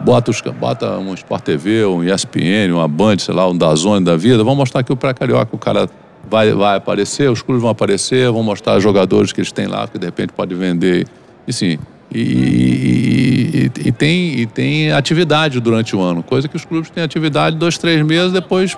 bota, 0.00 0.30
os, 0.30 0.40
bota 0.40 0.98
um 0.98 1.14
Sport 1.14 1.42
TV, 1.42 1.84
um 1.84 2.02
ESPN, 2.02 2.72
uma 2.72 2.88
Band, 2.88 3.18
sei 3.18 3.34
lá, 3.34 3.48
um 3.48 3.56
Dazone 3.56 4.04
da 4.04 4.16
vida, 4.16 4.38
vamos 4.38 4.58
mostrar 4.58 4.82
que 4.82 4.92
o 4.92 4.96
pré-carioca 4.96 5.54
o 5.54 5.58
cara 5.58 5.88
vai, 6.28 6.52
vai 6.52 6.76
aparecer, 6.76 7.30
os 7.30 7.42
clubes 7.42 7.62
vão 7.62 7.70
aparecer, 7.70 8.30
vão 8.30 8.42
mostrar 8.42 8.78
jogadores 8.80 9.32
que 9.32 9.40
eles 9.40 9.52
têm 9.52 9.66
lá, 9.66 9.86
que 9.86 9.98
de 9.98 10.06
repente 10.06 10.32
pode 10.32 10.54
vender, 10.54 11.06
e 11.46 11.52
sim. 11.52 11.78
E, 12.12 12.20
e, 12.20 13.70
e, 13.82 13.88
e, 13.88 13.92
tem, 13.92 14.40
e 14.40 14.46
tem 14.46 14.92
atividade 14.92 15.60
durante 15.60 15.94
o 15.94 16.00
ano, 16.00 16.22
coisa 16.22 16.48
que 16.48 16.56
os 16.56 16.64
clubes 16.64 16.88
têm 16.88 17.02
atividade 17.02 17.56
dois, 17.56 17.76
três 17.76 18.00
meses, 18.04 18.32
depois 18.32 18.76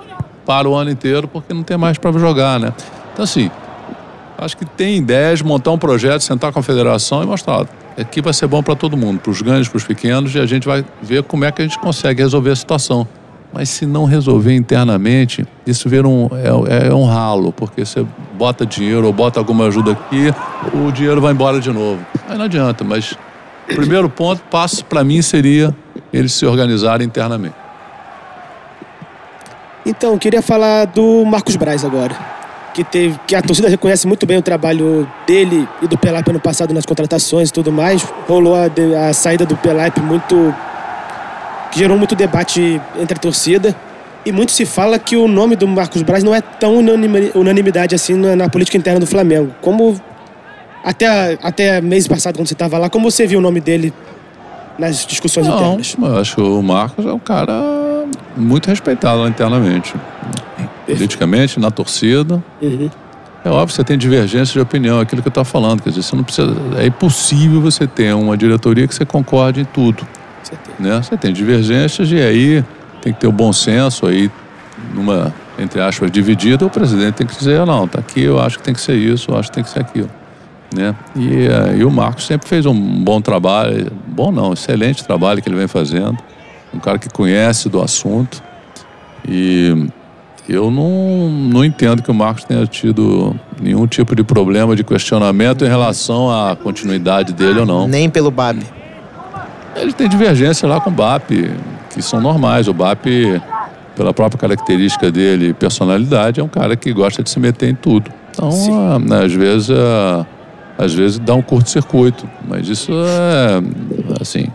para 0.49 0.67
o 0.67 0.75
ano 0.75 0.91
inteiro 0.91 1.29
porque 1.29 1.53
não 1.53 1.63
tem 1.63 1.77
mais 1.77 1.99
para 1.99 2.11
jogar, 2.19 2.59
né? 2.59 2.73
Então, 3.13 3.23
assim, 3.23 3.51
acho 4.39 4.57
que 4.57 4.65
tem 4.65 4.97
ideias, 4.97 5.43
montar 5.43 5.73
um 5.73 5.79
projeto, 5.79 6.23
sentar 6.23 6.51
com 6.55 6.59
a 6.59 6.63
federação 6.63 7.23
e 7.23 7.27
mostrar. 7.27 7.67
Aqui 7.99 8.23
vai 8.23 8.33
ser 8.33 8.47
bom 8.47 8.63
para 8.63 8.75
todo 8.75 8.97
mundo, 8.97 9.21
para 9.21 9.31
os 9.31 9.43
grandes, 9.43 9.69
para 9.69 9.77
os 9.77 9.85
pequenos, 9.85 10.35
e 10.35 10.39
a 10.39 10.47
gente 10.47 10.67
vai 10.67 10.83
ver 11.03 11.23
como 11.25 11.45
é 11.45 11.53
que 11.53 11.61
a 11.61 11.67
gente 11.67 11.79
consegue 11.79 12.23
resolver 12.23 12.51
a 12.51 12.57
situação. 12.57 13.07
Mas 13.53 13.69
se 13.69 13.85
não 13.85 14.07
resolver 14.07 14.55
internamente, 14.55 15.47
isso 15.67 15.87
vira 15.87 16.09
um, 16.09 16.31
é, 16.33 16.89
é 16.89 16.95
um 16.95 17.05
ralo, 17.05 17.53
porque 17.53 17.85
você 17.85 18.07
bota 18.39 18.65
dinheiro 18.65 19.07
ou 19.07 19.13
bota 19.13 19.39
alguma 19.39 19.67
ajuda 19.67 19.93
aqui, 19.93 20.33
o 20.73 20.91
dinheiro 20.91 21.21
vai 21.21 21.35
embora 21.35 21.61
de 21.61 21.71
novo. 21.71 22.01
Aí 22.27 22.39
não 22.39 22.47
adianta, 22.47 22.83
mas 22.85 23.13
o 23.71 23.75
primeiro 23.75 24.09
ponto, 24.09 24.41
passo 24.51 24.83
para 24.87 25.05
mim, 25.05 25.21
seria 25.21 25.77
eles 26.11 26.33
se 26.33 26.47
organizarem 26.47 27.07
internamente. 27.07 27.68
Então, 29.89 30.19
queria 30.19 30.43
falar 30.43 30.85
do 30.85 31.25
Marcos 31.25 31.57
Braz 31.57 31.83
agora. 31.83 32.15
Que, 32.75 32.85
teve, 32.85 33.19
que 33.27 33.35
a 33.35 33.41
torcida 33.41 33.71
reconhece 33.71 34.07
muito 34.07 34.27
bem 34.27 34.37
o 34.37 34.43
trabalho 34.43 35.09
dele 35.27 35.67
e 35.81 35.89
do 35.89 35.97
Pelap 35.97 36.29
ano 36.29 36.39
passado 36.39 36.75
nas 36.75 36.85
contratações 36.85 37.49
e 37.49 37.53
tudo 37.53 37.73
mais. 37.73 38.07
Rolou 38.29 38.55
a, 38.55 39.09
a 39.09 39.13
saída 39.15 39.47
do 39.47 39.57
Pelap 39.57 39.97
muito 40.01 40.55
que 41.73 41.79
gerou 41.79 41.97
muito 41.97 42.15
debate 42.15 42.79
entre 43.01 43.17
a 43.17 43.19
torcida. 43.19 43.75
E 44.27 44.31
muito 44.31 44.53
se 44.53 44.67
fala 44.67 44.99
que 44.99 45.17
o 45.17 45.27
nome 45.27 45.57
do 45.57 45.67
Marcos 45.67 46.03
Braz 46.03 46.23
não 46.23 46.35
é 46.35 46.43
tão 46.43 46.77
unanimidade 47.35 47.95
assim 47.95 48.13
na, 48.13 48.37
na 48.37 48.49
política 48.51 48.77
interna 48.77 49.01
do 49.01 49.07
Flamengo. 49.07 49.55
Como 49.63 49.99
até, 50.85 51.39
até 51.43 51.81
mês 51.81 52.07
passado, 52.07 52.37
quando 52.37 52.47
você 52.47 52.53
estava 52.53 52.77
lá, 52.77 52.91
como 52.91 53.11
você 53.11 53.27
viu 53.27 53.39
o 53.39 53.43
nome 53.43 53.59
dele 53.59 53.91
nas 54.79 55.07
discussões 55.07 55.47
não, 55.47 55.57
internas? 55.57 55.97
Eu 55.99 56.19
acho 56.19 56.35
que 56.37 56.43
o 56.43 56.63
Marcos 56.63 57.07
é 57.07 57.13
um 57.13 57.19
cara 57.19 57.78
muito 58.39 58.69
respeitado 58.69 59.27
internamente. 59.27 59.95
Politicamente, 60.87 61.61
na 61.61 61.71
torcida. 61.71 62.43
Uhum. 62.63 62.91
É 63.45 63.51
óbvio, 63.51 63.75
você 63.75 63.85
tem 63.85 63.97
divergência 63.97 64.53
de 64.53 64.61
opinião, 64.61 64.99
é 64.99 65.03
aquilo 65.03 65.23
que 65.23 65.29
eu 65.29 65.31
estou 65.31 65.45
falando. 65.45 65.83
Quer 65.83 65.91
dizer, 65.91 66.03
você 66.03 66.17
não 66.17 66.25
precisa. 66.25 66.55
É 66.77 66.87
impossível 66.87 67.61
você 67.61 67.87
ter 67.87 68.15
uma 68.15 68.37
diretoria 68.37 68.87
que 68.87 68.95
você 68.95 69.05
concorde 69.05 69.61
em 69.61 69.65
tudo. 69.65 70.07
Né? 70.79 70.97
Você 71.03 71.17
tem 71.17 71.33
divergências 71.33 72.11
e 72.11 72.17
aí 72.17 72.65
tem 73.03 73.13
que 73.13 73.21
ter 73.21 73.27
o 73.27 73.33
bom 73.33 73.53
senso 73.53 74.07
aí, 74.07 74.31
numa, 74.95 75.33
entre 75.59 75.81
aspas, 75.81 76.11
dividida, 76.11 76.65
o 76.65 76.71
presidente 76.71 77.15
tem 77.15 77.27
que 77.27 77.37
dizer, 77.37 77.65
não, 77.67 77.87
tá 77.87 77.99
aqui, 78.01 78.23
eu 78.23 78.41
acho 78.41 78.59
que 78.59 78.65
tem 78.65 78.75
que 78.75 78.81
ser 78.81 78.97
isso, 78.97 79.31
eu 79.31 79.39
acho 79.39 79.49
que 79.49 79.55
tem 79.55 79.65
que 79.65 79.71
ser 79.71 79.81
aquilo. 79.81 80.11
Né? 80.75 80.95
E, 81.17 81.49
uh, 81.49 81.77
e 81.79 81.85
o 81.85 81.91
Marcos 81.91 82.27
sempre 82.27 82.49
fez 82.49 82.67
um 82.67 82.75
bom 82.75 83.21
trabalho, 83.21 83.91
bom 84.07 84.31
não, 84.31 84.53
excelente 84.53 85.05
trabalho 85.05 85.41
que 85.41 85.49
ele 85.49 85.57
vem 85.57 85.69
fazendo, 85.69 86.19
um 86.73 86.79
cara 86.79 86.99
que 86.99 87.09
conhece 87.09 87.69
do 87.69 87.81
assunto 87.81 88.43
e 89.27 89.89
eu 90.49 90.71
não, 90.71 91.29
não 91.29 91.65
entendo 91.65 92.03
que 92.03 92.11
o 92.11 92.15
Marcos 92.15 92.45
tenha 92.45 92.67
tido 92.67 93.37
nenhum 93.61 93.87
tipo 93.87 94.17
de 94.17 94.25
problema 94.25 94.75
de 94.75 94.83
questionamento 94.83 95.65
em 95.65 95.69
relação 95.69 96.31
à 96.31 96.57
continuidade 96.57 97.35
dele 97.35 97.61
ou 97.61 97.67
não. 97.67 97.87
Nem 97.87 98.09
pelo 98.09 98.31
BAB. 98.31 98.63
Ele 99.77 99.93
tem 99.93 100.09
divergência 100.09 100.67
lá 100.67 100.81
com 100.81 100.89
o 100.89 100.93
BAP, 100.93 101.31
que 101.95 102.03
são 102.03 102.21
normais. 102.21 102.67
O 102.67 102.73
BAP, 102.73 103.07
pela 103.95 104.15
própria 104.15 104.41
característica 104.41 105.11
dele 105.11 105.53
personalidade, 105.53 106.41
é 106.41 106.43
um 106.43 106.49
cara 106.49 106.75
que 106.75 106.93
gosta 106.93 107.23
de 107.23 107.29
se 107.29 107.39
meter 107.39 107.69
em 107.69 107.75
tudo. 107.75 108.11
Então, 108.31 108.51
ah, 108.73 109.25
às 109.25 109.33
vezes, 109.33 109.71
ah, 109.71 110.27
às 110.79 110.95
vezes 110.95 111.19
dá 111.19 111.35
um 111.35 111.43
curto-circuito. 111.43 112.29
Mas 112.49 112.69
isso 112.69 112.91
é, 112.93 113.63
assim, 114.21 114.47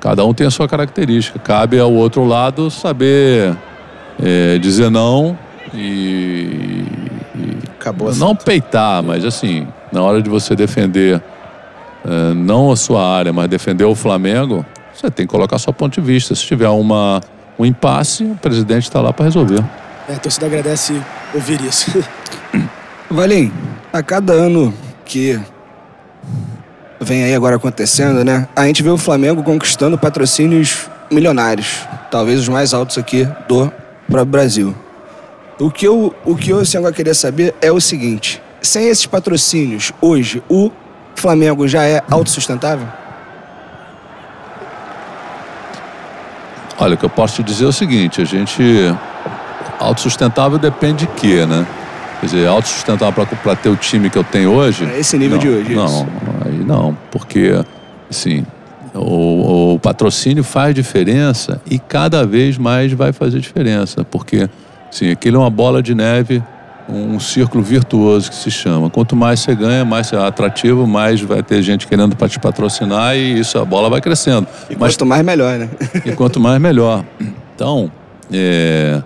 cada 0.00 0.24
um 0.24 0.32
tem 0.32 0.46
a 0.46 0.50
sua 0.50 0.68
característica. 0.68 1.38
Cabe 1.38 1.78
ao 1.78 1.92
outro 1.92 2.24
lado 2.24 2.70
saber 2.70 3.56
é, 4.22 4.58
dizer 4.58 4.90
não 4.90 5.38
e, 5.74 6.84
e 7.34 7.56
Acabou 7.86 8.12
não 8.16 8.34
peitar, 8.34 9.00
mas 9.00 9.24
assim, 9.24 9.68
na 9.92 10.02
hora 10.02 10.20
de 10.20 10.28
você 10.28 10.56
defender 10.56 11.22
eh, 12.04 12.34
não 12.34 12.72
a 12.72 12.76
sua 12.76 13.06
área, 13.06 13.32
mas 13.32 13.48
defender 13.48 13.84
o 13.84 13.94
Flamengo, 13.94 14.66
você 14.92 15.08
tem 15.08 15.24
que 15.24 15.30
colocar 15.30 15.56
sua 15.58 15.72
ponto 15.72 16.00
de 16.00 16.00
vista. 16.00 16.34
Se 16.34 16.44
tiver 16.44 16.68
uma, 16.68 17.20
um 17.56 17.64
impasse, 17.64 18.24
o 18.24 18.34
presidente 18.34 18.84
está 18.84 19.00
lá 19.00 19.12
para 19.12 19.26
resolver. 19.26 19.62
É, 20.08 20.14
a 20.14 20.18
torcida 20.18 20.46
agradece 20.46 21.00
ouvir 21.32 21.60
isso. 21.60 22.04
Valim, 23.08 23.52
a 23.92 24.02
cada 24.02 24.32
ano 24.32 24.74
que 25.04 25.40
vem 27.06 27.22
aí 27.22 27.34
agora 27.34 27.54
acontecendo, 27.54 28.24
né? 28.24 28.48
A 28.56 28.66
gente 28.66 28.82
vê 28.82 28.90
o 28.90 28.98
Flamengo 28.98 29.42
conquistando 29.42 29.96
patrocínios 29.96 30.90
milionários, 31.08 31.86
talvez 32.10 32.40
os 32.40 32.48
mais 32.48 32.74
altos 32.74 32.98
aqui 32.98 33.24
do 33.48 33.72
próprio 34.08 34.24
Brasil. 34.26 34.74
O 35.58 35.70
que 35.70 35.86
eu, 35.86 36.12
o 36.24 36.34
que 36.34 36.50
eu 36.50 36.58
assim, 36.58 36.76
agora 36.76 36.92
queria 36.92 37.14
saber 37.14 37.54
é 37.62 37.70
o 37.70 37.80
seguinte: 37.80 38.42
sem 38.60 38.88
esses 38.88 39.06
patrocínios, 39.06 39.92
hoje, 40.00 40.42
o 40.48 40.70
Flamengo 41.14 41.68
já 41.68 41.84
é 41.84 42.02
autossustentável? 42.10 42.88
Olha, 46.76 46.94
o 46.94 46.98
que 46.98 47.04
eu 47.04 47.10
posso 47.10 47.36
te 47.36 47.42
dizer 47.44 47.66
é 47.66 47.68
o 47.68 47.72
seguinte: 47.72 48.20
a 48.20 48.24
gente. 48.24 48.62
Autossustentável 49.78 50.58
depende 50.58 51.06
de 51.06 51.12
quê, 51.12 51.46
né? 51.46 51.66
Quer 52.20 52.26
dizer, 52.26 52.48
autossustentável 52.48 53.26
para 53.42 53.56
ter 53.56 53.68
o 53.68 53.76
time 53.76 54.10
que 54.10 54.18
eu 54.18 54.24
tenho 54.24 54.50
hoje. 54.50 54.84
É 54.84 54.98
esse 54.98 55.16
nível 55.18 55.36
não, 55.36 55.42
de 55.42 55.48
hoje. 55.50 55.74
Não, 55.74 55.84
isso. 55.84 56.06
Não, 56.66 56.96
porque, 57.10 57.52
assim, 58.10 58.44
o, 58.92 59.74
o, 59.74 59.78
patrocínio 59.78 60.42
faz 60.42 60.74
diferença 60.74 61.60
e 61.70 61.78
cada 61.78 62.26
vez 62.26 62.58
mais 62.58 62.92
vai 62.92 63.12
fazer 63.12 63.38
diferença, 63.38 64.04
porque, 64.04 64.48
assim, 64.90 65.10
aquilo 65.10 65.36
é 65.36 65.40
uma 65.40 65.50
bola 65.50 65.82
de 65.82 65.94
neve 65.94 66.42
um 66.88 67.18
círculo 67.18 67.62
virtuoso 67.62 68.30
que 68.30 68.36
se 68.36 68.50
chama. 68.50 68.88
Quanto 68.88 69.16
mais 69.16 69.40
você 69.40 69.54
ganha, 69.54 69.84
mais 69.84 70.06
você 70.06 70.16
é 70.16 70.24
atrativo, 70.24 70.86
mais 70.86 71.20
vai 71.20 71.42
ter 71.42 71.62
gente 71.62 71.86
querendo 71.86 72.14
te 72.28 72.38
patrocinar 72.38 73.16
e 73.16 73.40
isso 73.40 73.58
a 73.58 73.64
bola 73.64 73.90
vai 73.90 74.00
crescendo. 74.00 74.46
E 74.70 74.76
Mas, 74.78 74.94
quanto 74.94 75.06
mais 75.06 75.24
melhor, 75.24 75.58
né? 75.58 75.68
e 76.06 76.12
quanto 76.12 76.38
mais 76.38 76.60
melhor. 76.60 77.04
Então, 77.54 77.90
é, 78.32 79.02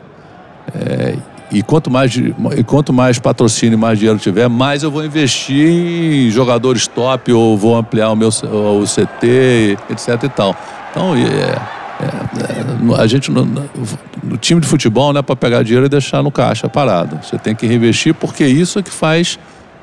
é, 0.75 1.17
e 1.53 1.63
quanto 1.63 1.91
mais 1.91 2.15
e 2.17 2.65
quanto 2.65 2.93
mais 2.93 3.19
patrocínio, 3.19 3.79
mais 3.79 3.99
dinheiro 3.99 4.19
tiver, 4.19 4.49
mais 4.49 4.83
eu 4.83 4.91
vou 4.91 5.05
investir 5.05 5.67
em 5.69 6.31
jogadores 6.31 6.87
top 6.87 7.33
ou 7.33 7.57
vou 7.57 7.77
ampliar 7.77 8.11
o 8.11 8.17
meu 8.17 8.29
o 8.29 8.85
CT, 8.85 9.77
etc 9.91 10.23
e 10.23 10.29
tal. 10.29 10.57
Então, 10.91 11.15
é, 11.15 11.21
é, 11.21 12.95
é, 12.95 13.01
a 13.01 13.07
gente 13.07 13.31
no, 13.31 13.45
no, 13.45 14.37
time 14.37 14.61
de 14.61 14.67
futebol 14.67 15.13
não 15.13 15.21
é 15.21 15.23
para 15.23 15.37
pegar 15.37 15.63
dinheiro 15.63 15.87
e 15.87 15.89
deixar 15.89 16.23
no 16.23 16.31
caixa 16.31 16.69
parado. 16.69 17.19
Você 17.23 17.37
tem 17.37 17.55
que 17.55 17.67
reinvestir 17.67 18.15
porque 18.15 18.47
isso 18.47 18.79
é 18.79 18.83
que 18.83 18.91
faz 18.91 19.39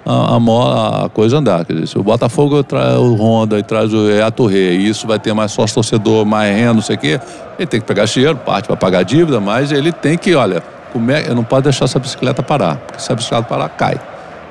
a, 0.06 0.36
a, 0.36 1.06
a 1.06 1.10
coisa 1.10 1.38
andar. 1.38 1.66
Quer 1.66 1.74
dizer, 1.74 1.88
se 1.88 1.98
o 1.98 2.04
Botafogo 2.04 2.64
traz 2.64 2.98
o 2.98 3.14
Honda 3.16 3.60
e 3.60 3.64
traz 3.64 3.94
o 3.94 4.10
é 4.10 4.22
a 4.22 4.32
Torre, 4.32 4.78
e 4.78 4.88
isso 4.88 5.06
vai 5.06 5.20
ter 5.20 5.34
mais 5.34 5.52
sócio 5.52 5.76
torcedor, 5.76 6.26
mais 6.26 6.56
renda, 6.56 6.76
não 6.76 6.82
sei 6.82 6.96
o 6.96 7.00
quê, 7.00 7.20
ele 7.60 7.68
tem 7.68 7.82
que 7.82 7.86
pegar 7.86 8.06
dinheiro, 8.06 8.38
parte 8.38 8.68
para 8.68 8.78
pagar 8.78 9.04
dívida, 9.04 9.42
mas 9.42 9.72
ele 9.72 9.92
tem 9.92 10.18
que, 10.18 10.34
olha, 10.34 10.64
como 10.92 11.12
é, 11.12 11.28
eu 11.28 11.36
não 11.36 11.44
posso 11.44 11.64
deixar 11.64 11.86
essa 11.86 12.00
bicicleta 12.00 12.42
parar, 12.42 12.78
porque 12.78 13.02
se 13.02 13.12
a 13.12 13.16
bicicleta 13.16 13.44
parar, 13.44 13.70
cai. 13.70 14.00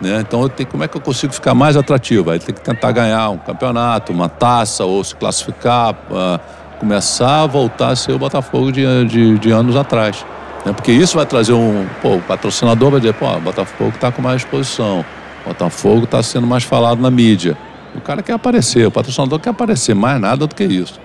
Né? 0.00 0.20
Então, 0.20 0.42
eu 0.42 0.48
tenho, 0.48 0.68
como 0.68 0.84
é 0.84 0.88
que 0.88 0.96
eu 0.96 1.00
consigo 1.00 1.32
ficar 1.32 1.54
mais 1.54 1.76
atrativo? 1.76 2.30
Aí 2.30 2.38
tem 2.38 2.54
que 2.54 2.60
tentar 2.60 2.92
ganhar 2.92 3.30
um 3.30 3.38
campeonato, 3.38 4.12
uma 4.12 4.28
taça, 4.28 4.84
ou 4.84 5.02
se 5.02 5.14
classificar. 5.14 5.94
Uh, 6.10 6.38
começar 6.78 7.42
a 7.42 7.46
voltar 7.46 7.88
a 7.88 7.96
ser 7.96 8.12
o 8.12 8.18
Botafogo 8.18 8.70
de, 8.70 9.04
de, 9.06 9.38
de 9.38 9.50
anos 9.50 9.76
atrás. 9.76 10.24
Né? 10.64 10.72
Porque 10.72 10.92
isso 10.92 11.16
vai 11.16 11.26
trazer 11.26 11.52
um. 11.52 11.86
Pô, 12.02 12.16
o 12.16 12.22
patrocinador 12.22 12.90
vai 12.90 13.00
dizer, 13.00 13.14
pô, 13.14 13.26
o 13.28 13.40
Botafogo 13.40 13.90
está 13.94 14.12
com 14.12 14.22
mais 14.22 14.42
exposição, 14.42 15.04
o 15.44 15.48
Botafogo 15.48 16.04
está 16.04 16.22
sendo 16.22 16.46
mais 16.46 16.64
falado 16.64 17.00
na 17.00 17.10
mídia. 17.10 17.56
O 17.94 18.00
cara 18.00 18.22
quer 18.22 18.34
aparecer, 18.34 18.86
o 18.86 18.90
patrocinador 18.90 19.38
quer 19.38 19.50
aparecer, 19.50 19.94
mais 19.94 20.20
nada 20.20 20.46
do 20.46 20.54
que 20.54 20.64
isso. 20.64 21.00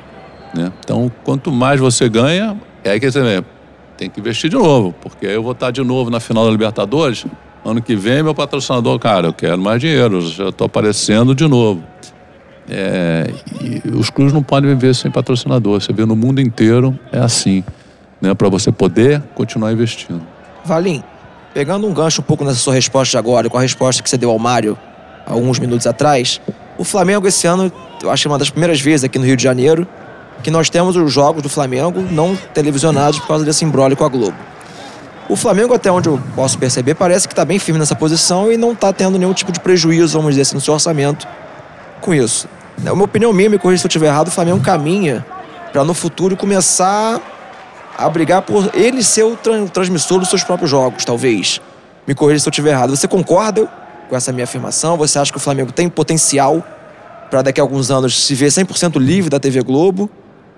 Né? 0.53 0.71
Então, 0.83 1.09
quanto 1.23 1.51
mais 1.51 1.79
você 1.79 2.09
ganha, 2.09 2.57
é 2.83 2.91
aí 2.91 2.99
que 2.99 3.09
você 3.09 3.43
tem 4.01 4.09
que 4.09 4.19
investir 4.19 4.49
de 4.49 4.55
novo, 4.55 4.95
porque 4.99 5.27
eu 5.27 5.43
vou 5.43 5.51
estar 5.51 5.69
de 5.69 5.83
novo 5.83 6.09
na 6.09 6.19
final 6.19 6.45
da 6.45 6.51
Libertadores. 6.51 7.23
Ano 7.63 7.79
que 7.83 7.95
vem, 7.95 8.23
meu 8.23 8.33
patrocinador, 8.33 8.97
cara, 8.97 9.27
eu 9.27 9.33
quero 9.33 9.59
mais 9.59 9.79
dinheiro, 9.79 10.19
já 10.21 10.49
estou 10.49 10.65
aparecendo 10.65 11.35
de 11.35 11.47
novo. 11.47 11.83
É, 12.67 13.31
os 13.93 14.09
clubes 14.09 14.33
não 14.33 14.41
podem 14.41 14.71
viver 14.71 14.95
sem 14.95 15.11
patrocinador. 15.11 15.79
Você 15.79 15.93
vê 15.93 16.03
no 16.03 16.15
mundo 16.15 16.41
inteiro 16.41 16.97
é 17.11 17.19
assim, 17.19 17.63
né? 18.19 18.33
Para 18.33 18.49
você 18.49 18.71
poder 18.71 19.21
continuar 19.35 19.71
investindo. 19.71 20.23
Valim, 20.65 21.03
pegando 21.53 21.85
um 21.85 21.93
gancho 21.93 22.21
um 22.21 22.23
pouco 22.23 22.43
nessa 22.43 22.57
sua 22.57 22.73
resposta 22.73 23.19
agora, 23.19 23.51
com 23.51 23.57
a 23.59 23.61
resposta 23.61 24.01
que 24.01 24.09
você 24.09 24.17
deu 24.17 24.31
ao 24.31 24.39
Mário 24.39 24.75
alguns 25.27 25.59
minutos 25.59 25.85
atrás, 25.85 26.41
o 26.75 26.83
Flamengo 26.83 27.27
esse 27.27 27.45
ano, 27.45 27.71
eu 28.01 28.09
acho 28.09 28.23
que 28.23 28.27
é 28.27 28.31
uma 28.31 28.39
das 28.39 28.49
primeiras 28.49 28.81
vezes 28.81 29.03
aqui 29.03 29.19
no 29.19 29.25
Rio 29.25 29.37
de 29.37 29.43
Janeiro, 29.43 29.87
que 30.41 30.51
nós 30.51 30.69
temos 30.69 30.95
os 30.95 31.11
jogos 31.11 31.41
do 31.43 31.49
Flamengo 31.49 32.01
não 32.11 32.35
televisionados 32.53 33.19
por 33.19 33.27
causa 33.27 33.45
desse 33.45 33.63
embrólio 33.65 33.95
com 33.95 34.03
a 34.05 34.09
Globo. 34.09 34.35
O 35.29 35.35
Flamengo, 35.35 35.73
até 35.73 35.89
onde 35.91 36.09
eu 36.09 36.19
posso 36.35 36.57
perceber, 36.57 36.95
parece 36.95 37.27
que 37.27 37.31
está 37.33 37.45
bem 37.45 37.57
firme 37.59 37.79
nessa 37.79 37.95
posição 37.95 38.51
e 38.51 38.57
não 38.57 38.73
está 38.73 38.91
tendo 38.91 39.17
nenhum 39.17 39.33
tipo 39.33 39.51
de 39.51 39.59
prejuízo, 39.59 40.17
vamos 40.17 40.31
dizer 40.31 40.41
assim, 40.41 40.55
no 40.55 40.61
seu 40.61 40.73
orçamento 40.73 41.25
com 42.01 42.13
isso. 42.13 42.47
É 42.83 42.91
uma 42.91 43.05
opinião 43.05 43.31
minha, 43.31 43.49
me 43.49 43.57
corrija 43.57 43.81
se 43.81 43.85
eu 43.87 43.89
estiver 43.89 44.07
errado, 44.07 44.27
o 44.27 44.31
Flamengo 44.31 44.59
caminha 44.59 45.25
para 45.71 45.85
no 45.85 45.93
futuro 45.93 46.35
começar 46.35 47.21
a 47.97 48.09
brigar 48.09 48.41
por 48.41 48.71
ele 48.73 49.03
ser 49.03 49.23
o 49.23 49.35
tran- 49.37 49.67
transmissor 49.67 50.19
dos 50.19 50.27
seus 50.29 50.43
próprios 50.43 50.69
jogos, 50.69 51.05
talvez. 51.05 51.61
Me 52.07 52.15
corrija 52.15 52.39
se 52.39 52.49
eu 52.49 52.51
estiver 52.51 52.71
errado. 52.71 52.95
Você 52.95 53.07
concorda 53.07 53.69
com 54.09 54.15
essa 54.15 54.31
minha 54.33 54.43
afirmação? 54.43 54.97
Você 54.97 55.17
acha 55.19 55.31
que 55.31 55.37
o 55.37 55.41
Flamengo 55.41 55.71
tem 55.71 55.87
potencial 55.87 56.65
para 57.29 57.41
daqui 57.43 57.61
a 57.61 57.63
alguns 57.63 57.89
anos 57.91 58.25
se 58.25 58.35
ver 58.35 58.47
100% 58.47 58.99
livre 58.99 59.29
da 59.29 59.39
TV 59.39 59.61
Globo? 59.61 60.09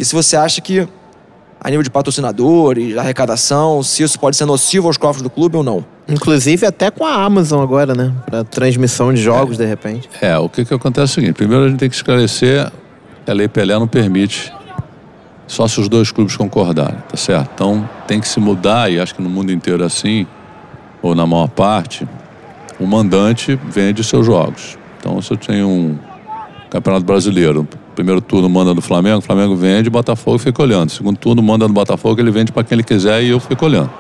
E 0.04 0.06
se 0.06 0.14
você 0.14 0.36
acha 0.36 0.60
que, 0.60 0.86
a 1.62 1.70
nível 1.70 1.82
de 1.82 1.90
patrocinadores, 1.90 2.98
arrecadação, 2.98 3.82
se 3.82 4.04
isso 4.04 4.20
pode 4.20 4.36
ser 4.36 4.44
nocivo 4.44 4.88
aos 4.88 4.98
cofres 4.98 5.22
do 5.24 5.30
clube 5.30 5.56
ou 5.56 5.64
não? 5.64 5.86
Inclusive 6.10 6.66
até 6.66 6.92
com 6.92 7.06
a 7.06 7.24
Amazon 7.24 7.64
agora, 7.64 7.96
né? 7.96 8.14
Pra 8.26 8.44
transmissão 8.44 9.14
de 9.14 9.22
jogos, 9.22 9.58
de 9.58 9.66
repente. 9.66 10.10
É, 10.20 10.38
o 10.38 10.50
que, 10.50 10.66
que 10.66 10.74
acontece 10.74 11.00
é 11.00 11.06
o 11.06 11.16
seguinte: 11.22 11.38
primeiro 11.38 11.64
a 11.64 11.70
gente 11.70 11.80
tem 11.80 11.90
que 11.90 11.96
esclarecer 11.96 12.70
que 13.24 13.32
a 13.32 13.34
Lei 13.34 13.48
Pelé 13.48 13.80
não 13.80 13.88
permite 13.88 14.52
só 15.48 15.70
se 15.70 15.80
os 15.80 15.88
dois 15.88 16.12
clubes 16.12 16.36
concordarem, 16.36 16.98
tá 17.08 17.16
certo? 17.16 17.52
Então 17.56 17.90
tem 18.06 18.20
que 18.20 18.28
se 18.28 18.42
mudar, 18.42 18.92
e 18.92 19.00
acho 19.00 19.16
que 19.16 19.22
no 19.22 19.30
mundo 19.30 19.54
inteiro 19.54 19.84
é 19.84 19.86
assim, 19.86 20.28
ou 21.02 21.16
na 21.16 21.26
maior 21.26 21.48
parte, 21.48 22.06
o 22.78 22.86
mandante 22.86 23.58
vende 23.70 24.04
seus 24.04 24.26
jogos. 24.26 24.78
Então 25.00 25.22
se 25.22 25.32
eu 25.32 25.38
tenho 25.38 25.70
um 25.70 25.98
Campeonato 26.70 27.06
Brasileiro, 27.06 27.66
primeiro 27.94 28.22
turno 28.22 28.50
manda 28.50 28.74
do 28.74 28.82
Flamengo, 28.82 29.20
o 29.20 29.22
Flamengo 29.22 29.56
vende, 29.56 29.88
o 29.88 29.92
Botafogo 29.92 30.38
fica 30.38 30.62
olhando. 30.62 30.90
Segundo 30.90 31.18
turno 31.18 31.42
manda 31.42 31.68
do 31.68 31.74
Botafogo, 31.74 32.20
ele 32.20 32.32
vende 32.32 32.52
para 32.52 32.64
quem 32.64 32.76
ele 32.76 32.84
quiser 32.84 33.24
e 33.24 33.30
eu 33.30 33.40
fico 33.40 33.66
olhando. 33.66 33.92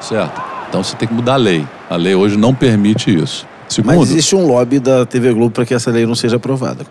Certo? 0.00 0.40
Então 0.68 0.82
você 0.82 0.96
tem 0.96 1.06
que 1.06 1.14
mudar 1.14 1.34
a 1.34 1.36
lei. 1.36 1.66
A 1.90 1.96
lei 1.96 2.14
hoje 2.14 2.36
não 2.36 2.54
permite 2.54 3.14
isso. 3.14 3.46
Segundo, 3.68 3.96
Mas 3.96 4.10
existe 4.10 4.34
um 4.36 4.46
lobby 4.46 4.78
da 4.78 5.06
TV 5.06 5.32
Globo 5.32 5.50
para 5.50 5.64
que 5.64 5.74
essa 5.74 5.90
lei 5.90 6.06
não 6.06 6.14
seja 6.14 6.36
aprovada. 6.36 6.84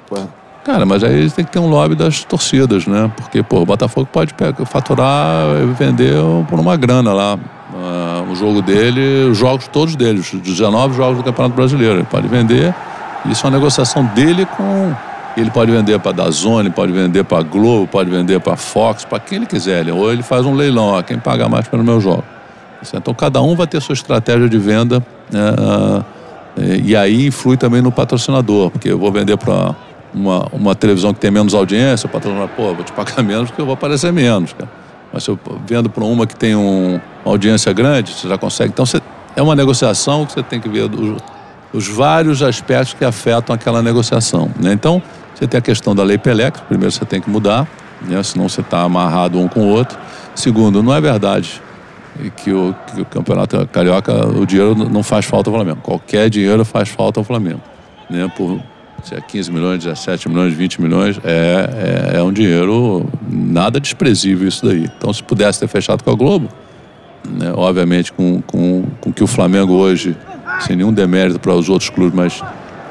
Cara, 0.64 0.86
mas 0.86 1.04
aí 1.04 1.30
tem 1.32 1.44
que 1.44 1.52
ter 1.52 1.60
um 1.60 1.70
lobby 1.70 1.96
das 1.96 2.24
torcidas, 2.24 2.86
né? 2.86 3.12
Porque, 3.16 3.42
pô, 3.42 3.62
o 3.62 3.66
Botafogo 3.66 4.08
pode 4.12 4.34
faturar 4.66 5.46
e 5.62 5.66
vender 5.74 6.14
por 6.48 6.60
uma 6.60 6.78
grana 6.78 7.14
lá. 7.14 7.40
ah, 7.74 8.24
o 8.32 8.36
jogo 8.36 8.62
dele, 8.62 9.30
os 9.30 9.38
jogos 9.38 9.68
todos 9.68 9.96
dele, 9.96 10.20
os 10.20 10.32
19 10.32 10.96
jogos 10.96 11.18
do 11.18 11.24
Campeonato 11.24 11.56
Brasileiro. 11.56 11.96
Ele 11.96 12.04
pode 12.04 12.28
vender. 12.28 12.74
Isso 13.26 13.46
é 13.46 13.50
uma 13.50 13.58
negociação 13.58 14.06
dele 14.06 14.46
com. 14.46 14.94
Ele 15.38 15.50
pode 15.50 15.72
vender 15.72 15.98
para 16.00 16.12
Dazone, 16.12 16.70
pode 16.70 16.92
vender 16.92 17.24
para 17.24 17.42
Globo, 17.42 17.88
pode 17.88 18.10
vender 18.10 18.40
para 18.40 18.58
Fox, 18.58 19.06
para 19.06 19.20
quem 19.20 19.38
ele 19.38 19.46
quiser. 19.46 19.88
Ou 19.90 20.12
ele 20.12 20.24
faz 20.24 20.46
um 20.46 20.54
leilão, 20.54 20.88
ó, 20.90 21.02
quem 21.02 21.18
pagar 21.18 21.48
mais 21.48 21.68
pelo 21.68 21.84
meu 21.84 22.02
jogo. 22.02 22.24
Então 22.94 23.14
cada 23.14 23.42
um 23.42 23.56
vai 23.56 23.68
ter 23.68 23.82
sua 23.82 23.94
estratégia 23.94 24.50
de 24.50 24.58
venda. 24.58 25.00
né, 25.32 25.56
ah, 25.58 26.04
e 26.84 26.96
aí 26.96 27.28
influi 27.28 27.56
também 27.56 27.82
no 27.82 27.92
patrocinador, 27.92 28.72
porque 28.72 28.90
eu 28.90 28.98
vou 29.00 29.12
vender 29.12 29.38
para 29.38 29.74
uma, 30.14 30.48
uma 30.52 30.76
televisão 30.76 31.14
que 31.14 31.20
tem 31.20 31.32
menos 31.32 31.54
audiência, 31.54 32.08
o 32.08 32.10
patrocinador, 32.10 32.50
pô, 32.50 32.74
vou 32.74 32.84
te 32.84 32.92
pagar 32.92 33.22
menos 33.24 33.50
porque 33.50 33.62
eu 33.62 33.66
vou 33.66 33.74
aparecer 33.74 34.12
menos, 34.12 34.52
cara. 34.54 34.70
Mas 35.14 35.24
se 35.24 35.30
eu 35.30 35.40
vendo 35.66 35.90
para 35.90 36.04
uma 36.04 36.26
que 36.28 36.36
tem 36.36 36.56
um- 36.56 37.00
uma 37.24 37.34
audiência 37.34 37.72
grande, 37.72 38.12
você 38.14 38.28
já 38.28 38.38
consegue. 38.38 38.72
Então 38.74 38.86
você, 38.86 39.00
é 39.36 39.42
uma 39.42 39.56
negociação 39.56 40.26
que 40.26 40.34
você 40.34 40.44
tem 40.44 40.60
que 40.60 40.68
ver 40.68 40.90
os, 40.90 41.22
os 41.74 41.88
vários 41.88 42.42
aspectos 42.44 42.94
que 42.94 43.06
afetam 43.06 43.54
aquela 43.56 43.82
negociação. 43.82 44.50
Né? 44.60 44.74
Então 44.74 45.02
você 45.42 45.48
tem 45.48 45.58
a 45.58 45.62
questão 45.62 45.96
da 45.96 46.04
lei 46.04 46.20
que 46.20 46.62
primeiro 46.68 46.92
você 46.92 47.04
tem 47.04 47.20
que 47.20 47.28
mudar, 47.28 47.68
né? 48.08 48.22
senão 48.22 48.48
você 48.48 48.62
está 48.62 48.84
amarrado 48.84 49.40
um 49.40 49.48
com 49.48 49.62
o 49.62 49.68
outro. 49.70 49.98
Segundo, 50.36 50.84
não 50.84 50.94
é 50.94 51.02
verdade 51.02 51.60
que 52.38 52.54
o, 52.54 52.76
que 52.94 53.02
o 53.02 53.06
campeonato 53.06 53.68
carioca, 53.72 54.14
o 54.28 54.46
dinheiro 54.46 54.76
não 54.76 55.02
faz 55.02 55.26
falta 55.26 55.50
ao 55.50 55.56
Flamengo. 55.56 55.80
Qualquer 55.82 56.30
dinheiro 56.30 56.64
faz 56.64 56.90
falta 56.90 57.20
ao 57.20 57.24
Flamengo. 57.24 57.60
Né? 58.08 58.32
Por 58.38 58.62
se 59.04 59.16
é 59.16 59.20
15 59.20 59.52
milhões, 59.52 59.84
17 59.84 60.30
milhões, 60.30 60.54
20 60.54 60.80
milhões, 60.80 61.20
é, 61.24 62.12
é, 62.14 62.18
é 62.20 62.22
um 62.22 62.32
dinheiro 62.32 63.10
nada 63.28 63.80
desprezível 63.80 64.48
isso 64.48 64.64
daí. 64.64 64.88
Então, 64.96 65.12
se 65.12 65.24
pudesse 65.24 65.60
ter 65.60 65.68
fechado 65.68 66.04
com 66.04 66.12
a 66.12 66.16
Globo, 66.16 66.50
né? 67.28 67.52
obviamente 67.56 68.14
com, 68.14 68.44
com, 68.44 68.84
com 69.02 69.12
que 69.12 69.24
o 69.24 69.28
Flamengo 69.28 69.74
hoje, 69.74 70.16
sem 70.60 70.76
nenhum 70.76 70.94
demérito 70.94 71.40
para 71.40 71.52
os 71.52 71.68
outros 71.68 71.90
clubes, 71.90 72.14
mas, 72.14 72.44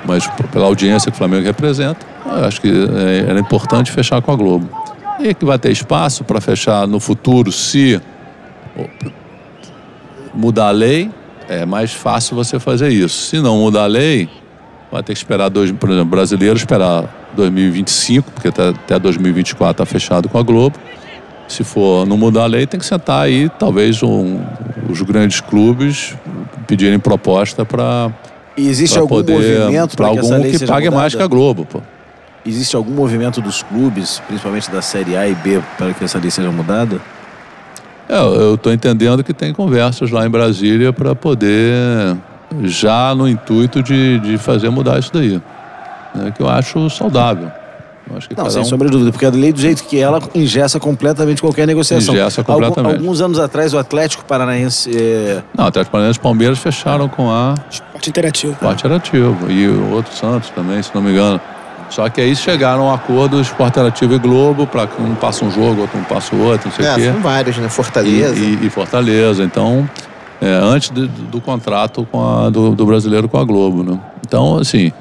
mas 0.05 0.27
pela 0.51 0.67
audiência 0.67 1.13
que 1.13 1.15
o 1.15 1.19
Flamengo 1.19 1.45
representa, 1.45 2.10
eu 2.39 2.45
acho 2.45 2.61
que 2.61 2.69
é, 2.69 3.31
era 3.31 3.41
importante 3.41 3.91
fechar 3.91 4.21
com 4.23 4.33
a 4.33 4.37
Globo. 4.37 4.69
E 5.19 5.35
que 5.35 5.45
vai 5.45 5.59
ter 5.59 5.71
espaço 5.71 6.25
para 6.25 6.41
fechar 6.41 6.87
no 6.87 6.99
futuro, 6.99 7.53
se 7.53 8.01
mudar 10.35 10.69
a 10.69 10.71
lei, 10.71 11.11
é 11.49 11.67
mais 11.67 11.93
fácil 11.93 12.37
você 12.37 12.59
fazer 12.59 12.89
isso. 12.91 13.27
Se 13.27 13.41
não 13.41 13.59
mudar 13.59 13.83
a 13.83 13.87
lei, 13.87 14.29
vai 14.91 15.03
ter 15.03 15.13
que 15.13 15.19
esperar, 15.19 15.49
dois, 15.49 15.71
por 15.73 15.91
exemplo, 15.91 16.07
brasileiro 16.07 16.57
esperar 16.57 17.31
2025, 17.35 18.31
porque 18.33 18.49
até, 18.49 18.69
até 18.69 18.99
2024 18.99 19.71
está 19.71 19.87
fechado 19.87 20.29
com 20.29 20.39
a 20.39 20.43
Globo. 20.43 20.79
Se 21.49 21.65
for 21.65 22.07
não 22.07 22.17
mudar 22.17 22.45
a 22.45 22.47
lei, 22.47 22.67
tem 22.67 22.79
que 22.79 22.87
sentar 22.87 23.25
aí, 23.25 23.49
talvez 23.59 24.03
um, 24.03 24.41
os 24.89 25.03
grandes 25.03 25.41
clubes 25.41 26.15
pedirem 26.67 26.99
proposta 26.99 27.65
para 27.65 28.13
E 28.57 28.69
existe 28.69 28.95
pra 28.95 29.03
algum 29.03 29.17
poder 29.17 29.59
movimento 29.59 29.97
para 29.97 30.11
que 30.11 30.19
algum 30.19 30.43
que 30.43 30.59
seja 30.59 30.73
pague 30.73 30.89
mais 30.89 31.13
mudada? 31.13 31.17
que 31.17 31.23
a 31.23 31.27
Globo, 31.27 31.67
pô. 31.67 31.83
Existe 32.45 32.75
algum 32.75 32.93
movimento 32.93 33.41
dos 33.41 33.63
clubes, 33.63 34.21
principalmente 34.27 34.71
da 34.71 34.81
Série 34.81 35.17
A 35.17 35.29
e 35.29 35.35
B, 35.35 35.61
para 35.77 35.93
que 35.93 36.03
essa 36.05 36.19
lei 36.19 36.31
seja 36.31 36.51
mudada? 36.51 36.99
É, 38.09 38.19
eu 38.19 38.55
estou 38.55 38.73
entendendo 38.73 39.23
que 39.23 39.33
tem 39.35 39.53
conversas 39.53 40.11
lá 40.11 40.27
em 40.27 40.31
Brasília 40.31 40.93
para 40.93 41.15
poder, 41.15 42.17
já 42.63 43.15
no 43.15 43.29
intuito 43.29 43.83
de, 43.83 44.19
de 44.21 44.39
fazer 44.39 44.71
mudar 44.71 44.99
isso 44.99 45.11
daí. 45.13 45.41
né, 46.15 46.33
que 46.35 46.43
eu 46.43 46.49
acho 46.49 46.89
saudável. 46.91 47.53
Eu 48.11 48.17
acho 48.17 48.29
que 48.29 48.37
Não, 48.37 48.51
sem 48.51 48.63
um- 48.63 48.65
sombra 48.65 48.89
de 48.89 48.93
dúvida, 48.93 49.13
porque 49.13 49.27
a 49.27 49.31
lei 49.31 49.53
do 49.53 49.61
jeito 49.61 49.85
que 49.85 49.97
ela 50.01 50.21
engessa 50.35 50.81
completamente 50.81 51.41
qualquer 51.41 51.67
negociação. 51.67 52.13
Engessa 52.15 52.41
Algum- 52.41 52.55
completamente. 52.55 52.97
alguns 53.01 53.21
anos 53.21 53.39
atrás, 53.39 53.73
o 53.75 53.79
Atlético 53.79 54.25
Paranaense. 54.25 54.91
é, 54.93 55.43
Não, 55.57 55.67
até 55.67 55.81
os 55.83 55.89
Paranaense 55.89 56.19
e 56.19 56.23
Palmeiras 56.23 56.59
fecharam 56.59 57.07
com 57.09 57.31
a 57.31 57.55
Esporte 57.71 58.11
interativo. 58.11 58.57
parte 58.57 58.85
ativa. 58.89 59.53
E 59.53 59.69
o 59.69 59.93
outro 59.93 60.13
Santos 60.17 60.51
também, 60.51 60.83
se 60.83 60.91
não 60.93 61.01
me 61.03 61.13
engano. 61.13 61.41
Só 61.91 62.09
que 62.09 62.21
aí 62.21 62.35
chegaram 62.37 62.83
a 62.89 62.93
um 62.93 62.95
acordo 62.95 63.41
Esporte 63.41 63.73
Interativo 63.73 64.15
e 64.15 64.19
Globo, 64.19 64.67
para 64.67 64.87
que 64.87 65.03
um 65.03 65.15
passa 65.17 65.45
um 65.45 65.51
jogo, 65.51 65.83
outro 65.83 65.99
não 65.99 66.05
passa 66.05 66.35
o 66.35 66.41
outro, 66.41 66.69
não 66.69 66.77
sei 66.77 66.85
o 66.87 66.89
É, 66.89 66.95
quê. 66.95 67.13
são 67.13 67.21
vários, 67.21 67.59
né? 67.59 67.69
Fortaleza. 67.69 68.35
E, 68.37 68.55
e- 68.63 68.67
e 68.67 68.71
Fortaleza. 68.71 69.43
Então, 69.43 69.89
é, 70.41 70.47
antes 70.63 70.91
de- 70.91 71.09
do 71.09 71.41
contrato 71.41 72.07
a- 72.15 72.49
do, 72.49 72.71
do 72.77 72.87
brasileiro 72.87 73.29
com 73.29 73.39
a 73.39 73.45
Globo, 73.45 73.83
né? 73.83 73.99
Então, 74.27 74.57
assim, 74.59 74.93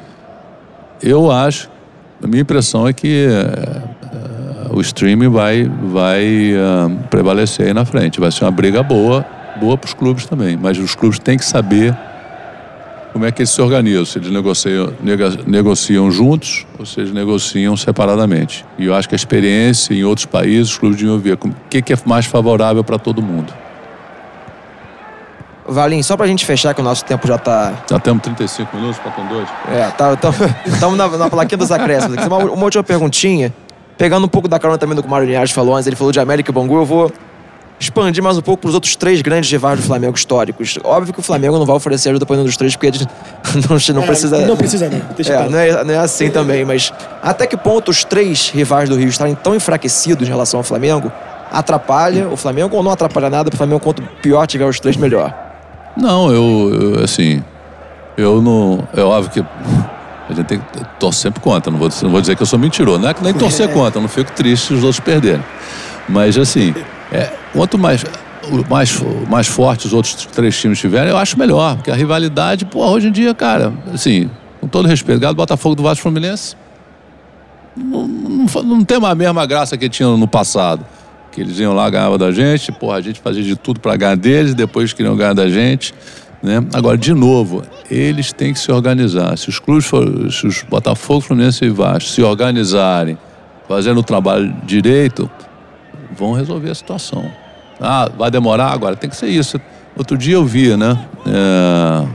eu 1.01 1.31
acho, 1.31 1.69
a 2.23 2.27
minha 2.27 2.41
impressão 2.41 2.87
é 2.87 2.91
que 2.93 3.27
é, 3.27 3.31
é, 4.71 4.75
o 4.75 4.81
streaming 4.81 5.29
vai, 5.29 5.69
vai 5.83 6.53
ah, 6.57 6.89
prevalecer 7.09 7.67
aí 7.67 7.73
na 7.73 7.85
frente. 7.85 8.19
Vai 8.19 8.31
ser 8.31 8.45
uma 8.45 8.51
briga 8.51 8.81
boa, 8.81 9.23
boa 9.59 9.77
para 9.77 9.87
os 9.87 9.93
clubes 9.93 10.25
também. 10.25 10.57
Mas 10.57 10.77
os 10.79 10.95
clubes 10.95 11.19
têm 11.19 11.37
que 11.37 11.45
saber 11.45 11.95
como 13.11 13.25
é 13.25 13.31
que 13.31 13.41
eles 13.41 13.49
se 13.49 13.61
organizam. 13.61 14.05
Se 14.05 14.19
eles 14.19 14.31
negociam, 14.31 14.93
negociam 15.45 16.11
juntos 16.11 16.65
ou 16.77 16.85
se 16.85 16.99
eles 16.99 17.11
negociam 17.11 17.75
separadamente. 17.75 18.65
E 18.77 18.85
eu 18.85 18.95
acho 18.95 19.07
que 19.07 19.15
a 19.15 19.17
experiência 19.17 19.93
em 19.93 20.03
outros 20.03 20.25
países, 20.25 20.71
os 20.71 20.77
clubes 20.77 20.97
deviam 20.97 21.17
ver 21.19 21.33
o 21.33 21.37
que, 21.69 21.81
que 21.81 21.93
é 21.93 21.97
mais 22.05 22.25
favorável 22.25 22.83
para 22.83 22.97
todo 22.97 23.21
mundo. 23.21 23.53
Valim, 25.67 26.01
só 26.01 26.17
pra 26.17 26.25
gente 26.25 26.45
fechar, 26.45 26.73
que 26.73 26.81
o 26.81 26.83
nosso 26.83 27.05
tempo 27.05 27.27
já 27.27 27.37
tá. 27.37 27.73
Já 27.89 27.99
temos 27.99 28.23
35 28.23 28.75
minutos, 28.75 28.97
faltam 28.97 29.27
dois. 29.27 29.47
É, 29.71 29.87
tá, 29.91 30.17
estamos 30.65 30.97
na, 30.97 31.07
na 31.07 31.29
plaquinha 31.29 31.57
dos 31.57 31.71
acréscimos. 31.71 32.25
Uma, 32.25 32.37
uma 32.37 32.63
última 32.63 32.83
perguntinha. 32.83 33.53
Pegando 33.97 34.25
um 34.25 34.29
pouco 34.29 34.47
da 34.47 34.57
carona 34.57 34.77
também 34.77 34.95
do 34.95 35.01
que 35.03 35.07
o 35.07 35.11
Mário 35.11 35.27
Linhares 35.27 35.51
falou 35.51 35.75
antes, 35.75 35.85
ele 35.85 35.95
falou 35.95 36.11
de 36.11 36.19
América 36.19 36.49
e 36.49 36.53
Bangu, 36.53 36.77
eu 36.77 36.85
vou 36.85 37.11
expandir 37.79 38.21
mais 38.21 38.37
um 38.37 38.41
pouco 38.41 38.61
para 38.61 38.69
os 38.69 38.75
outros 38.75 38.95
três 38.95 39.21
grandes 39.21 39.49
rivais 39.49 39.79
do 39.79 39.85
Flamengo 39.85 40.15
históricos. 40.15 40.77
Óbvio 40.83 41.13
que 41.13 41.19
o 41.19 41.23
Flamengo 41.23 41.57
não 41.57 41.65
vai 41.65 41.75
oferecer 41.75 42.09
ajuda 42.09 42.25
para 42.25 42.35
nenhum 42.35 42.45
dos 42.45 42.57
três, 42.57 42.75
porque 42.75 42.87
eles 42.87 43.07
não, 43.69 43.95
não 43.95 44.03
É, 44.03 44.05
precisa. 44.05 44.45
Não 44.45 44.57
precisa, 44.57 44.89
não. 44.89 45.01
Deixa 45.15 45.33
É, 45.33 45.49
não 45.49 45.57
é, 45.57 45.83
não 45.83 45.93
é 45.93 45.97
assim 45.97 46.29
também, 46.29 46.65
mas 46.65 46.91
até 47.23 47.47
que 47.47 47.55
ponto 47.55 47.89
os 47.89 48.03
três 48.03 48.49
rivais 48.49 48.89
do 48.89 48.95
Rio 48.95 49.07
estarem 49.07 49.35
tão 49.35 49.55
enfraquecidos 49.55 50.27
em 50.27 50.31
relação 50.31 50.59
ao 50.59 50.63
Flamengo 50.63 51.11
atrapalha 51.51 52.27
o 52.27 52.37
Flamengo 52.37 52.75
ou 52.75 52.83
não 52.83 52.91
atrapalha 52.91 53.29
nada 53.29 53.49
para 53.49 53.55
o 53.55 53.57
Flamengo 53.57 53.79
quanto 53.79 54.03
pior 54.21 54.45
tiver 54.45 54.65
os 54.65 54.79
três, 54.79 54.97
melhor? 54.97 55.33
Não, 55.97 56.31
eu, 56.31 56.95
eu, 56.95 57.03
assim, 57.03 57.43
eu 58.17 58.41
não. 58.41 58.87
É 58.95 59.01
óbvio 59.01 59.31
que 59.31 59.39
a 60.29 60.33
gente 60.33 60.45
tem 60.45 60.59
que 60.59 60.65
torcer 60.99 61.23
sempre 61.23 61.39
contra. 61.39 61.71
Não 61.71 61.79
vou, 61.79 61.89
não 62.03 62.11
vou 62.11 62.21
dizer 62.21 62.35
que 62.35 62.41
eu 62.41 62.45
sou 62.45 62.59
mentiroso. 62.59 62.99
Não 62.99 63.09
é 63.09 63.13
que 63.13 63.23
nem 63.23 63.33
torcer 63.33 63.69
contra, 63.73 63.97
eu 63.97 64.01
não 64.01 64.09
fico 64.09 64.31
triste 64.33 64.67
se 64.67 64.73
os 64.73 64.83
outros 64.83 64.99
perderem. 64.99 65.43
Mas 66.07 66.37
assim, 66.37 66.73
é, 67.11 67.31
quanto 67.53 67.77
mais. 67.77 68.03
mais, 68.69 69.03
mais 69.29 69.47
forte 69.47 69.87
os 69.87 69.93
outros 69.93 70.25
três 70.27 70.59
times 70.59 70.79
tiverem, 70.79 71.09
eu 71.09 71.17
acho 71.17 71.37
melhor. 71.37 71.75
Porque 71.75 71.91
a 71.91 71.95
rivalidade, 71.95 72.65
pô, 72.65 72.85
hoje 72.85 73.07
em 73.07 73.11
dia, 73.11 73.33
cara, 73.33 73.73
assim, 73.93 74.29
com 74.59 74.67
todo 74.67 74.87
respeito, 74.87 75.19
Galo, 75.19 75.35
Botafogo 75.35 75.75
do 75.75 75.83
Vasco 75.83 76.03
Fluminense, 76.03 76.55
não, 77.75 78.07
não, 78.07 78.63
não 78.63 78.83
tem 78.83 78.97
a 79.03 79.15
mesma 79.15 79.45
graça 79.45 79.77
que 79.77 79.89
tinha 79.89 80.09
no 80.09 80.27
passado. 80.27 80.85
Que 81.31 81.41
eles 81.41 81.59
iam 81.59 81.73
lá, 81.73 81.89
ganhavam 81.89 82.17
da 82.17 82.31
gente, 82.31 82.71
porra, 82.71 82.97
a 82.97 83.01
gente 83.01 83.19
fazia 83.19 83.43
de 83.43 83.55
tudo 83.55 83.79
para 83.79 83.95
ganhar 83.95 84.17
deles, 84.17 84.55
depois 84.55 84.93
queriam 84.93 85.15
ganhar 85.15 85.33
da 85.33 85.47
gente. 85.47 85.93
Né? 86.41 86.63
Agora, 86.73 86.97
de 86.97 87.13
novo, 87.13 87.61
eles 87.89 88.33
têm 88.33 88.53
que 88.53 88.59
se 88.59 88.71
organizar. 88.71 89.37
Se 89.37 89.49
os 89.49 89.59
clubes, 89.59 89.85
se 89.85 90.47
os 90.47 90.63
Botafogo, 90.63 91.21
Fluminense 91.21 91.65
e 91.65 91.69
Vasco 91.69 92.09
se 92.09 92.21
organizarem, 92.21 93.17
fazendo 93.67 93.99
o 93.99 94.03
trabalho 94.03 94.53
direito, 94.65 95.29
vão 96.19 96.33
resolver 96.33 96.69
a 96.69 96.75
situação. 96.75 97.25
Ah, 97.79 98.09
vai 98.17 98.29
demorar? 98.29 98.71
Agora, 98.73 98.95
tem 98.95 99.09
que 99.09 99.15
ser 99.15 99.29
isso. 99.29 99.59
Outro 99.95 100.17
dia 100.17 100.35
eu 100.35 100.45
vi, 100.45 100.75
né? 100.75 100.97
É, 101.25 102.05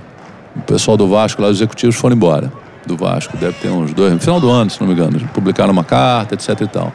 o 0.56 0.60
pessoal 0.62 0.96
do 0.96 1.08
Vasco, 1.08 1.40
lá, 1.40 1.48
os 1.48 1.56
executivos 1.56 1.96
foram 1.96 2.14
embora 2.14 2.52
do 2.86 2.96
Vasco. 2.96 3.36
Deve 3.38 3.54
ter 3.54 3.68
uns 3.68 3.94
dois, 3.94 4.12
no 4.12 4.20
final 4.20 4.38
do 4.38 4.50
ano, 4.50 4.70
se 4.70 4.78
não 4.80 4.86
me 4.86 4.92
engano. 4.92 5.18
Publicaram 5.32 5.72
uma 5.72 5.84
carta, 5.84 6.34
etc 6.34 6.60
e 6.60 6.66
tal. 6.66 6.92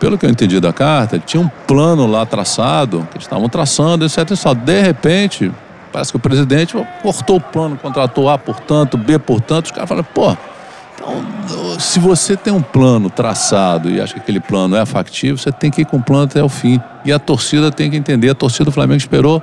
Pelo 0.00 0.18
que 0.18 0.26
eu 0.26 0.30
entendi 0.30 0.58
da 0.58 0.72
carta, 0.72 1.18
tinha 1.18 1.40
um 1.40 1.48
plano 1.66 2.06
lá 2.06 2.26
traçado, 2.26 3.06
que 3.10 3.18
eles 3.18 3.24
estavam 3.24 3.48
traçando, 3.48 4.04
etc 4.04 4.30
e 4.30 4.36
tal. 4.36 4.54
De 4.54 4.80
repente, 4.80 5.52
parece 5.92 6.10
que 6.10 6.16
o 6.16 6.20
presidente 6.20 6.74
cortou 7.02 7.36
o 7.36 7.40
plano, 7.40 7.76
contratou 7.76 8.28
A 8.28 8.38
por 8.38 8.58
tanto, 8.60 8.96
B 8.96 9.18
por 9.18 9.40
tanto. 9.40 9.66
Os 9.66 9.70
caras 9.70 9.88
falaram, 9.88 10.08
pô, 10.12 10.36
então, 10.94 11.80
se 11.80 11.98
você 11.98 12.36
tem 12.36 12.52
um 12.52 12.62
plano 12.62 13.10
traçado 13.10 13.90
e 13.90 14.00
acha 14.00 14.14
que 14.14 14.20
aquele 14.20 14.40
plano 14.40 14.76
é 14.76 14.86
factível, 14.86 15.36
você 15.36 15.50
tem 15.50 15.70
que 15.70 15.82
ir 15.82 15.84
com 15.84 15.96
o 15.96 16.02
plano 16.02 16.24
até 16.24 16.42
o 16.42 16.48
fim. 16.48 16.80
E 17.04 17.12
a 17.12 17.18
torcida 17.18 17.70
tem 17.70 17.90
que 17.90 17.96
entender. 17.96 18.30
A 18.30 18.34
torcida 18.34 18.66
do 18.66 18.72
Flamengo 18.72 18.98
esperou 18.98 19.42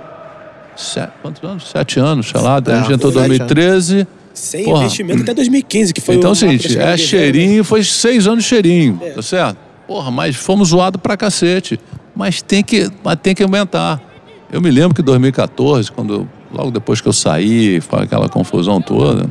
sete, 0.76 1.12
quantos 1.22 1.43
anos? 1.43 1.68
Sete 1.68 2.00
anos, 2.00 2.30
sei 2.30 2.39
lá. 2.39 2.56
a 2.56 2.80
gente 2.80 2.93
entrou 2.93 3.12
em 3.12 3.16
2013. 3.16 4.08
Sem 4.34 4.64
Porra. 4.64 4.84
investimento 4.84 5.24
até 5.24 5.34
2015, 5.34 5.93
que 5.93 6.00
foi 6.00 6.16
então, 6.16 6.32
o. 6.32 6.34
Então, 6.34 6.50
seguinte, 6.50 6.78
é 6.78 6.95
cheirinho, 6.95 7.64
foi 7.64 7.84
seis 7.84 8.26
anos 8.26 8.45
cheirinho, 8.45 8.97
é. 9.02 9.10
tá 9.10 9.22
certo? 9.22 9.58
Porra, 9.86 10.10
mas 10.12 10.36
fomos 10.36 10.70
zoados 10.70 11.02
pra 11.02 11.18
cacete. 11.18 11.80
Mas 12.16 12.41
tem 12.41 12.64
que, 12.64 12.89
mas 13.04 13.18
tem 13.22 13.36
que 13.36 13.43
aumentar. 13.43 14.00
Eu 14.52 14.62
me 14.62 14.72
lembro 14.72 14.93
que 14.93 15.02
em 15.02 15.06
2014, 15.06 15.91
quando, 15.91 16.28
logo 16.52 16.72
depois 16.72 17.02
que 17.02 17.08
eu 17.08 17.14
saí, 17.14 17.82
foi 17.82 18.04
aquela 18.04 18.30
confusão 18.30 18.82
toda, 18.82 19.30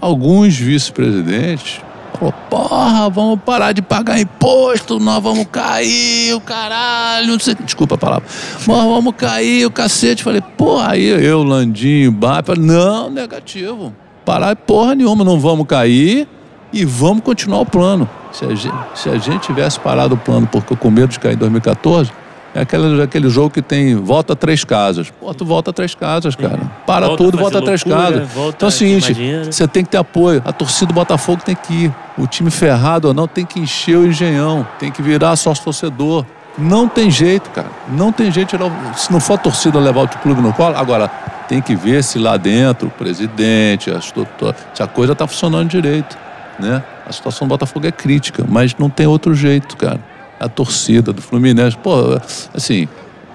alguns 0.00 0.56
vice-presidentes 0.56 1.80
falou, 2.18 2.34
porra, 2.50 3.10
vamos 3.10 3.40
parar 3.44 3.72
de 3.72 3.82
pagar 3.82 4.18
imposto, 4.18 4.98
nós 4.98 5.22
vamos 5.22 5.46
cair, 5.52 6.34
o 6.34 6.40
caralho, 6.40 7.28
não 7.28 7.38
sei, 7.38 7.54
desculpa 7.54 7.94
a 7.94 7.98
palavra, 7.98 8.26
nós 8.66 8.84
vamos 8.84 9.14
cair, 9.16 9.66
o 9.66 9.70
cacete. 9.70 10.24
Falei, 10.24 10.40
porra, 10.56 10.92
aí 10.92 11.06
eu, 11.06 11.42
Landinho, 11.42 12.10
Bapa, 12.10 12.54
não, 12.56 13.10
negativo 13.10 13.92
parar 14.28 14.54
porra 14.56 14.94
nenhuma, 14.94 15.24
não 15.24 15.40
vamos 15.40 15.66
cair 15.66 16.28
e 16.70 16.84
vamos 16.84 17.22
continuar 17.22 17.60
o 17.60 17.66
plano. 17.66 18.06
Se 18.30 18.44
a 18.44 18.54
gente, 18.54 18.76
se 18.94 19.08
a 19.08 19.16
gente 19.16 19.46
tivesse 19.46 19.80
parado 19.80 20.16
o 20.16 20.18
plano 20.18 20.46
porque 20.46 20.76
com 20.76 20.90
medo 20.90 21.08
de 21.08 21.18
cair 21.18 21.32
em 21.32 21.38
2014, 21.38 22.12
é 22.58 22.62
aquele, 22.62 23.00
aquele 23.00 23.30
jogo 23.30 23.50
que 23.50 23.62
tem 23.62 23.94
volta 23.94 24.34
três 24.34 24.64
casas. 24.64 25.10
Pô, 25.10 25.32
tu 25.32 25.44
volta 25.44 25.72
três 25.72 25.94
casas, 25.94 26.34
cara. 26.34 26.58
Para 26.84 27.06
volta 27.06 27.24
tudo, 27.24 27.38
volta 27.38 27.62
três 27.62 27.84
casas. 27.84 28.28
Volta 28.28 28.56
então 28.56 28.66
é 28.66 28.70
o 28.70 28.72
seguinte, 28.72 29.14
você 29.44 29.68
tem 29.68 29.84
que 29.84 29.90
ter 29.90 29.96
apoio. 29.96 30.42
A 30.44 30.52
torcida 30.52 30.86
do 30.86 30.94
Botafogo 30.94 31.40
tem 31.44 31.54
que 31.54 31.84
ir. 31.84 31.94
O 32.18 32.26
time 32.26 32.50
ferrado 32.50 33.08
ou 33.08 33.14
não 33.14 33.28
tem 33.28 33.46
que 33.46 33.60
encher 33.60 33.96
o 33.96 34.04
engenhão. 34.04 34.66
Tem 34.76 34.90
que 34.90 35.00
virar 35.00 35.36
sócio 35.36 35.62
torcedor. 35.62 36.26
Não 36.58 36.88
tem 36.88 37.08
jeito, 37.08 37.48
cara. 37.50 37.68
Não 37.88 38.10
tem 38.10 38.32
jeito. 38.32 38.58
Se 38.96 39.12
não 39.12 39.20
for 39.20 39.34
a 39.34 39.38
torcida 39.38 39.78
levar 39.78 40.02
o 40.02 40.08
clube 40.08 40.42
no 40.42 40.52
colo. 40.52 40.76
Agora, 40.76 41.08
tem 41.48 41.62
que 41.62 41.76
ver 41.76 42.02
se 42.02 42.18
lá 42.18 42.36
dentro 42.36 42.88
o 42.88 42.90
presidente, 42.90 43.88
a 43.88 44.00
se 44.00 44.82
a 44.82 44.86
coisa 44.88 45.12
está 45.12 45.28
funcionando 45.28 45.68
direito. 45.68 46.18
Né? 46.58 46.82
A 47.06 47.12
situação 47.12 47.46
do 47.46 47.50
Botafogo 47.50 47.86
é 47.86 47.92
crítica, 47.92 48.44
mas 48.48 48.74
não 48.76 48.90
tem 48.90 49.06
outro 49.06 49.32
jeito, 49.32 49.76
cara. 49.76 50.00
A 50.38 50.48
torcida 50.48 51.12
do 51.12 51.20
Fluminense, 51.20 51.76
pô, 51.76 52.20
assim, 52.54 52.88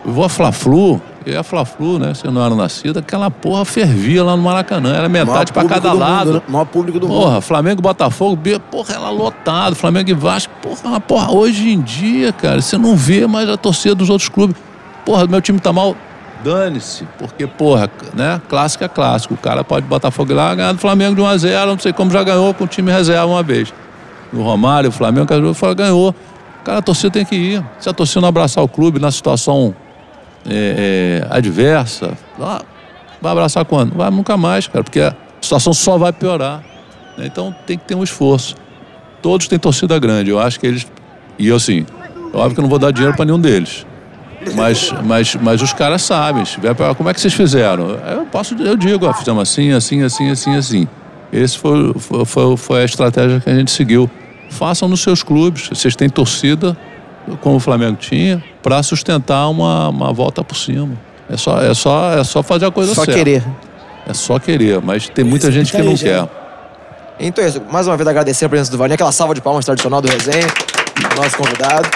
eu 0.06 0.12
vou 0.12 0.24
a 0.24 0.30
Fla-Flu, 0.30 1.01
eu 1.26 1.39
a 1.39 1.43
Fla-Flu, 1.43 1.99
né? 1.99 2.14
Você 2.14 2.30
não 2.30 2.45
era 2.45 2.54
nascido, 2.56 2.99
aquela 2.99 3.32
porra 3.32 3.66
fervia 3.66 4.24
lá 4.24 4.36
no 4.36 4.43
Maracanã. 4.43 4.93
Era 4.93 5.08
metade 5.08 5.51
para 5.51 5.68
cada 5.68 5.93
lado. 5.93 6.28
Mundo, 6.28 6.36
né? 6.36 6.41
Maior 6.47 6.66
público 6.66 6.99
do 6.99 7.08
porra, 7.08 7.20
mundo. 7.20 7.30
Porra, 7.30 7.41
Flamengo 7.41 7.80
e 7.80 7.84
Botafogo, 7.84 8.41
porra, 8.70 8.95
ela 8.95 9.10
lotado. 9.10 9.76
Flamengo 9.76 10.10
e 10.10 10.14
Vasco, 10.14 10.54
porra, 10.62 10.99
porra, 10.99 11.32
hoje 11.32 11.70
em 11.70 11.82
dia, 11.82 12.32
cara, 12.34 12.62
você 12.62 12.78
não 12.78 12.95
vê 12.95 13.26
mais 13.28 13.49
a 13.49 13.58
torcida 13.58 13.95
dos 13.95 14.10
outros 14.10 14.30
clubes. 14.30 14.56
Porra, 15.06 15.28
meu 15.28 15.41
time 15.41 15.60
tá 15.60 15.74
mal, 15.74 15.95
Dane-se, 16.43 17.08
porque, 17.18 17.47
porra, 17.47 17.89
né? 18.14 18.41
Clássico 18.49 18.84
é 18.84 18.89
clássico. 18.89 19.34
O 19.34 19.38
cara 19.38 19.64
pode 19.64 19.86
botar 19.88 20.12
fogo 20.12 20.34
lá, 20.34 20.54
ganhar 20.54 20.74
do 20.74 20.78
Flamengo 20.78 21.16
de 21.16 21.22
1 21.22 21.26
a 21.26 21.38
0 21.38 21.72
não 21.72 21.80
sei 21.80 21.93
como 21.93 22.12
já 22.12 22.22
ganhou 22.22 22.54
com 22.54 22.66
o 22.66 22.68
time 22.68 22.91
reserva 22.91 23.26
uma 23.26 23.41
vez. 23.41 23.74
O 24.34 24.41
Romário, 24.41 24.89
o 24.89 24.91
Flamengo, 24.91 25.26
o 25.32 25.76
ganhou. 25.76 26.14
Cara, 26.64 26.80
a 26.80 26.82
torcida 26.82 27.11
tem 27.11 27.26
que 27.26 27.36
ir. 27.36 27.66
Se 27.80 27.89
a 27.89 27.93
torcida 27.93 28.22
não 28.22 28.30
abraçar 28.30 28.64
o 28.64 28.68
clube 28.68 28.99
na 28.99 29.11
situação 29.11 29.76
é, 30.49 31.22
é, 31.30 31.36
adversa, 31.36 32.18
vai 33.22 33.32
abraçar 33.32 33.66
quando? 33.66 33.95
Vai 33.95 34.09
nunca 34.09 34.38
mais, 34.38 34.68
cara, 34.68 34.84
porque 34.84 34.99
a 34.99 35.16
situação 35.41 35.74
só 35.74 35.97
vai 35.97 36.14
piorar. 36.14 36.64
Né? 37.18 37.26
Então 37.26 37.53
tem 37.66 37.78
que 37.78 37.86
ter 37.86 37.95
um 37.95 38.03
esforço. 38.03 38.55
Todos 39.22 39.47
têm 39.47 39.59
torcida 39.59 39.97
grande. 39.99 40.30
Eu 40.30 40.39
acho 40.39 40.59
que 40.59 40.68
eles. 40.68 40.88
E 41.38 41.47
eu, 41.47 41.55
assim, 41.55 41.86
óbvio 42.34 42.53
que 42.53 42.59
eu 42.59 42.64
não 42.64 42.70
vou 42.70 42.80
dar 42.80 42.91
dinheiro 42.91 43.16
para 43.16 43.26
nenhum 43.26 43.39
deles. 43.39 43.86
Mas, 44.55 44.91
mas, 45.03 45.36
mas 45.36 45.61
os 45.61 45.72
caras 45.72 46.01
sabem. 46.01 46.43
Como 46.97 47.09
é 47.09 47.14
que 47.14 47.22
vocês 47.22 47.34
fizeram? 47.34 47.91
Eu 47.91 48.26
posso, 48.26 48.55
eu 48.55 48.76
digo, 48.76 49.05
ó, 49.05 49.14
fizemos 49.14 49.41
assim, 49.41 49.72
assim, 49.72 50.03
assim, 50.03 50.30
assim, 50.30 50.55
assim. 50.55 50.88
Esse 51.32 51.57
foi, 51.57 51.93
foi, 52.26 52.57
foi 52.57 52.82
a 52.82 52.86
estratégia 52.86 53.39
que 53.39 53.49
a 53.49 53.55
gente 53.55 53.72
seguiu. 53.72 54.09
Façam 54.54 54.88
nos 54.88 55.01
seus 55.01 55.24
clubes. 55.24 55.68
Vocês 55.70 55.95
têm 55.95 56.08
torcida, 56.10 56.78
como 57.41 57.56
o 57.56 57.60
Flamengo 57.60 57.97
tinha, 57.97 58.43
para 58.62 58.82
sustentar 58.84 59.49
uma, 59.49 59.89
uma 59.89 60.14
volta 60.14 60.43
por 60.43 60.56
cima. 60.56 60.91
É 61.30 61.38
só, 61.38 61.62
é 61.62 61.74
só, 61.74 62.14
é 62.14 62.24
só 62.24 62.43
fazer 62.43 62.66
a 62.68 62.72
coisa 62.72 62.93
só 62.93 63.04
certa. 63.04 63.12
Só 63.12 63.18
querer. 63.18 63.43
É 64.08 64.14
só 64.14 64.39
querer, 64.39 64.82
mas 64.82 65.10
tem 65.10 65.26
muita 65.26 65.51
gente 65.51 65.72
que 65.72 65.82
não 65.82 65.95
quer. 65.95 66.28
Então 67.20 67.43
é 67.43 67.47
isso. 67.47 67.62
Mais 67.72 67.88
uma 67.88 67.95
vez 67.97 68.08
agradecer 68.08 68.45
a 68.45 68.49
presença 68.49 68.72
do 68.72 68.78
Valinho, 68.78 68.95
aquela 68.95 69.12
salva 69.12 69.34
de 69.34 69.41
palmas 69.41 69.66
tradicional 69.66 70.01
do 70.01 70.08
resenha, 70.08 70.47
nosso 71.18 71.38
convidado. 71.38 71.89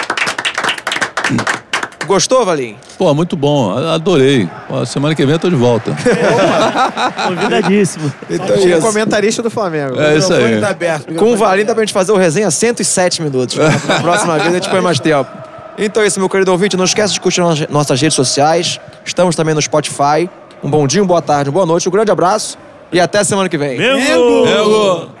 Gostou, 2.08 2.42
Valim? 2.44 2.74
Pô, 2.96 3.12
muito 3.12 3.36
bom. 3.36 3.70
Adorei. 3.76 4.48
Pô, 4.66 4.84
semana 4.86 5.14
que 5.14 5.24
vem 5.24 5.34
eu 5.34 5.38
tô 5.38 5.50
de 5.50 5.56
volta. 5.56 5.94
Convidadíssimo. 7.28 8.10
Então, 8.30 8.56
é 8.56 8.60
isso. 8.60 8.80
comentarista 8.80 9.42
do 9.42 9.50
Flamengo. 9.50 10.00
É 10.00 10.16
isso 10.16 10.32
aí. 10.32 10.58
Tá 10.58 10.70
aberto. 10.70 11.14
Com 11.14 11.32
o 11.32 11.36
Valim 11.36 11.66
dá 11.66 11.74
pra 11.74 11.82
gente 11.82 11.92
fazer 11.92 12.10
o 12.10 12.16
resenha 12.16 12.50
107 12.50 13.22
minutos. 13.22 13.56
Na 13.86 14.00
próxima 14.00 14.38
vez 14.38 14.48
a 14.48 14.54
gente 14.54 14.70
põe 14.70 14.80
mais 14.80 14.98
tempo. 14.98 15.30
Então 15.76 16.02
é 16.02 16.06
isso, 16.06 16.18
meu 16.18 16.30
querido 16.30 16.50
ouvinte. 16.50 16.76
Não 16.78 16.86
esquece 16.86 17.12
de 17.12 17.20
curtir 17.20 17.42
nossas 17.68 18.00
redes 18.00 18.16
sociais. 18.16 18.80
Estamos 19.04 19.36
também 19.36 19.54
no 19.54 19.60
Spotify. 19.60 20.28
Um 20.64 20.70
bom 20.70 20.86
dia, 20.86 21.02
uma 21.02 21.08
boa 21.08 21.22
tarde, 21.22 21.50
uma 21.50 21.54
boa 21.54 21.66
noite. 21.66 21.86
Um 21.88 21.92
grande 21.92 22.10
abraço 22.10 22.56
e 22.90 22.98
até 22.98 23.22
semana 23.22 23.50
que 23.50 23.58
vem. 23.58 23.78
Mengo! 23.78 24.46
Mengo! 24.46 25.17